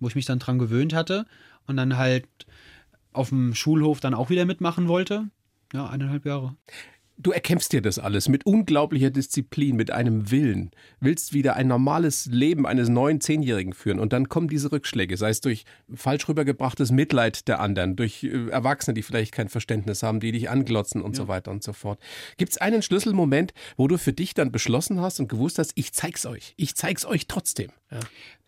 wo 0.00 0.08
ich 0.08 0.16
mich 0.16 0.26
dann 0.26 0.40
dran 0.40 0.58
gewöhnt 0.58 0.92
hatte 0.92 1.26
und 1.66 1.76
dann 1.76 1.96
halt 1.96 2.26
auf 3.12 3.28
dem 3.28 3.54
Schulhof 3.54 4.00
dann 4.00 4.14
auch 4.14 4.28
wieder 4.28 4.44
mitmachen 4.44 4.88
wollte. 4.88 5.28
Ja, 5.72 5.88
eineinhalb 5.88 6.26
Jahre. 6.26 6.56
Du 7.16 7.30
erkämpfst 7.30 7.68
dir 7.72 7.80
das 7.80 8.00
alles 8.00 8.28
mit 8.28 8.44
unglaublicher 8.44 9.10
Disziplin, 9.10 9.76
mit 9.76 9.92
einem 9.92 10.32
Willen, 10.32 10.72
willst 10.98 11.32
wieder 11.32 11.54
ein 11.54 11.68
normales 11.68 12.26
Leben 12.26 12.66
eines 12.66 12.88
neuen 12.88 13.20
Zehnjährigen 13.20 13.72
führen 13.72 14.00
und 14.00 14.12
dann 14.12 14.28
kommen 14.28 14.48
diese 14.48 14.72
Rückschläge, 14.72 15.16
sei 15.16 15.30
es 15.30 15.40
durch 15.40 15.64
falsch 15.94 16.28
rübergebrachtes 16.28 16.90
Mitleid 16.90 17.46
der 17.46 17.60
anderen, 17.60 17.94
durch 17.94 18.24
äh, 18.24 18.48
Erwachsene, 18.48 18.94
die 18.94 19.02
vielleicht 19.02 19.32
kein 19.32 19.48
Verständnis 19.48 20.02
haben, 20.02 20.18
die 20.18 20.32
dich 20.32 20.50
anglotzen 20.50 21.02
und 21.02 21.14
so 21.14 21.28
weiter 21.28 21.52
und 21.52 21.62
so 21.62 21.72
fort. 21.72 22.00
Gibt 22.36 22.50
es 22.50 22.58
einen 22.58 22.82
Schlüsselmoment, 22.82 23.54
wo 23.76 23.86
du 23.86 23.96
für 23.96 24.12
dich 24.12 24.34
dann 24.34 24.50
beschlossen 24.50 25.00
hast 25.00 25.20
und 25.20 25.28
gewusst 25.28 25.60
hast, 25.60 25.72
ich 25.76 25.92
zeig's 25.92 26.26
euch, 26.26 26.54
ich 26.56 26.74
zeig's 26.74 27.06
euch 27.06 27.28
trotzdem? 27.28 27.70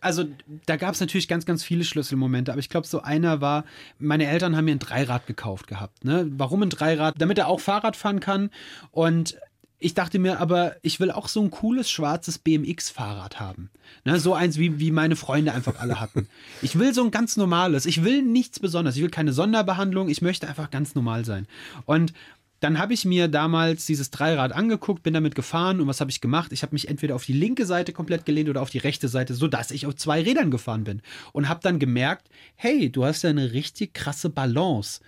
Also 0.00 0.24
da 0.66 0.76
gab 0.76 0.94
es 0.94 1.00
natürlich 1.00 1.26
ganz, 1.26 1.46
ganz 1.46 1.64
viele 1.64 1.84
Schlüsselmomente, 1.84 2.52
aber 2.52 2.60
ich 2.60 2.68
glaube, 2.68 2.86
so 2.86 3.02
einer 3.02 3.40
war, 3.40 3.64
meine 3.98 4.26
Eltern 4.26 4.56
haben 4.56 4.66
mir 4.66 4.72
ein 4.72 4.78
Dreirad 4.78 5.26
gekauft 5.26 5.66
gehabt. 5.66 6.04
Ne? 6.04 6.26
Warum 6.36 6.62
ein 6.62 6.70
Dreirad? 6.70 7.14
Damit 7.18 7.38
er 7.38 7.48
auch 7.48 7.60
Fahrrad 7.60 7.96
fahren 7.96 8.20
kann. 8.20 8.50
Und 8.90 9.38
ich 9.78 9.94
dachte 9.94 10.18
mir 10.18 10.40
aber, 10.40 10.76
ich 10.82 11.00
will 11.00 11.10
auch 11.10 11.28
so 11.28 11.42
ein 11.42 11.50
cooles 11.50 11.90
schwarzes 11.90 12.38
BMX-Fahrrad 12.38 13.40
haben. 13.40 13.70
Ne? 14.04 14.18
So 14.18 14.32
eins, 14.32 14.58
wie, 14.58 14.78
wie 14.78 14.90
meine 14.90 15.16
Freunde 15.16 15.52
einfach 15.52 15.78
alle 15.78 16.00
hatten. 16.00 16.28
Ich 16.62 16.78
will 16.78 16.94
so 16.94 17.04
ein 17.04 17.10
ganz 17.10 17.36
normales. 17.36 17.84
Ich 17.84 18.02
will 18.02 18.22
nichts 18.22 18.58
Besonderes. 18.58 18.96
Ich 18.96 19.02
will 19.02 19.10
keine 19.10 19.32
Sonderbehandlung. 19.32 20.08
Ich 20.08 20.22
möchte 20.22 20.48
einfach 20.48 20.70
ganz 20.70 20.94
normal 20.94 21.24
sein. 21.24 21.46
Und 21.84 22.14
dann 22.60 22.78
habe 22.78 22.94
ich 22.94 23.04
mir 23.04 23.28
damals 23.28 23.86
dieses 23.86 24.10
Dreirad 24.10 24.52
angeguckt, 24.52 25.02
bin 25.02 25.14
damit 25.14 25.34
gefahren 25.34 25.80
und 25.80 25.86
was 25.86 26.00
habe 26.00 26.10
ich 26.10 26.20
gemacht? 26.20 26.52
Ich 26.52 26.62
habe 26.62 26.74
mich 26.74 26.88
entweder 26.88 27.14
auf 27.14 27.24
die 27.24 27.34
linke 27.34 27.66
Seite 27.66 27.92
komplett 27.92 28.24
gelehnt 28.24 28.48
oder 28.48 28.62
auf 28.62 28.70
die 28.70 28.78
rechte 28.78 29.08
Seite, 29.08 29.34
sodass 29.34 29.70
ich 29.70 29.86
auf 29.86 29.94
zwei 29.96 30.22
Rädern 30.22 30.50
gefahren 30.50 30.84
bin. 30.84 31.02
Und 31.32 31.48
habe 31.48 31.60
dann 31.62 31.78
gemerkt, 31.78 32.28
hey, 32.54 32.90
du 32.90 33.04
hast 33.04 33.22
ja 33.22 33.30
eine 33.30 33.52
richtig 33.52 33.92
krasse 33.92 34.30
Balance. 34.30 35.00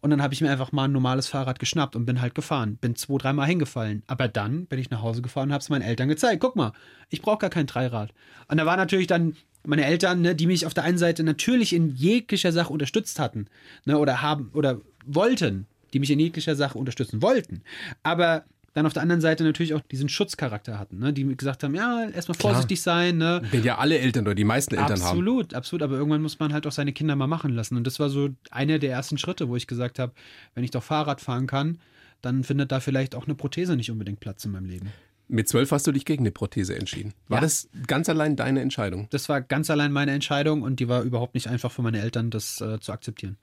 Und 0.00 0.10
dann 0.10 0.22
habe 0.22 0.34
ich 0.34 0.40
mir 0.40 0.50
einfach 0.50 0.72
mal 0.72 0.84
ein 0.84 0.92
normales 0.92 1.26
Fahrrad 1.26 1.58
geschnappt 1.58 1.96
und 1.96 2.06
bin 2.06 2.20
halt 2.20 2.34
gefahren. 2.34 2.76
Bin 2.76 2.96
zwei, 2.96 3.18
dreimal 3.18 3.46
hingefallen. 3.46 4.02
Aber 4.06 4.28
dann 4.28 4.66
bin 4.66 4.78
ich 4.78 4.90
nach 4.90 5.02
Hause 5.02 5.22
gefahren 5.22 5.48
und 5.48 5.52
habe 5.52 5.62
es 5.62 5.68
meinen 5.68 5.82
Eltern 5.82 6.08
gezeigt. 6.08 6.40
Guck 6.40 6.54
mal, 6.54 6.72
ich 7.08 7.22
brauche 7.22 7.38
gar 7.38 7.50
kein 7.50 7.66
Dreirad. 7.66 8.12
Und 8.48 8.58
da 8.58 8.66
war 8.66 8.76
natürlich 8.76 9.06
dann 9.06 9.36
meine 9.64 9.84
Eltern, 9.84 10.20
ne, 10.20 10.34
die 10.34 10.46
mich 10.46 10.66
auf 10.66 10.74
der 10.74 10.84
einen 10.84 10.98
Seite 10.98 11.24
natürlich 11.24 11.72
in 11.72 11.94
jeglicher 11.94 12.52
Sache 12.52 12.72
unterstützt 12.72 13.18
hatten. 13.18 13.46
Ne, 13.84 13.98
oder 13.98 14.22
haben 14.22 14.50
oder 14.52 14.80
wollten 15.04 15.66
die 15.92 15.98
mich 16.00 16.10
in 16.10 16.18
jeglicher 16.20 16.56
Sache 16.56 16.78
unterstützen 16.78 17.22
wollten, 17.22 17.62
aber 18.02 18.44
dann 18.74 18.84
auf 18.84 18.92
der 18.92 19.00
anderen 19.02 19.22
Seite 19.22 19.42
natürlich 19.42 19.72
auch 19.72 19.80
diesen 19.80 20.10
Schutzcharakter 20.10 20.78
hatten, 20.78 20.98
ne? 20.98 21.10
die 21.14 21.24
gesagt 21.34 21.62
haben, 21.64 21.74
ja, 21.74 22.10
erstmal 22.10 22.36
vorsichtig 22.36 22.82
sein. 22.82 23.16
Ne? 23.16 23.40
Den 23.50 23.64
ja 23.64 23.78
alle 23.78 23.98
Eltern 23.98 24.26
oder 24.26 24.34
die 24.34 24.44
meisten 24.44 24.74
Eltern 24.74 25.00
haben. 25.00 25.02
Absolut, 25.02 25.54
absolut, 25.54 25.82
aber 25.82 25.96
irgendwann 25.96 26.20
muss 26.20 26.38
man 26.38 26.52
halt 26.52 26.66
auch 26.66 26.72
seine 26.72 26.92
Kinder 26.92 27.16
mal 27.16 27.26
machen 27.26 27.52
lassen. 27.54 27.76
Und 27.78 27.86
das 27.86 27.98
war 28.00 28.10
so 28.10 28.28
einer 28.50 28.78
der 28.78 28.90
ersten 28.90 29.16
Schritte, 29.16 29.48
wo 29.48 29.56
ich 29.56 29.66
gesagt 29.66 29.98
habe, 29.98 30.12
wenn 30.54 30.62
ich 30.62 30.72
doch 30.72 30.82
Fahrrad 30.82 31.22
fahren 31.22 31.46
kann, 31.46 31.78
dann 32.20 32.44
findet 32.44 32.70
da 32.70 32.80
vielleicht 32.80 33.14
auch 33.14 33.24
eine 33.24 33.34
Prothese 33.34 33.76
nicht 33.76 33.90
unbedingt 33.90 34.20
Platz 34.20 34.44
in 34.44 34.52
meinem 34.52 34.66
Leben. 34.66 34.92
Mit 35.28 35.48
zwölf 35.48 35.72
hast 35.72 35.86
du 35.86 35.92
dich 35.92 36.04
gegen 36.04 36.24
eine 36.24 36.30
Prothese 36.30 36.76
entschieden. 36.76 37.14
War 37.28 37.38
Ja. 37.38 37.42
das 37.42 37.70
ganz 37.86 38.10
allein 38.10 38.36
deine 38.36 38.60
Entscheidung? 38.60 39.08
Das 39.10 39.30
war 39.30 39.40
ganz 39.40 39.70
allein 39.70 39.90
meine 39.90 40.12
Entscheidung 40.12 40.60
und 40.60 40.80
die 40.80 40.88
war 40.88 41.00
überhaupt 41.02 41.34
nicht 41.34 41.48
einfach 41.48 41.72
für 41.72 41.80
meine 41.80 42.00
Eltern, 42.00 42.30
das 42.30 42.60
äh, 42.60 42.78
zu 42.78 42.92
akzeptieren. 42.92 43.38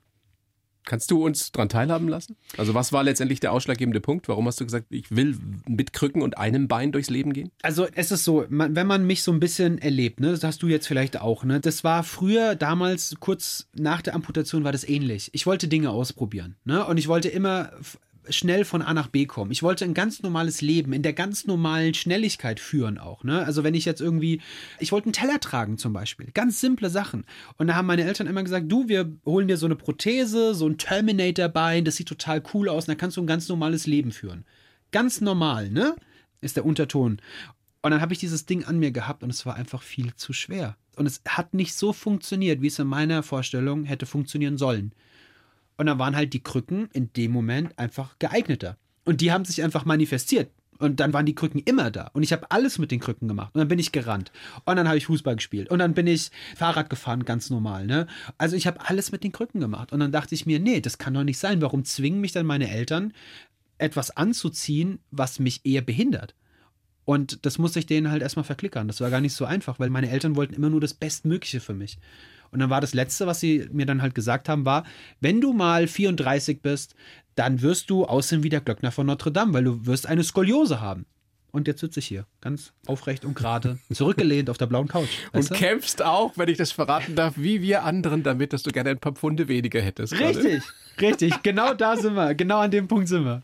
Kannst 0.84 1.10
du 1.10 1.24
uns 1.24 1.50
daran 1.52 1.68
teilhaben 1.68 2.08
lassen? 2.08 2.36
Also 2.58 2.74
was 2.74 2.92
war 2.92 3.02
letztendlich 3.02 3.40
der 3.40 3.52
ausschlaggebende 3.52 4.00
Punkt? 4.00 4.28
Warum 4.28 4.46
hast 4.46 4.60
du 4.60 4.64
gesagt, 4.64 4.86
ich 4.90 5.14
will 5.14 5.36
mit 5.66 5.92
Krücken 5.92 6.22
und 6.22 6.38
einem 6.38 6.68
Bein 6.68 6.92
durchs 6.92 7.10
Leben 7.10 7.32
gehen? 7.32 7.50
Also 7.62 7.86
es 7.94 8.10
ist 8.10 8.24
so, 8.24 8.44
man, 8.48 8.76
wenn 8.76 8.86
man 8.86 9.06
mich 9.06 9.22
so 9.22 9.32
ein 9.32 9.40
bisschen 9.40 9.78
erlebt, 9.78 10.20
ne, 10.20 10.30
das 10.30 10.44
hast 10.44 10.62
du 10.62 10.68
jetzt 10.68 10.86
vielleicht 10.86 11.20
auch, 11.20 11.44
ne, 11.44 11.60
das 11.60 11.84
war 11.84 12.02
früher, 12.02 12.54
damals, 12.54 13.16
kurz 13.20 13.68
nach 13.74 14.02
der 14.02 14.14
Amputation 14.14 14.64
war 14.64 14.72
das 14.72 14.86
ähnlich. 14.86 15.30
Ich 15.32 15.46
wollte 15.46 15.68
Dinge 15.68 15.90
ausprobieren, 15.90 16.56
ne, 16.64 16.84
und 16.84 16.98
ich 16.98 17.08
wollte 17.08 17.28
immer 17.28 17.72
schnell 18.28 18.64
von 18.64 18.82
A 18.82 18.94
nach 18.94 19.08
B 19.08 19.26
kommen. 19.26 19.50
Ich 19.50 19.62
wollte 19.62 19.84
ein 19.84 19.94
ganz 19.94 20.22
normales 20.22 20.60
Leben 20.60 20.92
in 20.92 21.02
der 21.02 21.12
ganz 21.12 21.46
normalen 21.46 21.94
Schnelligkeit 21.94 22.60
führen 22.60 22.98
auch, 22.98 23.24
ne. 23.24 23.44
Also 23.44 23.64
wenn 23.64 23.74
ich 23.74 23.84
jetzt 23.84 24.00
irgendwie, 24.00 24.40
ich 24.78 24.92
wollte 24.92 25.06
einen 25.06 25.12
Teller 25.12 25.40
tragen 25.40 25.78
zum 25.78 25.92
Beispiel, 25.92 26.30
ganz 26.32 26.60
simple 26.60 26.90
Sachen. 26.90 27.24
Und 27.58 27.66
da 27.66 27.74
haben 27.74 27.86
meine 27.86 28.04
Eltern 28.04 28.26
immer 28.26 28.42
gesagt, 28.42 28.70
du, 28.70 28.88
wir 28.88 29.12
holen 29.24 29.48
dir 29.48 29.56
so 29.56 29.66
eine 29.66 29.76
Prothese, 29.76 30.54
so 30.54 30.66
ein 30.66 30.78
Terminator-Bein, 30.78 31.84
das 31.84 31.96
sieht 31.96 32.08
total 32.08 32.42
cool 32.54 32.68
aus, 32.68 32.84
und 32.84 32.88
dann 32.88 32.98
kannst 32.98 33.16
du 33.16 33.22
ein 33.22 33.26
ganz 33.26 33.48
normales 33.48 33.86
Leben 33.86 34.12
führen. 34.12 34.44
Ganz 34.90 35.20
normal, 35.20 35.70
ne? 35.70 35.96
Ist 36.40 36.56
der 36.56 36.66
Unterton. 36.66 37.20
Und 37.82 37.90
dann 37.90 38.00
habe 38.00 38.12
ich 38.14 38.18
dieses 38.18 38.46
Ding 38.46 38.64
an 38.64 38.78
mir 38.78 38.92
gehabt 38.92 39.22
und 39.22 39.30
es 39.30 39.44
war 39.44 39.56
einfach 39.56 39.82
viel 39.82 40.14
zu 40.14 40.32
schwer. 40.32 40.76
Und 40.96 41.06
es 41.06 41.20
hat 41.28 41.52
nicht 41.52 41.74
so 41.74 41.92
funktioniert, 41.92 42.62
wie 42.62 42.68
es 42.68 42.78
in 42.78 42.86
meiner 42.86 43.22
Vorstellung 43.22 43.84
hätte 43.84 44.06
funktionieren 44.06 44.56
sollen. 44.56 44.92
Und 45.76 45.86
dann 45.86 45.98
waren 45.98 46.16
halt 46.16 46.32
die 46.32 46.42
Krücken 46.42 46.88
in 46.92 47.12
dem 47.12 47.32
Moment 47.32 47.78
einfach 47.78 48.18
geeigneter. 48.18 48.76
Und 49.04 49.20
die 49.20 49.32
haben 49.32 49.44
sich 49.44 49.62
einfach 49.62 49.84
manifestiert. 49.84 50.50
Und 50.78 50.98
dann 51.00 51.12
waren 51.12 51.26
die 51.26 51.34
Krücken 51.34 51.60
immer 51.64 51.90
da. 51.90 52.10
Und 52.14 52.22
ich 52.22 52.32
habe 52.32 52.50
alles 52.50 52.78
mit 52.78 52.90
den 52.90 53.00
Krücken 53.00 53.28
gemacht. 53.28 53.54
Und 53.54 53.60
dann 53.60 53.68
bin 53.68 53.78
ich 53.78 53.92
gerannt. 53.92 54.32
Und 54.64 54.76
dann 54.76 54.88
habe 54.88 54.98
ich 54.98 55.06
Fußball 55.06 55.36
gespielt. 55.36 55.70
Und 55.70 55.78
dann 55.78 55.94
bin 55.94 56.06
ich 56.06 56.30
Fahrrad 56.56 56.90
gefahren, 56.90 57.24
ganz 57.24 57.50
normal. 57.50 57.86
Ne? 57.86 58.06
Also 58.38 58.56
ich 58.56 58.66
habe 58.66 58.80
alles 58.88 59.12
mit 59.12 59.22
den 59.24 59.32
Krücken 59.32 59.60
gemacht. 59.60 59.92
Und 59.92 60.00
dann 60.00 60.12
dachte 60.12 60.34
ich 60.34 60.46
mir, 60.46 60.58
nee, 60.58 60.80
das 60.80 60.98
kann 60.98 61.14
doch 61.14 61.24
nicht 61.24 61.38
sein. 61.38 61.62
Warum 61.62 61.84
zwingen 61.84 62.20
mich 62.20 62.32
dann 62.32 62.46
meine 62.46 62.70
Eltern, 62.70 63.12
etwas 63.78 64.16
anzuziehen, 64.16 64.98
was 65.10 65.38
mich 65.38 65.64
eher 65.64 65.82
behindert? 65.82 66.34
Und 67.04 67.44
das 67.44 67.58
musste 67.58 67.78
ich 67.78 67.86
denen 67.86 68.10
halt 68.10 68.22
erstmal 68.22 68.44
verklickern. 68.44 68.88
Das 68.88 69.00
war 69.00 69.10
gar 69.10 69.20
nicht 69.20 69.34
so 69.34 69.44
einfach, 69.44 69.78
weil 69.78 69.90
meine 69.90 70.10
Eltern 70.10 70.36
wollten 70.36 70.54
immer 70.54 70.70
nur 70.70 70.80
das 70.80 70.94
Bestmögliche 70.94 71.60
für 71.60 71.74
mich. 71.74 71.98
Und 72.54 72.60
dann 72.60 72.70
war 72.70 72.80
das 72.80 72.94
Letzte, 72.94 73.26
was 73.26 73.40
sie 73.40 73.68
mir 73.72 73.84
dann 73.84 74.00
halt 74.00 74.14
gesagt 74.14 74.48
haben, 74.48 74.64
war, 74.64 74.84
wenn 75.20 75.40
du 75.40 75.52
mal 75.52 75.88
34 75.88 76.62
bist, 76.62 76.94
dann 77.34 77.62
wirst 77.62 77.90
du 77.90 78.04
aussehen 78.04 78.44
wie 78.44 78.48
der 78.48 78.60
Glöckner 78.60 78.92
von 78.92 79.06
Notre 79.06 79.32
Dame, 79.32 79.52
weil 79.52 79.64
du 79.64 79.86
wirst 79.86 80.06
eine 80.06 80.22
Skoliose 80.22 80.80
haben. 80.80 81.04
Und 81.50 81.66
jetzt 81.66 81.80
sitze 81.80 81.98
ich 81.98 82.06
hier, 82.06 82.26
ganz 82.40 82.72
aufrecht 82.86 83.24
und 83.24 83.34
gerade, 83.34 83.78
zurückgelehnt 83.92 84.50
auf 84.50 84.56
der 84.56 84.66
blauen 84.66 84.86
Couch. 84.86 85.08
Und 85.32 85.50
du? 85.50 85.54
kämpfst 85.54 86.00
auch, 86.00 86.32
wenn 86.36 86.48
ich 86.48 86.58
das 86.58 86.70
verraten 86.70 87.16
darf, 87.16 87.34
wie 87.36 87.60
wir 87.60 87.82
anderen 87.82 88.22
damit, 88.22 88.52
dass 88.52 88.62
du 88.62 88.70
gerne 88.70 88.90
ein 88.90 89.00
paar 89.00 89.14
Pfunde 89.14 89.48
weniger 89.48 89.80
hättest. 89.80 90.12
Richtig, 90.12 90.62
gerade. 90.96 91.08
richtig. 91.08 91.42
Genau 91.42 91.74
da 91.74 91.96
sind 91.96 92.14
wir. 92.14 92.36
Genau 92.36 92.58
an 92.58 92.70
dem 92.70 92.86
Punkt 92.86 93.08
sind 93.08 93.24
wir. 93.24 93.42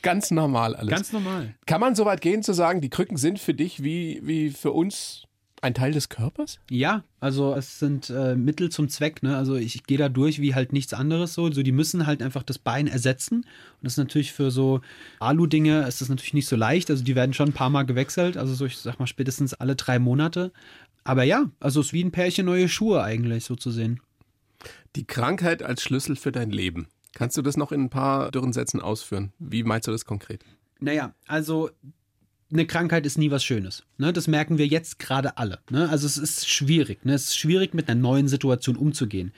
Ganz 0.00 0.30
normal 0.30 0.74
alles. 0.74 0.90
Ganz 0.90 1.12
normal. 1.12 1.54
Kann 1.66 1.82
man 1.82 1.94
so 1.94 2.06
weit 2.06 2.22
gehen 2.22 2.42
zu 2.42 2.54
sagen, 2.54 2.80
die 2.80 2.90
Krücken 2.90 3.18
sind 3.18 3.38
für 3.38 3.52
dich 3.52 3.82
wie, 3.82 4.20
wie 4.22 4.48
für 4.48 4.72
uns 4.72 5.27
ein 5.60 5.74
Teil 5.74 5.92
des 5.92 6.08
Körpers? 6.08 6.58
Ja, 6.70 7.04
also 7.20 7.54
es 7.54 7.78
sind 7.78 8.10
äh, 8.10 8.36
Mittel 8.36 8.70
zum 8.70 8.88
Zweck. 8.88 9.22
Ne? 9.22 9.36
Also 9.36 9.56
ich, 9.56 9.74
ich 9.74 9.84
gehe 9.84 9.98
da 9.98 10.08
durch 10.08 10.40
wie 10.40 10.54
halt 10.54 10.72
nichts 10.72 10.94
anderes 10.94 11.34
so. 11.34 11.50
So 11.50 11.62
die 11.62 11.72
müssen 11.72 12.06
halt 12.06 12.22
einfach 12.22 12.42
das 12.42 12.58
Bein 12.58 12.86
ersetzen. 12.86 13.38
Und 13.38 13.46
das 13.82 13.94
ist 13.94 13.98
natürlich 13.98 14.32
für 14.32 14.50
so 14.50 14.80
Alu-Dinge 15.20 15.86
ist 15.86 16.00
das 16.00 16.08
natürlich 16.08 16.34
nicht 16.34 16.48
so 16.48 16.56
leicht. 16.56 16.90
Also 16.90 17.04
die 17.04 17.16
werden 17.16 17.34
schon 17.34 17.50
ein 17.50 17.54
paar 17.54 17.70
Mal 17.70 17.84
gewechselt. 17.84 18.36
Also 18.36 18.54
so 18.54 18.66
ich 18.66 18.78
sag 18.78 18.98
mal 18.98 19.06
spätestens 19.06 19.54
alle 19.54 19.76
drei 19.76 19.98
Monate. 19.98 20.52
Aber 21.04 21.24
ja, 21.24 21.50
also 21.60 21.80
es 21.80 21.86
ist 21.86 21.92
wie 21.92 22.04
ein 22.04 22.12
Pärchen 22.12 22.46
neue 22.46 22.68
Schuhe 22.68 23.02
eigentlich 23.02 23.44
so 23.44 23.56
zu 23.56 23.70
sehen. 23.70 24.00
Die 24.96 25.06
Krankheit 25.06 25.62
als 25.62 25.82
Schlüssel 25.82 26.16
für 26.16 26.32
dein 26.32 26.50
Leben. 26.50 26.88
Kannst 27.14 27.36
du 27.36 27.42
das 27.42 27.56
noch 27.56 27.72
in 27.72 27.84
ein 27.84 27.90
paar 27.90 28.30
dürren 28.30 28.52
Sätzen 28.52 28.80
ausführen? 28.80 29.32
Wie 29.38 29.62
meinst 29.62 29.88
du 29.88 29.92
das 29.92 30.04
konkret? 30.04 30.44
Naja, 30.80 31.14
also 31.26 31.70
eine 32.50 32.66
Krankheit 32.66 33.04
ist 33.06 33.18
nie 33.18 33.30
was 33.30 33.44
Schönes. 33.44 33.84
Ne? 33.98 34.12
Das 34.12 34.26
merken 34.26 34.58
wir 34.58 34.66
jetzt 34.66 34.98
gerade 34.98 35.36
alle. 35.36 35.58
Ne? 35.70 35.88
Also 35.88 36.06
es 36.06 36.16
ist 36.16 36.48
schwierig. 36.48 37.04
Ne? 37.04 37.14
Es 37.14 37.28
ist 37.28 37.38
schwierig, 37.38 37.74
mit 37.74 37.88
einer 37.88 38.00
neuen 38.00 38.28
Situation 38.28 38.76
umzugehen. 38.76 39.32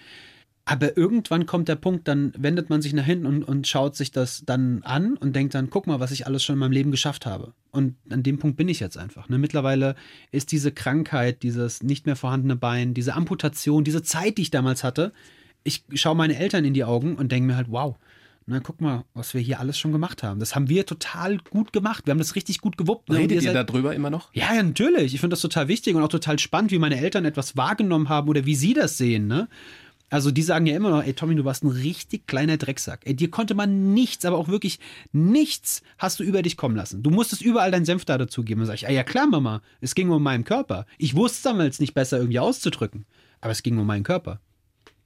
Aber 0.64 0.96
irgendwann 0.96 1.46
kommt 1.46 1.68
der 1.68 1.74
Punkt, 1.74 2.06
dann 2.06 2.32
wendet 2.38 2.70
man 2.70 2.80
sich 2.80 2.92
nach 2.92 3.04
hinten 3.04 3.26
und, 3.26 3.42
und 3.42 3.66
schaut 3.66 3.96
sich 3.96 4.12
das 4.12 4.44
dann 4.46 4.82
an 4.84 5.16
und 5.16 5.34
denkt 5.34 5.54
dann, 5.54 5.70
guck 5.70 5.88
mal, 5.88 5.98
was 5.98 6.12
ich 6.12 6.26
alles 6.26 6.44
schon 6.44 6.54
in 6.54 6.60
meinem 6.60 6.72
Leben 6.72 6.92
geschafft 6.92 7.26
habe. 7.26 7.54
Und 7.72 7.96
an 8.10 8.22
dem 8.22 8.38
Punkt 8.38 8.56
bin 8.56 8.68
ich 8.68 8.78
jetzt 8.78 8.96
einfach. 8.96 9.28
Ne? 9.28 9.38
Mittlerweile 9.38 9.96
ist 10.30 10.52
diese 10.52 10.70
Krankheit, 10.70 11.42
dieses 11.42 11.82
nicht 11.82 12.06
mehr 12.06 12.14
vorhandene 12.14 12.54
Bein, 12.54 12.94
diese 12.94 13.14
Amputation, 13.14 13.82
diese 13.82 14.02
Zeit, 14.02 14.38
die 14.38 14.42
ich 14.42 14.50
damals 14.50 14.84
hatte, 14.84 15.12
ich 15.64 15.84
schaue 15.94 16.14
meine 16.14 16.36
Eltern 16.36 16.64
in 16.64 16.74
die 16.74 16.84
Augen 16.84 17.16
und 17.16 17.32
denke 17.32 17.48
mir 17.48 17.56
halt, 17.56 17.70
wow, 17.70 17.96
na, 18.46 18.58
guck 18.60 18.80
mal, 18.80 19.04
was 19.14 19.32
wir 19.34 19.40
hier 19.40 19.60
alles 19.60 19.78
schon 19.78 19.92
gemacht 19.92 20.22
haben. 20.22 20.40
Das 20.40 20.54
haben 20.54 20.68
wir 20.68 20.84
total 20.86 21.38
gut 21.50 21.72
gemacht. 21.72 22.06
Wir 22.06 22.12
haben 22.12 22.18
das 22.18 22.34
richtig 22.34 22.60
gut 22.60 22.76
gewuppt. 22.76 23.08
Ne? 23.08 23.18
Redet 23.18 23.42
ihr, 23.42 23.52
ihr 23.52 23.64
darüber 23.64 23.94
immer 23.94 24.10
noch? 24.10 24.34
Ja, 24.34 24.54
ja, 24.54 24.62
natürlich. 24.62 25.14
Ich 25.14 25.20
finde 25.20 25.34
das 25.34 25.40
total 25.40 25.68
wichtig 25.68 25.94
und 25.94 26.02
auch 26.02 26.08
total 26.08 26.38
spannend, 26.38 26.72
wie 26.72 26.78
meine 26.78 26.98
Eltern 26.98 27.24
etwas 27.24 27.56
wahrgenommen 27.56 28.08
haben 28.08 28.28
oder 28.28 28.46
wie 28.46 28.56
sie 28.56 28.74
das 28.74 28.98
sehen. 28.98 29.26
Ne? 29.28 29.48
Also 30.10 30.32
die 30.32 30.42
sagen 30.42 30.66
ja 30.66 30.74
immer 30.74 30.90
noch, 30.90 31.04
ey 31.04 31.14
Tommy, 31.14 31.36
du 31.36 31.44
warst 31.44 31.62
ein 31.62 31.70
richtig 31.70 32.26
kleiner 32.26 32.56
Drecksack. 32.56 33.02
Ey, 33.04 33.14
dir 33.14 33.30
konnte 33.30 33.54
man 33.54 33.94
nichts, 33.94 34.24
aber 34.24 34.36
auch 34.36 34.48
wirklich 34.48 34.80
nichts 35.12 35.82
hast 35.98 36.18
du 36.18 36.24
über 36.24 36.42
dich 36.42 36.56
kommen 36.56 36.74
lassen. 36.74 37.04
Du 37.04 37.10
musstest 37.10 37.42
überall 37.42 37.70
deinen 37.70 37.84
Senf 37.84 38.04
da 38.04 38.18
dazugeben. 38.18 38.62
Und 38.62 38.66
sag 38.66 38.74
ich, 38.74 38.88
ah, 38.88 38.92
ja 38.92 39.04
klar, 39.04 39.28
Mama, 39.28 39.62
es 39.80 39.94
ging 39.94 40.10
um 40.10 40.22
meinen 40.22 40.42
Körper. 40.42 40.86
Ich 40.98 41.14
wusste 41.14 41.36
es 41.36 41.42
damals 41.42 41.78
nicht 41.78 41.94
besser 41.94 42.18
irgendwie 42.18 42.40
auszudrücken. 42.40 43.06
Aber 43.40 43.52
es 43.52 43.62
ging 43.62 43.78
um 43.78 43.86
meinen 43.86 44.02
Körper. 44.02 44.40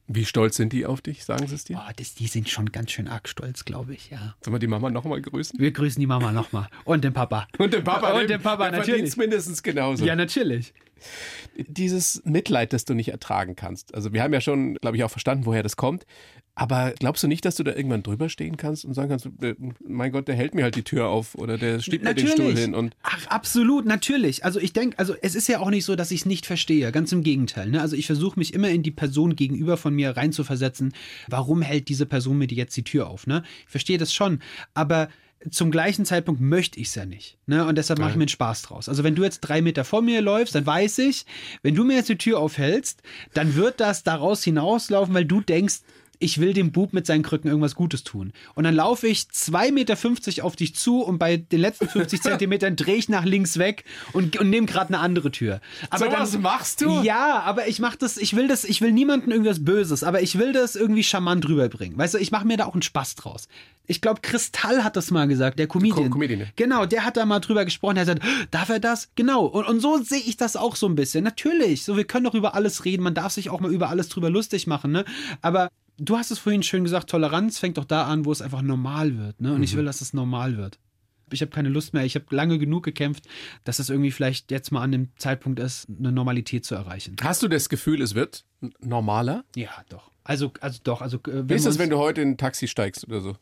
Wie 0.07 0.27
stolz 0.27 0.57
sind 0.57 0.73
die 0.75 0.85
auf 0.85 1.01
dich, 1.01 1.25
sagen 1.25 1.47
sie 1.47 1.55
es 1.55 1.65
dir? 1.65 1.81
Oh, 1.81 1.93
das, 1.97 2.15
die 2.15 2.27
sind 2.27 2.51
schon 2.51 2.73
ganz 2.73 2.91
schön 2.91 3.09
arg 3.09 3.27
stolz, 3.27 3.65
glaube 3.65 3.95
ich, 3.95 4.11
ja. 4.11 4.35
Sollen 4.43 4.55
wir 4.55 4.59
die 4.59 4.67
Mama 4.67 4.91
nochmal 4.91 5.23
grüßen? 5.23 5.59
Wir 5.59 5.73
grüßen 5.73 5.99
die 5.99 6.07
Mama 6.07 6.31
nochmal. 6.31 6.69
Und 6.85 7.05
den 7.05 7.15
Papa. 7.15 7.49
Und 7.57 7.73
den 7.73 7.85
Papa. 7.85 8.13
Und 8.13 8.29
den 8.29 8.43
Papa, 8.43 8.71
der 8.71 8.81
natürlich. 8.81 9.17
mindestens 9.17 9.63
genauso. 9.63 10.05
Ja, 10.05 10.15
natürlich. 10.15 10.75
Dieses 11.57 12.23
Mitleid, 12.25 12.73
das 12.73 12.85
du 12.85 12.95
nicht 12.95 13.09
ertragen 13.09 13.57
kannst. 13.57 13.95
Also 13.95 14.13
wir 14.13 14.23
haben 14.23 14.33
ja 14.33 14.41
schon, 14.41 14.75
glaube 14.75 14.97
ich, 14.97 15.05
auch 15.05 15.11
verstanden, 15.11 15.47
woher 15.47 15.63
das 15.63 15.77
kommt. 15.77 16.07
Aber 16.57 16.93
glaubst 16.99 17.23
du 17.23 17.27
nicht, 17.27 17.45
dass 17.45 17.57
du 17.57 17.65
da 17.65 17.75
irgendwann 17.75 18.05
drüber 18.05 18.29
stehen 18.29 18.57
kannst 18.57 18.85
und 18.85 18.95
sagen 18.95 19.09
kannst, 19.09 19.27
äh, 19.43 19.57
mein 19.85 20.13
Gott, 20.13 20.29
der 20.29 20.37
hält 20.37 20.55
mir 20.55 20.63
halt 20.63 20.77
die 20.77 20.85
Tür 20.85 21.09
auf 21.09 21.35
oder 21.35 21.59
der 21.59 21.81
steht 21.81 22.05
mir 22.05 22.15
den 22.15 22.29
Stuhl 22.29 22.57
hin 22.57 22.75
und. 22.75 22.95
Ach, 23.03 23.27
absolut, 23.27 23.87
natürlich. 23.87 24.45
Also 24.45 24.61
ich 24.61 24.73
denke, 24.73 24.99
also 24.99 25.17
es 25.21 25.35
ist 25.35 25.49
ja 25.49 25.59
auch 25.59 25.71
nicht 25.71 25.85
so, 25.85 25.97
dass 25.97 26.13
ich 26.13 26.21
es 26.21 26.27
nicht 26.27 26.47
verstehe. 26.47 26.93
Ganz 26.93 27.11
im 27.11 27.25
Gegenteil. 27.25 27.71
Ne? 27.71 27.81
Also 27.81 27.97
ich 27.97 28.07
versuche 28.07 28.39
mich 28.39 28.55
immer 28.55 28.69
in 28.69 28.85
die 28.85 28.93
Person 28.93 29.35
gegenüber 29.35 29.77
von 29.77 29.95
mir 29.95 30.17
reinzuversetzen. 30.17 30.93
Warum 31.27 31.61
hält 31.61 31.89
diese 31.89 32.07
Person 32.07 32.39
mir 32.39 32.47
jetzt 32.47 32.77
die 32.77 32.85
Tür 32.85 33.09
auf? 33.09 33.27
Ne? 33.27 33.43
Ich 33.65 33.71
verstehe 33.71 33.99
das 33.99 34.15
schon. 34.15 34.39
Aber 34.75 35.09
zum 35.51 35.71
gleichen 35.71 36.05
Zeitpunkt 36.05 36.41
möchte 36.41 36.79
ich 36.81 36.89
es 36.89 36.95
ja 36.95 37.05
nicht. 37.05 37.37
Ne? 37.47 37.67
Und 37.67 37.77
deshalb 37.77 37.99
mache 37.99 38.11
ich 38.11 38.17
mir 38.17 38.23
einen 38.23 38.29
Spaß 38.29 38.63
draus. 38.63 38.89
Also 38.89 39.05
wenn 39.05 39.15
du 39.15 39.25
jetzt 39.25 39.41
drei 39.41 39.63
Meter 39.63 39.85
vor 39.85 40.03
mir 40.03 40.21
läufst, 40.21 40.55
dann 40.55 40.67
weiß 40.67 40.99
ich, 40.99 41.27
wenn 41.63 41.75
du 41.75 41.85
mir 41.85 41.97
jetzt 41.97 42.09
die 42.09 42.19
Tür 42.19 42.39
aufhältst, 42.39 43.03
dann 43.35 43.55
wird 43.55 43.81
das 43.81 44.03
daraus 44.03 44.43
hinauslaufen, 44.45 45.15
weil 45.15 45.25
du 45.25 45.41
denkst, 45.41 45.81
ich 46.19 46.41
will 46.41 46.53
dem 46.53 46.73
Bub 46.73 46.93
mit 46.93 47.07
seinen 47.07 47.23
Krücken 47.23 47.49
irgendwas 47.49 47.75
Gutes 47.75 48.05
tun. 48.05 48.33
Und 48.55 48.65
dann 48.65 48.75
laufe 48.75 49.07
ich 49.07 49.21
2,50 49.21 49.73
Meter 49.73 50.45
auf 50.45 50.57
dich 50.57 50.75
zu 50.75 51.03
und 51.03 51.19
bei 51.19 51.37
den 51.37 51.61
letzten 51.61 51.89
50 51.89 52.23
Zentimetern 52.23 52.77
drehe 52.77 52.97
ich 52.97 53.09
nach 53.09 53.25
links 53.25 53.59
weg 53.59 53.85
und, 54.13 54.39
und 54.39 54.51
nehme 54.51 54.67
gerade 54.67 54.89
eine 54.89 54.99
andere 54.99 55.31
Tür. 55.31 55.61
Aber 55.91 56.05
so 56.05 56.11
dann, 56.11 56.21
was 56.21 56.39
machst 56.39 56.81
du? 56.81 57.03
Ja, 57.03 57.41
aber 57.41 57.69
ich 57.69 57.79
mache 57.79 57.99
das, 57.99 58.17
ich 58.17 58.37
will 58.37 58.49
das, 58.49 58.65
ich 58.65 58.81
will 58.81 58.93
niemandem 58.93 59.31
irgendwas 59.31 59.65
Böses, 59.65 60.05
aber 60.05 60.23
ich 60.23 60.39
will 60.39 60.53
das 60.53 60.77
irgendwie 60.77 61.05
charmant 61.05 61.49
rüberbringen. 61.49 61.99
Weißt 61.99 62.15
du, 62.15 62.19
ich 62.19 62.31
mache 62.31 62.47
mir 62.47 62.57
da 62.57 62.67
auch 62.67 62.75
einen 62.75 62.83
Spaß 62.83 63.17
draus. 63.17 63.49
Ich 63.87 64.01
glaube, 64.01 64.21
Kristall 64.23 64.83
hat 64.83 64.97
das 64.97 65.11
mal 65.11 65.29
gesagt, 65.29 65.59
der 65.59 65.67
Comedian. 65.67 66.11
Comedian. 66.11 66.49
Genau, 66.57 66.87
der 66.87 67.05
hat 67.05 67.19
da 67.19 67.27
mal 67.27 67.41
drüber 67.41 67.67
gesprochen. 67.67 67.97
Er 67.99 68.07
hat 68.07 68.21
gesagt, 68.21 68.51
darf 68.51 68.71
er 68.71 68.81
das? 68.81 69.11
Genau. 69.15 69.45
Und, 69.45 69.67
und 69.67 69.81
so 69.81 69.99
sehe 69.99 70.21
ich 70.21 70.39
das 70.39 70.57
auch 70.57 70.77
so 70.77 70.89
ein 70.89 70.95
bisschen. 70.95 71.23
Natürlich, 71.23 71.85
so 71.85 71.97
wir 71.97 72.05
können 72.05 72.25
doch 72.25 72.35
über 72.35 72.55
alles 72.55 72.87
reden. 72.87 73.03
Man 73.03 73.15
darf 73.15 73.33
sich 73.33 73.51
auch 73.51 73.61
mal 73.61 73.71
über 73.71 73.91
alles 73.91 74.09
drüber 74.09 74.31
lustig 74.31 74.67
machen. 74.67 74.91
Ne? 74.93 75.05
Aber 75.43 75.69
du 75.99 76.17
hast 76.17 76.31
es 76.31 76.39
vorhin 76.39 76.63
schön 76.63 76.85
gesagt, 76.85 77.11
Toleranz 77.11 77.59
fängt 77.59 77.79
doch 77.79 77.85
da 77.85 78.05
an, 78.05 78.25
wo 78.25 78.33
es 78.33 78.43
einfach 78.43 78.63
normal 78.63 79.19
wird. 79.19 79.41
Ne? 79.41 79.51
Und 79.51 79.59
mhm. 79.59 79.65
ich 79.65 79.77
will, 79.77 79.85
dass 79.85 80.01
es 80.01 80.13
normal 80.13 80.57
wird. 80.57 80.79
Ich 81.31 81.41
habe 81.41 81.51
keine 81.51 81.69
Lust 81.69 81.95
mehr. 81.95 82.05
Ich 82.05 82.15
habe 82.15 82.27
lange 82.31 82.59
genug 82.59 82.85
gekämpft, 82.85 83.27
dass 83.65 83.79
es 83.79 83.91
irgendwie 83.91 84.11
vielleicht 84.11 84.51
jetzt 84.51 84.71
mal 84.71 84.83
an 84.83 84.93
dem 84.93 85.09
Zeitpunkt 85.17 85.59
ist, 85.59 85.89
eine 85.89 86.13
Normalität 86.13 86.65
zu 86.65 86.75
erreichen. 86.75 87.17
Hast 87.23 87.43
du 87.43 87.49
das 87.49 87.69
Gefühl, 87.69 88.03
es 88.03 88.15
wird 88.15 88.45
normaler? 88.81 89.45
Ja, 89.57 89.71
doch. 89.89 90.11
Also, 90.23 90.53
also 90.61 90.81
doch. 90.85 91.01
Also, 91.03 91.19
äh, 91.27 91.49
Wie 91.49 91.55
ist 91.55 91.67
es, 91.67 91.79
wenn 91.79 91.91
du 91.91 91.99
heute 91.99 92.21
in 92.21 92.31
ein 92.31 92.37
Taxi 92.37 92.69
steigst 92.69 93.07
oder 93.07 93.21
so? 93.21 93.37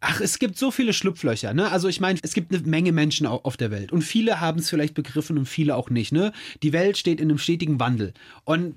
Ach, 0.00 0.20
es 0.20 0.38
gibt 0.38 0.58
so 0.58 0.70
viele 0.70 0.92
Schlupflöcher, 0.92 1.54
ne? 1.54 1.70
Also 1.70 1.88
ich 1.88 2.00
meine, 2.00 2.18
es 2.22 2.34
gibt 2.34 2.52
eine 2.52 2.66
Menge 2.66 2.92
Menschen 2.92 3.26
auf 3.26 3.56
der 3.56 3.70
Welt 3.70 3.92
und 3.92 4.02
viele 4.02 4.40
haben 4.40 4.58
es 4.58 4.68
vielleicht 4.68 4.94
begriffen 4.94 5.38
und 5.38 5.46
viele 5.46 5.76
auch 5.76 5.90
nicht, 5.90 6.12
ne? 6.12 6.32
Die 6.62 6.72
Welt 6.72 6.98
steht 6.98 7.20
in 7.20 7.30
einem 7.30 7.38
stetigen 7.38 7.78
Wandel 7.78 8.12
und 8.44 8.74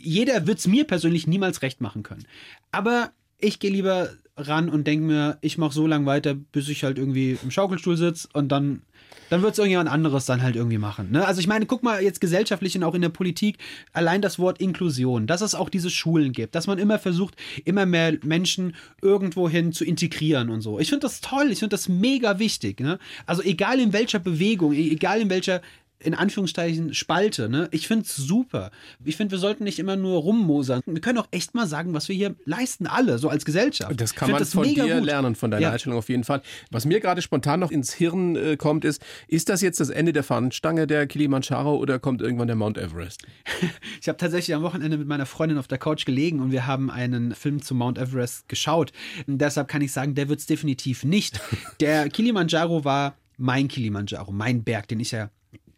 jeder 0.00 0.46
wird 0.46 0.58
es 0.58 0.66
mir 0.66 0.84
persönlich 0.84 1.26
niemals 1.26 1.62
recht 1.62 1.80
machen 1.80 2.02
können. 2.02 2.24
Aber 2.72 3.12
ich 3.38 3.58
gehe 3.58 3.70
lieber 3.70 4.10
ran 4.36 4.68
und 4.68 4.86
denke 4.86 5.04
mir, 5.04 5.38
ich 5.40 5.58
mache 5.58 5.74
so 5.74 5.86
lange 5.86 6.06
weiter, 6.06 6.34
bis 6.34 6.68
ich 6.68 6.84
halt 6.84 6.98
irgendwie 6.98 7.38
im 7.42 7.50
Schaukelstuhl 7.50 7.96
sitze 7.96 8.28
und 8.32 8.48
dann, 8.48 8.82
dann 9.28 9.42
wird 9.42 9.52
es 9.52 9.58
irgendjemand 9.58 9.90
anderes 9.90 10.24
dann 10.24 10.42
halt 10.42 10.56
irgendwie 10.56 10.78
machen. 10.78 11.10
Ne? 11.10 11.26
Also 11.26 11.40
ich 11.40 11.46
meine, 11.46 11.66
guck 11.66 11.82
mal 11.82 12.02
jetzt 12.02 12.20
gesellschaftlich 12.20 12.76
und 12.76 12.84
auch 12.84 12.94
in 12.94 13.02
der 13.02 13.10
Politik, 13.10 13.58
allein 13.92 14.22
das 14.22 14.38
Wort 14.38 14.60
Inklusion, 14.60 15.26
dass 15.26 15.40
es 15.40 15.54
auch 15.54 15.68
diese 15.68 15.90
Schulen 15.90 16.32
gibt, 16.32 16.54
dass 16.54 16.66
man 16.66 16.78
immer 16.78 16.98
versucht, 16.98 17.34
immer 17.64 17.86
mehr 17.86 18.16
Menschen 18.22 18.74
irgendwohin 19.02 19.72
zu 19.72 19.84
integrieren 19.84 20.48
und 20.48 20.62
so. 20.62 20.78
Ich 20.78 20.88
finde 20.88 21.06
das 21.06 21.20
toll, 21.20 21.50
ich 21.50 21.58
finde 21.58 21.74
das 21.74 21.88
mega 21.88 22.38
wichtig. 22.38 22.80
Ne? 22.80 22.98
Also 23.26 23.42
egal 23.42 23.78
in 23.78 23.92
welcher 23.92 24.20
Bewegung, 24.20 24.72
e-, 24.72 24.90
egal 24.90 25.20
in 25.20 25.30
welcher 25.30 25.60
in 26.02 26.14
Anführungszeichen 26.14 26.94
Spalte. 26.94 27.48
Ne? 27.48 27.68
Ich 27.70 27.86
finde 27.86 28.04
es 28.04 28.16
super. 28.16 28.70
Ich 29.04 29.16
finde, 29.16 29.32
wir 29.32 29.38
sollten 29.38 29.64
nicht 29.64 29.78
immer 29.78 29.96
nur 29.96 30.20
rummosern. 30.20 30.80
Wir 30.86 31.00
können 31.00 31.18
auch 31.18 31.28
echt 31.30 31.54
mal 31.54 31.66
sagen, 31.66 31.92
was 31.94 32.08
wir 32.08 32.16
hier 32.16 32.34
leisten, 32.44 32.86
alle, 32.86 33.18
so 33.18 33.28
als 33.28 33.44
Gesellschaft. 33.44 34.00
Das 34.00 34.14
kann 34.14 34.30
man 34.30 34.40
das 34.40 34.54
von 34.54 34.64
dir 34.64 34.96
gut. 34.96 35.04
lernen, 35.04 35.34
von 35.34 35.50
deiner 35.50 35.62
ja. 35.62 35.72
Einstellung 35.72 35.98
auf 35.98 36.08
jeden 36.08 36.24
Fall. 36.24 36.42
Was 36.70 36.84
mir 36.84 37.00
gerade 37.00 37.22
spontan 37.22 37.60
noch 37.60 37.70
ins 37.70 37.92
Hirn 37.92 38.36
äh, 38.36 38.56
kommt, 38.56 38.84
ist, 38.84 39.02
ist 39.28 39.48
das 39.48 39.60
jetzt 39.60 39.80
das 39.80 39.90
Ende 39.90 40.12
der 40.12 40.22
Fahnenstange 40.22 40.86
der 40.86 41.06
Kilimanjaro 41.06 41.76
oder 41.76 41.98
kommt 41.98 42.22
irgendwann 42.22 42.46
der 42.46 42.56
Mount 42.56 42.78
Everest? 42.78 43.26
ich 44.00 44.08
habe 44.08 44.16
tatsächlich 44.16 44.54
am 44.54 44.62
Wochenende 44.62 44.96
mit 44.96 45.06
meiner 45.06 45.26
Freundin 45.26 45.58
auf 45.58 45.68
der 45.68 45.78
Couch 45.78 46.06
gelegen 46.06 46.40
und 46.40 46.50
wir 46.50 46.66
haben 46.66 46.90
einen 46.90 47.34
Film 47.34 47.62
zu 47.62 47.74
Mount 47.74 47.98
Everest 47.98 48.48
geschaut. 48.48 48.92
Und 49.26 49.38
deshalb 49.38 49.68
kann 49.68 49.82
ich 49.82 49.92
sagen, 49.92 50.14
der 50.14 50.28
wird 50.28 50.40
es 50.40 50.46
definitiv 50.46 51.04
nicht. 51.04 51.40
Der 51.80 52.08
Kilimanjaro 52.08 52.84
war 52.84 53.16
mein 53.36 53.68
Kilimanjaro, 53.68 54.32
mein 54.32 54.62
Berg, 54.64 54.88
den 54.88 55.00
ich 55.00 55.12
ja 55.12 55.30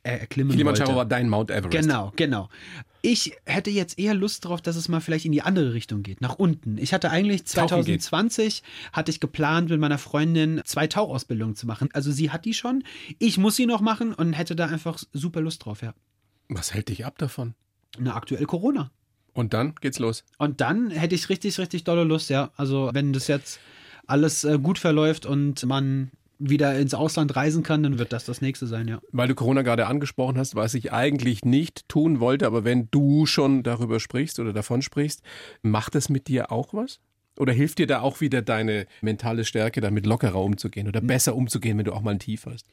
erklimmen 0.02 0.52
Kilimanjaro 0.52 0.88
wollte. 0.88 0.96
war 0.96 1.04
dein 1.06 1.28
Mount 1.28 1.50
Everest. 1.50 1.72
Genau, 1.72 2.12
genau. 2.16 2.48
Ich 3.02 3.32
hätte 3.44 3.70
jetzt 3.70 3.98
eher 3.98 4.14
Lust 4.14 4.44
darauf, 4.44 4.60
dass 4.62 4.76
es 4.76 4.88
mal 4.88 5.00
vielleicht 5.00 5.24
in 5.24 5.32
die 5.32 5.42
andere 5.42 5.74
Richtung 5.74 6.02
geht, 6.02 6.20
nach 6.20 6.36
unten. 6.36 6.78
Ich 6.78 6.92
hatte 6.92 7.10
eigentlich 7.10 7.44
Tauchen 7.44 7.84
geht. 7.84 8.02
2020 8.02 8.62
hatte 8.92 9.10
ich 9.10 9.20
geplant, 9.20 9.70
mit 9.70 9.80
meiner 9.80 9.98
Freundin 9.98 10.60
zwei 10.64 10.86
Tauchausbildungen 10.86 11.56
zu 11.56 11.66
machen. 11.66 11.88
Also 11.92 12.12
sie 12.12 12.30
hat 12.30 12.44
die 12.44 12.54
schon, 12.54 12.84
ich 13.18 13.38
muss 13.38 13.56
sie 13.56 13.66
noch 13.66 13.80
machen 13.80 14.14
und 14.14 14.32
hätte 14.34 14.54
da 14.54 14.66
einfach 14.66 15.02
super 15.12 15.40
Lust 15.40 15.64
drauf, 15.64 15.82
ja. 15.82 15.94
Was 16.48 16.74
hält 16.74 16.88
dich 16.88 17.04
ab 17.04 17.18
davon? 17.18 17.54
Na, 17.98 18.14
aktuell 18.14 18.44
Corona. 18.46 18.90
Und 19.34 19.54
dann 19.54 19.74
geht's 19.80 19.98
los. 19.98 20.24
Und 20.38 20.60
dann 20.60 20.90
hätte 20.90 21.14
ich 21.14 21.28
richtig, 21.28 21.58
richtig 21.58 21.84
dolle 21.84 22.04
Lust, 22.04 22.30
ja. 22.30 22.50
Also 22.56 22.90
wenn 22.92 23.12
das 23.12 23.28
jetzt 23.28 23.58
alles 24.06 24.44
äh, 24.44 24.58
gut 24.58 24.78
verläuft 24.78 25.26
und 25.26 25.64
man 25.64 26.10
wieder 26.48 26.78
ins 26.78 26.94
Ausland 26.94 27.34
reisen 27.36 27.62
kann, 27.62 27.82
dann 27.82 27.98
wird 27.98 28.12
das 28.12 28.24
das 28.24 28.40
nächste 28.40 28.66
sein, 28.66 28.88
ja. 28.88 29.00
Weil 29.12 29.28
du 29.28 29.34
Corona 29.34 29.62
gerade 29.62 29.86
angesprochen 29.86 30.38
hast, 30.38 30.54
was 30.54 30.74
ich 30.74 30.92
eigentlich 30.92 31.44
nicht 31.44 31.88
tun 31.88 32.20
wollte, 32.20 32.46
aber 32.46 32.64
wenn 32.64 32.88
du 32.90 33.26
schon 33.26 33.62
darüber 33.62 34.00
sprichst 34.00 34.40
oder 34.40 34.52
davon 34.52 34.82
sprichst, 34.82 35.22
macht 35.62 35.94
das 35.94 36.08
mit 36.08 36.28
dir 36.28 36.50
auch 36.50 36.74
was? 36.74 37.00
Oder 37.38 37.52
hilft 37.52 37.78
dir 37.78 37.86
da 37.86 38.00
auch 38.00 38.20
wieder 38.20 38.42
deine 38.42 38.86
mentale 39.00 39.44
Stärke, 39.44 39.80
damit 39.80 40.04
lockerer 40.04 40.42
umzugehen 40.42 40.86
oder 40.86 41.00
besser 41.00 41.34
umzugehen, 41.34 41.78
wenn 41.78 41.86
du 41.86 41.92
auch 41.92 42.02
mal 42.02 42.10
ein 42.10 42.18
Tief 42.18 42.44
hast? 42.46 42.66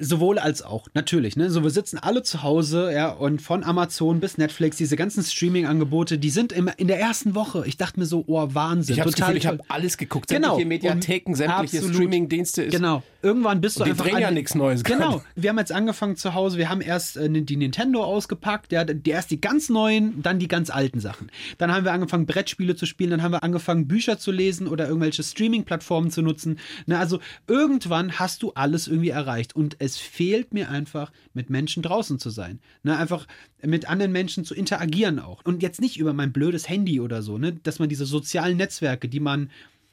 Sowohl 0.00 0.38
als 0.38 0.62
auch, 0.62 0.86
natürlich. 0.94 1.36
Ne? 1.36 1.50
So, 1.50 1.64
wir 1.64 1.70
sitzen 1.70 1.98
alle 1.98 2.22
zu 2.22 2.44
Hause, 2.44 2.92
ja, 2.94 3.08
und 3.10 3.42
von 3.42 3.64
Amazon 3.64 4.20
bis 4.20 4.38
Netflix, 4.38 4.76
diese 4.76 4.94
ganzen 4.94 5.24
Streaming-Angebote, 5.24 6.18
die 6.18 6.30
sind 6.30 6.52
immer 6.52 6.78
in 6.78 6.86
der 6.86 7.00
ersten 7.00 7.34
Woche. 7.34 7.64
Ich 7.66 7.76
dachte 7.78 7.98
mir 7.98 8.06
so, 8.06 8.22
oh, 8.28 8.46
Wahnsinn. 8.52 8.94
Ich 8.94 9.00
habe 9.00 9.10
habe 9.46 9.58
alles 9.68 9.96
geguckt. 9.96 10.28
Genau. 10.28 10.56
Sämtliche 10.56 10.68
Mediatheken, 10.68 11.34
sämtliche. 11.34 11.82
Streaming-Dienste. 11.94 12.62
ist- 12.62 12.72
Genau. 12.72 13.02
Irgendwann 13.20 13.60
bist 13.60 13.80
du 13.80 13.84
die 13.84 13.90
einfach. 13.90 14.04
drehen 14.04 14.18
ja 14.18 14.28
an- 14.28 14.34
nichts 14.34 14.54
Neues 14.54 14.84
Genau. 14.84 15.24
Wir 15.34 15.50
haben 15.50 15.58
jetzt 15.58 15.72
angefangen 15.72 16.16
zu 16.16 16.34
Hause. 16.34 16.56
Wir 16.56 16.68
haben 16.68 16.80
erst 16.80 17.16
äh, 17.16 17.28
die 17.28 17.56
Nintendo 17.56 18.04
ausgepackt. 18.04 18.70
Ja, 18.70 18.84
die 18.84 19.10
erst 19.10 19.32
die 19.32 19.40
ganz 19.40 19.68
neuen, 19.68 20.22
dann 20.22 20.38
die 20.38 20.46
ganz 20.46 20.70
alten 20.70 21.00
Sachen. 21.00 21.30
Dann 21.58 21.72
haben 21.72 21.84
wir 21.84 21.92
angefangen, 21.92 22.26
Brettspiele 22.26 22.76
zu 22.76 22.86
spielen. 22.86 23.10
Dann 23.10 23.22
haben 23.22 23.32
wir 23.32 23.42
angefangen, 23.42 23.88
Bücher 23.88 24.18
zu 24.18 24.30
lesen 24.30 24.68
oder 24.68 24.86
irgendwelche 24.86 25.24
Streaming-Plattformen 25.24 26.12
zu 26.12 26.22
nutzen. 26.22 26.60
Na, 26.86 27.00
also 27.00 27.18
irgendwann 27.48 28.18
hast 28.20 28.42
du 28.44 28.52
alles 28.52 28.86
irgendwie 28.86 29.10
erreicht. 29.10 29.56
Und 29.56 29.76
es 29.80 29.96
fehlt 29.96 30.54
mir 30.54 30.70
einfach, 30.70 31.10
mit 31.34 31.50
Menschen 31.50 31.82
draußen 31.82 32.20
zu 32.20 32.30
sein. 32.30 32.60
Ne, 32.84 32.96
einfach 32.96 33.26
mit 33.64 33.88
anderen 33.90 34.12
Menschen 34.12 34.44
zu 34.44 34.54
interagieren 34.54 35.18
auch. 35.18 35.44
Und 35.44 35.62
jetzt 35.64 35.80
nicht 35.80 35.98
über 35.98 36.12
mein 36.12 36.32
blödes 36.32 36.68
Handy 36.68 37.00
oder 37.00 37.22
so, 37.22 37.38
ne? 37.38 37.52
Dass 37.64 37.80
man 37.80 37.88
diese 37.88 38.06
sozialen 38.06 38.56
Netzwerke, 38.56 39.08
die 39.08 39.18
man 39.20 39.50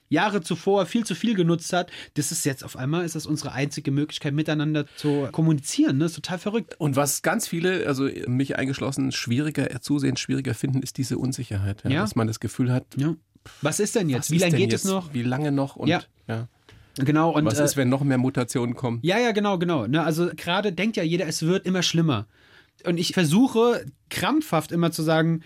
Jahre 0.10 0.42
zuvor 0.42 0.86
viel 0.86 1.06
zu 1.06 1.16
viel 1.16 1.36
genutzt 1.36 1.74
hat, 1.74 1.92
das 2.14 2.32
ist 2.32 2.46
jetzt 2.46 2.64
auf 2.64 2.78
einmal 2.78 3.06
ist 3.06 3.16
das 3.16 3.26
unsere 3.26 3.52
einzige 3.52 3.92
Möglichkeit 3.92 4.34
miteinander 4.34 4.86
zu 4.96 5.28
kommunizieren, 5.32 5.98
ne? 5.98 6.06
Ist 6.06 6.16
total 6.16 6.38
verrückt. 6.38 6.76
Und 6.78 6.96
was 6.96 7.22
ganz 7.22 7.48
viele, 7.48 7.88
also 7.88 8.10
mich 8.28 8.58
eingeschlossen, 8.58 9.12
schwieriger 9.12 9.82
zusehends 9.82 10.22
schwieriger 10.22 10.54
finden, 10.54 10.82
ist 10.82 10.98
diese 10.98 11.18
Unsicherheit. 11.18 11.84
Ja? 11.84 11.90
Ja. 11.90 12.02
Dass 12.02 12.16
man 12.16 12.28
das 12.28 12.40
Gefühl 12.40 12.72
hat, 12.72 12.86
Ja. 12.98 13.16
Was 13.62 13.80
ist 13.80 13.96
denn 13.96 14.10
jetzt? 14.10 14.32
Wie 14.32 14.40
lange 14.40 14.58
geht 14.58 14.72
jetzt? 14.72 14.86
es 14.86 14.92
noch? 14.92 15.14
Wie 15.14 15.22
lange 15.22 15.52
noch? 15.52 15.76
Und, 15.76 15.88
ja. 15.88 16.02
Genau 16.98 17.32
und 17.32 17.46
Was 17.46 17.60
äh, 17.60 17.66
ist, 17.66 17.78
wenn 17.78 17.90
noch 17.90 18.04
mehr 18.04 18.18
Mutationen 18.18 18.76
kommen? 18.76 19.00
Ja, 19.02 19.20
ja, 19.20 19.32
genau, 19.32 19.58
genau. 19.58 19.86
Ne, 19.86 20.04
also 20.04 20.30
gerade 20.36 20.72
denkt 20.72 20.98
ja 20.98 21.04
jeder, 21.04 21.28
es 21.28 21.42
wird 21.42 21.66
immer 21.66 21.84
schlimmer. 21.84 22.28
Und 22.86 22.98
ich 22.98 23.14
versuche 23.14 23.86
krampfhaft 24.10 24.72
immer 24.72 24.92
zu 24.92 25.04
sagen, 25.04 25.42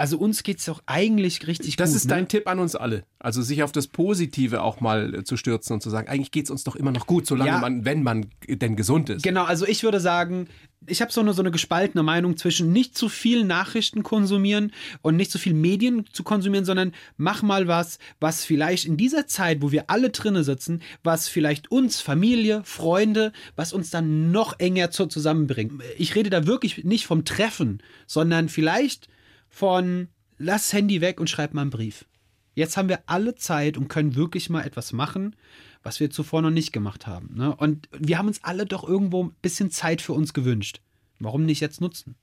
also 0.00 0.16
uns 0.16 0.42
geht's 0.42 0.64
doch 0.64 0.82
eigentlich 0.86 1.46
richtig 1.46 1.76
Das 1.76 1.90
gut. 1.90 1.96
ist 1.98 2.10
dein 2.10 2.22
ne? 2.22 2.28
Tipp 2.28 2.48
an 2.48 2.58
uns 2.58 2.74
alle. 2.74 3.04
Also 3.18 3.42
sich 3.42 3.62
auf 3.62 3.70
das 3.70 3.86
Positive 3.86 4.62
auch 4.62 4.80
mal 4.80 5.14
äh, 5.14 5.24
zu 5.24 5.36
stürzen 5.36 5.74
und 5.74 5.82
zu 5.82 5.90
sagen, 5.90 6.08
eigentlich 6.08 6.30
geht's 6.30 6.50
uns 6.50 6.64
doch 6.64 6.74
immer 6.74 6.90
noch 6.90 7.06
gut, 7.06 7.26
solange 7.26 7.50
Ja. 7.50 7.58
man, 7.58 7.84
wenn 7.84 8.02
man 8.02 8.26
denn 8.48 8.76
gesund 8.76 9.10
ist. 9.10 9.22
Genau, 9.22 9.44
also 9.44 9.66
ich 9.66 9.82
würde 9.82 10.00
sagen, 10.00 10.48
ich 10.86 11.02
habe 11.02 11.12
so 11.12 11.20
eine, 11.20 11.34
so 11.34 11.42
eine 11.42 11.50
gespaltene 11.50 12.02
Meinung 12.02 12.38
zwischen 12.38 12.72
nicht 12.72 12.96
zu 12.96 13.10
viel 13.10 13.44
Nachrichten 13.44 14.02
konsumieren 14.02 14.72
und 15.02 15.16
nicht 15.16 15.30
zu 15.30 15.38
viel 15.38 15.52
Medien 15.52 16.06
zu 16.10 16.22
konsumieren, 16.22 16.64
sondern 16.64 16.92
mach 17.18 17.42
mal 17.42 17.68
was, 17.68 17.98
was 18.20 18.42
vielleicht 18.42 18.86
in 18.86 18.96
dieser 18.96 19.26
Zeit, 19.26 19.60
wo 19.60 19.70
wir 19.70 19.90
alle 19.90 20.08
drinne 20.08 20.44
sitzen, 20.44 20.80
was 21.04 21.28
vielleicht 21.28 21.70
uns, 21.70 22.00
Familie, 22.00 22.62
Freunde, 22.64 23.32
was 23.54 23.74
uns 23.74 23.90
dann 23.90 24.32
noch 24.32 24.58
enger 24.58 24.90
zu, 24.90 25.04
zusammenbringt. 25.04 25.82
Ich 25.98 26.14
rede 26.14 26.30
da 26.30 26.46
wirklich 26.46 26.84
nicht 26.84 27.04
vom 27.04 27.26
Treffen, 27.26 27.82
sondern 28.06 28.48
vielleicht 28.48 29.08
von 29.50 30.08
lass 30.38 30.72
Handy 30.72 31.00
weg 31.00 31.20
und 31.20 31.28
schreib 31.28 31.52
mal 31.52 31.62
einen 31.62 31.70
Brief. 31.70 32.06
Jetzt 32.54 32.76
haben 32.76 32.88
wir 32.88 33.00
alle 33.06 33.34
Zeit 33.34 33.76
und 33.76 33.88
können 33.88 34.16
wirklich 34.16 34.50
mal 34.50 34.64
etwas 34.64 34.92
machen, 34.92 35.36
was 35.82 36.00
wir 36.00 36.10
zuvor 36.10 36.42
noch 36.42 36.50
nicht 36.50 36.72
gemacht 36.72 37.06
haben. 37.06 37.34
Ne? 37.34 37.54
Und 37.54 37.88
wir 37.96 38.18
haben 38.18 38.28
uns 38.28 38.42
alle 38.42 38.66
doch 38.66 38.86
irgendwo 38.86 39.24
ein 39.24 39.34
bisschen 39.42 39.70
Zeit 39.70 40.02
für 40.02 40.12
uns 40.14 40.32
gewünscht. 40.32 40.80
Warum 41.18 41.44
nicht 41.44 41.60
jetzt 41.60 41.80
nutzen? 41.80 42.16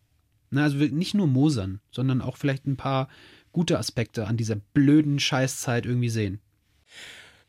Ne, 0.49 0.63
also 0.63 0.77
nicht 0.77 1.13
nur 1.13 1.27
mosern, 1.27 1.81
sondern 1.91 2.21
auch 2.21 2.37
vielleicht 2.37 2.65
ein 2.65 2.77
paar 2.77 3.09
gute 3.51 3.77
Aspekte 3.77 4.27
an 4.27 4.37
dieser 4.37 4.55
blöden 4.55 5.19
Scheißzeit 5.19 5.85
irgendwie 5.85 6.09
sehen. 6.09 6.39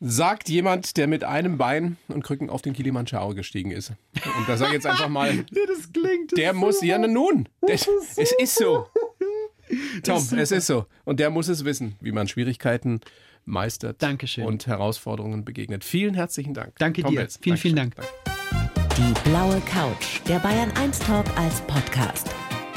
Sagt 0.00 0.48
jemand, 0.48 0.96
der 0.96 1.06
mit 1.06 1.24
einem 1.24 1.58
Bein 1.58 1.96
und 2.08 2.22
Krücken 2.22 2.50
auf 2.50 2.62
den 2.62 2.72
Kilimanjaro 2.72 3.34
gestiegen 3.34 3.72
ist. 3.72 3.90
Und 3.90 4.48
da 4.48 4.56
sage 4.56 4.70
ich 4.70 4.74
jetzt 4.74 4.86
einfach 4.86 5.08
mal, 5.08 5.36
das 5.50 5.92
klingt. 5.92 6.36
der 6.36 6.52
muss, 6.52 6.82
ja 6.82 6.98
na 6.98 7.08
nun, 7.08 7.48
das, 7.60 7.88
es 8.16 8.32
ist 8.38 8.56
so. 8.56 8.86
Tom, 10.02 10.22
es 10.36 10.52
ist 10.52 10.66
so. 10.66 10.86
Und 11.04 11.20
der 11.20 11.30
muss 11.30 11.48
es 11.48 11.64
wissen, 11.64 11.96
wie 12.00 12.12
man 12.12 12.28
Schwierigkeiten 12.28 13.00
meistert 13.44 14.02
Dankeschön. 14.02 14.44
und 14.44 14.66
Herausforderungen 14.66 15.44
begegnet. 15.44 15.84
Vielen 15.84 16.14
herzlichen 16.14 16.54
Dank. 16.54 16.74
Danke 16.78 17.02
Tom 17.02 17.12
dir. 17.12 17.20
Betz. 17.20 17.38
Vielen, 17.40 17.56
vielen 17.56 17.76
Dank. 17.76 17.94
Die 18.96 19.30
blaue 19.30 19.60
Couch, 19.60 20.20
der 20.28 20.38
Bayern 20.40 20.70
1 20.72 20.98
Talk 21.00 21.26
als 21.38 21.60
Podcast. 21.62 22.28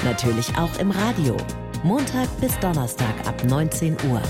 Natürlich 0.04 0.56
auch 0.58 0.80
im 0.80 0.92
Radio. 0.92 1.36
Montag 1.84 2.30
bis 2.40 2.58
Donnerstag 2.60 3.28
ab 3.28 3.44
19 3.44 3.98
Uhr. 4.10 4.22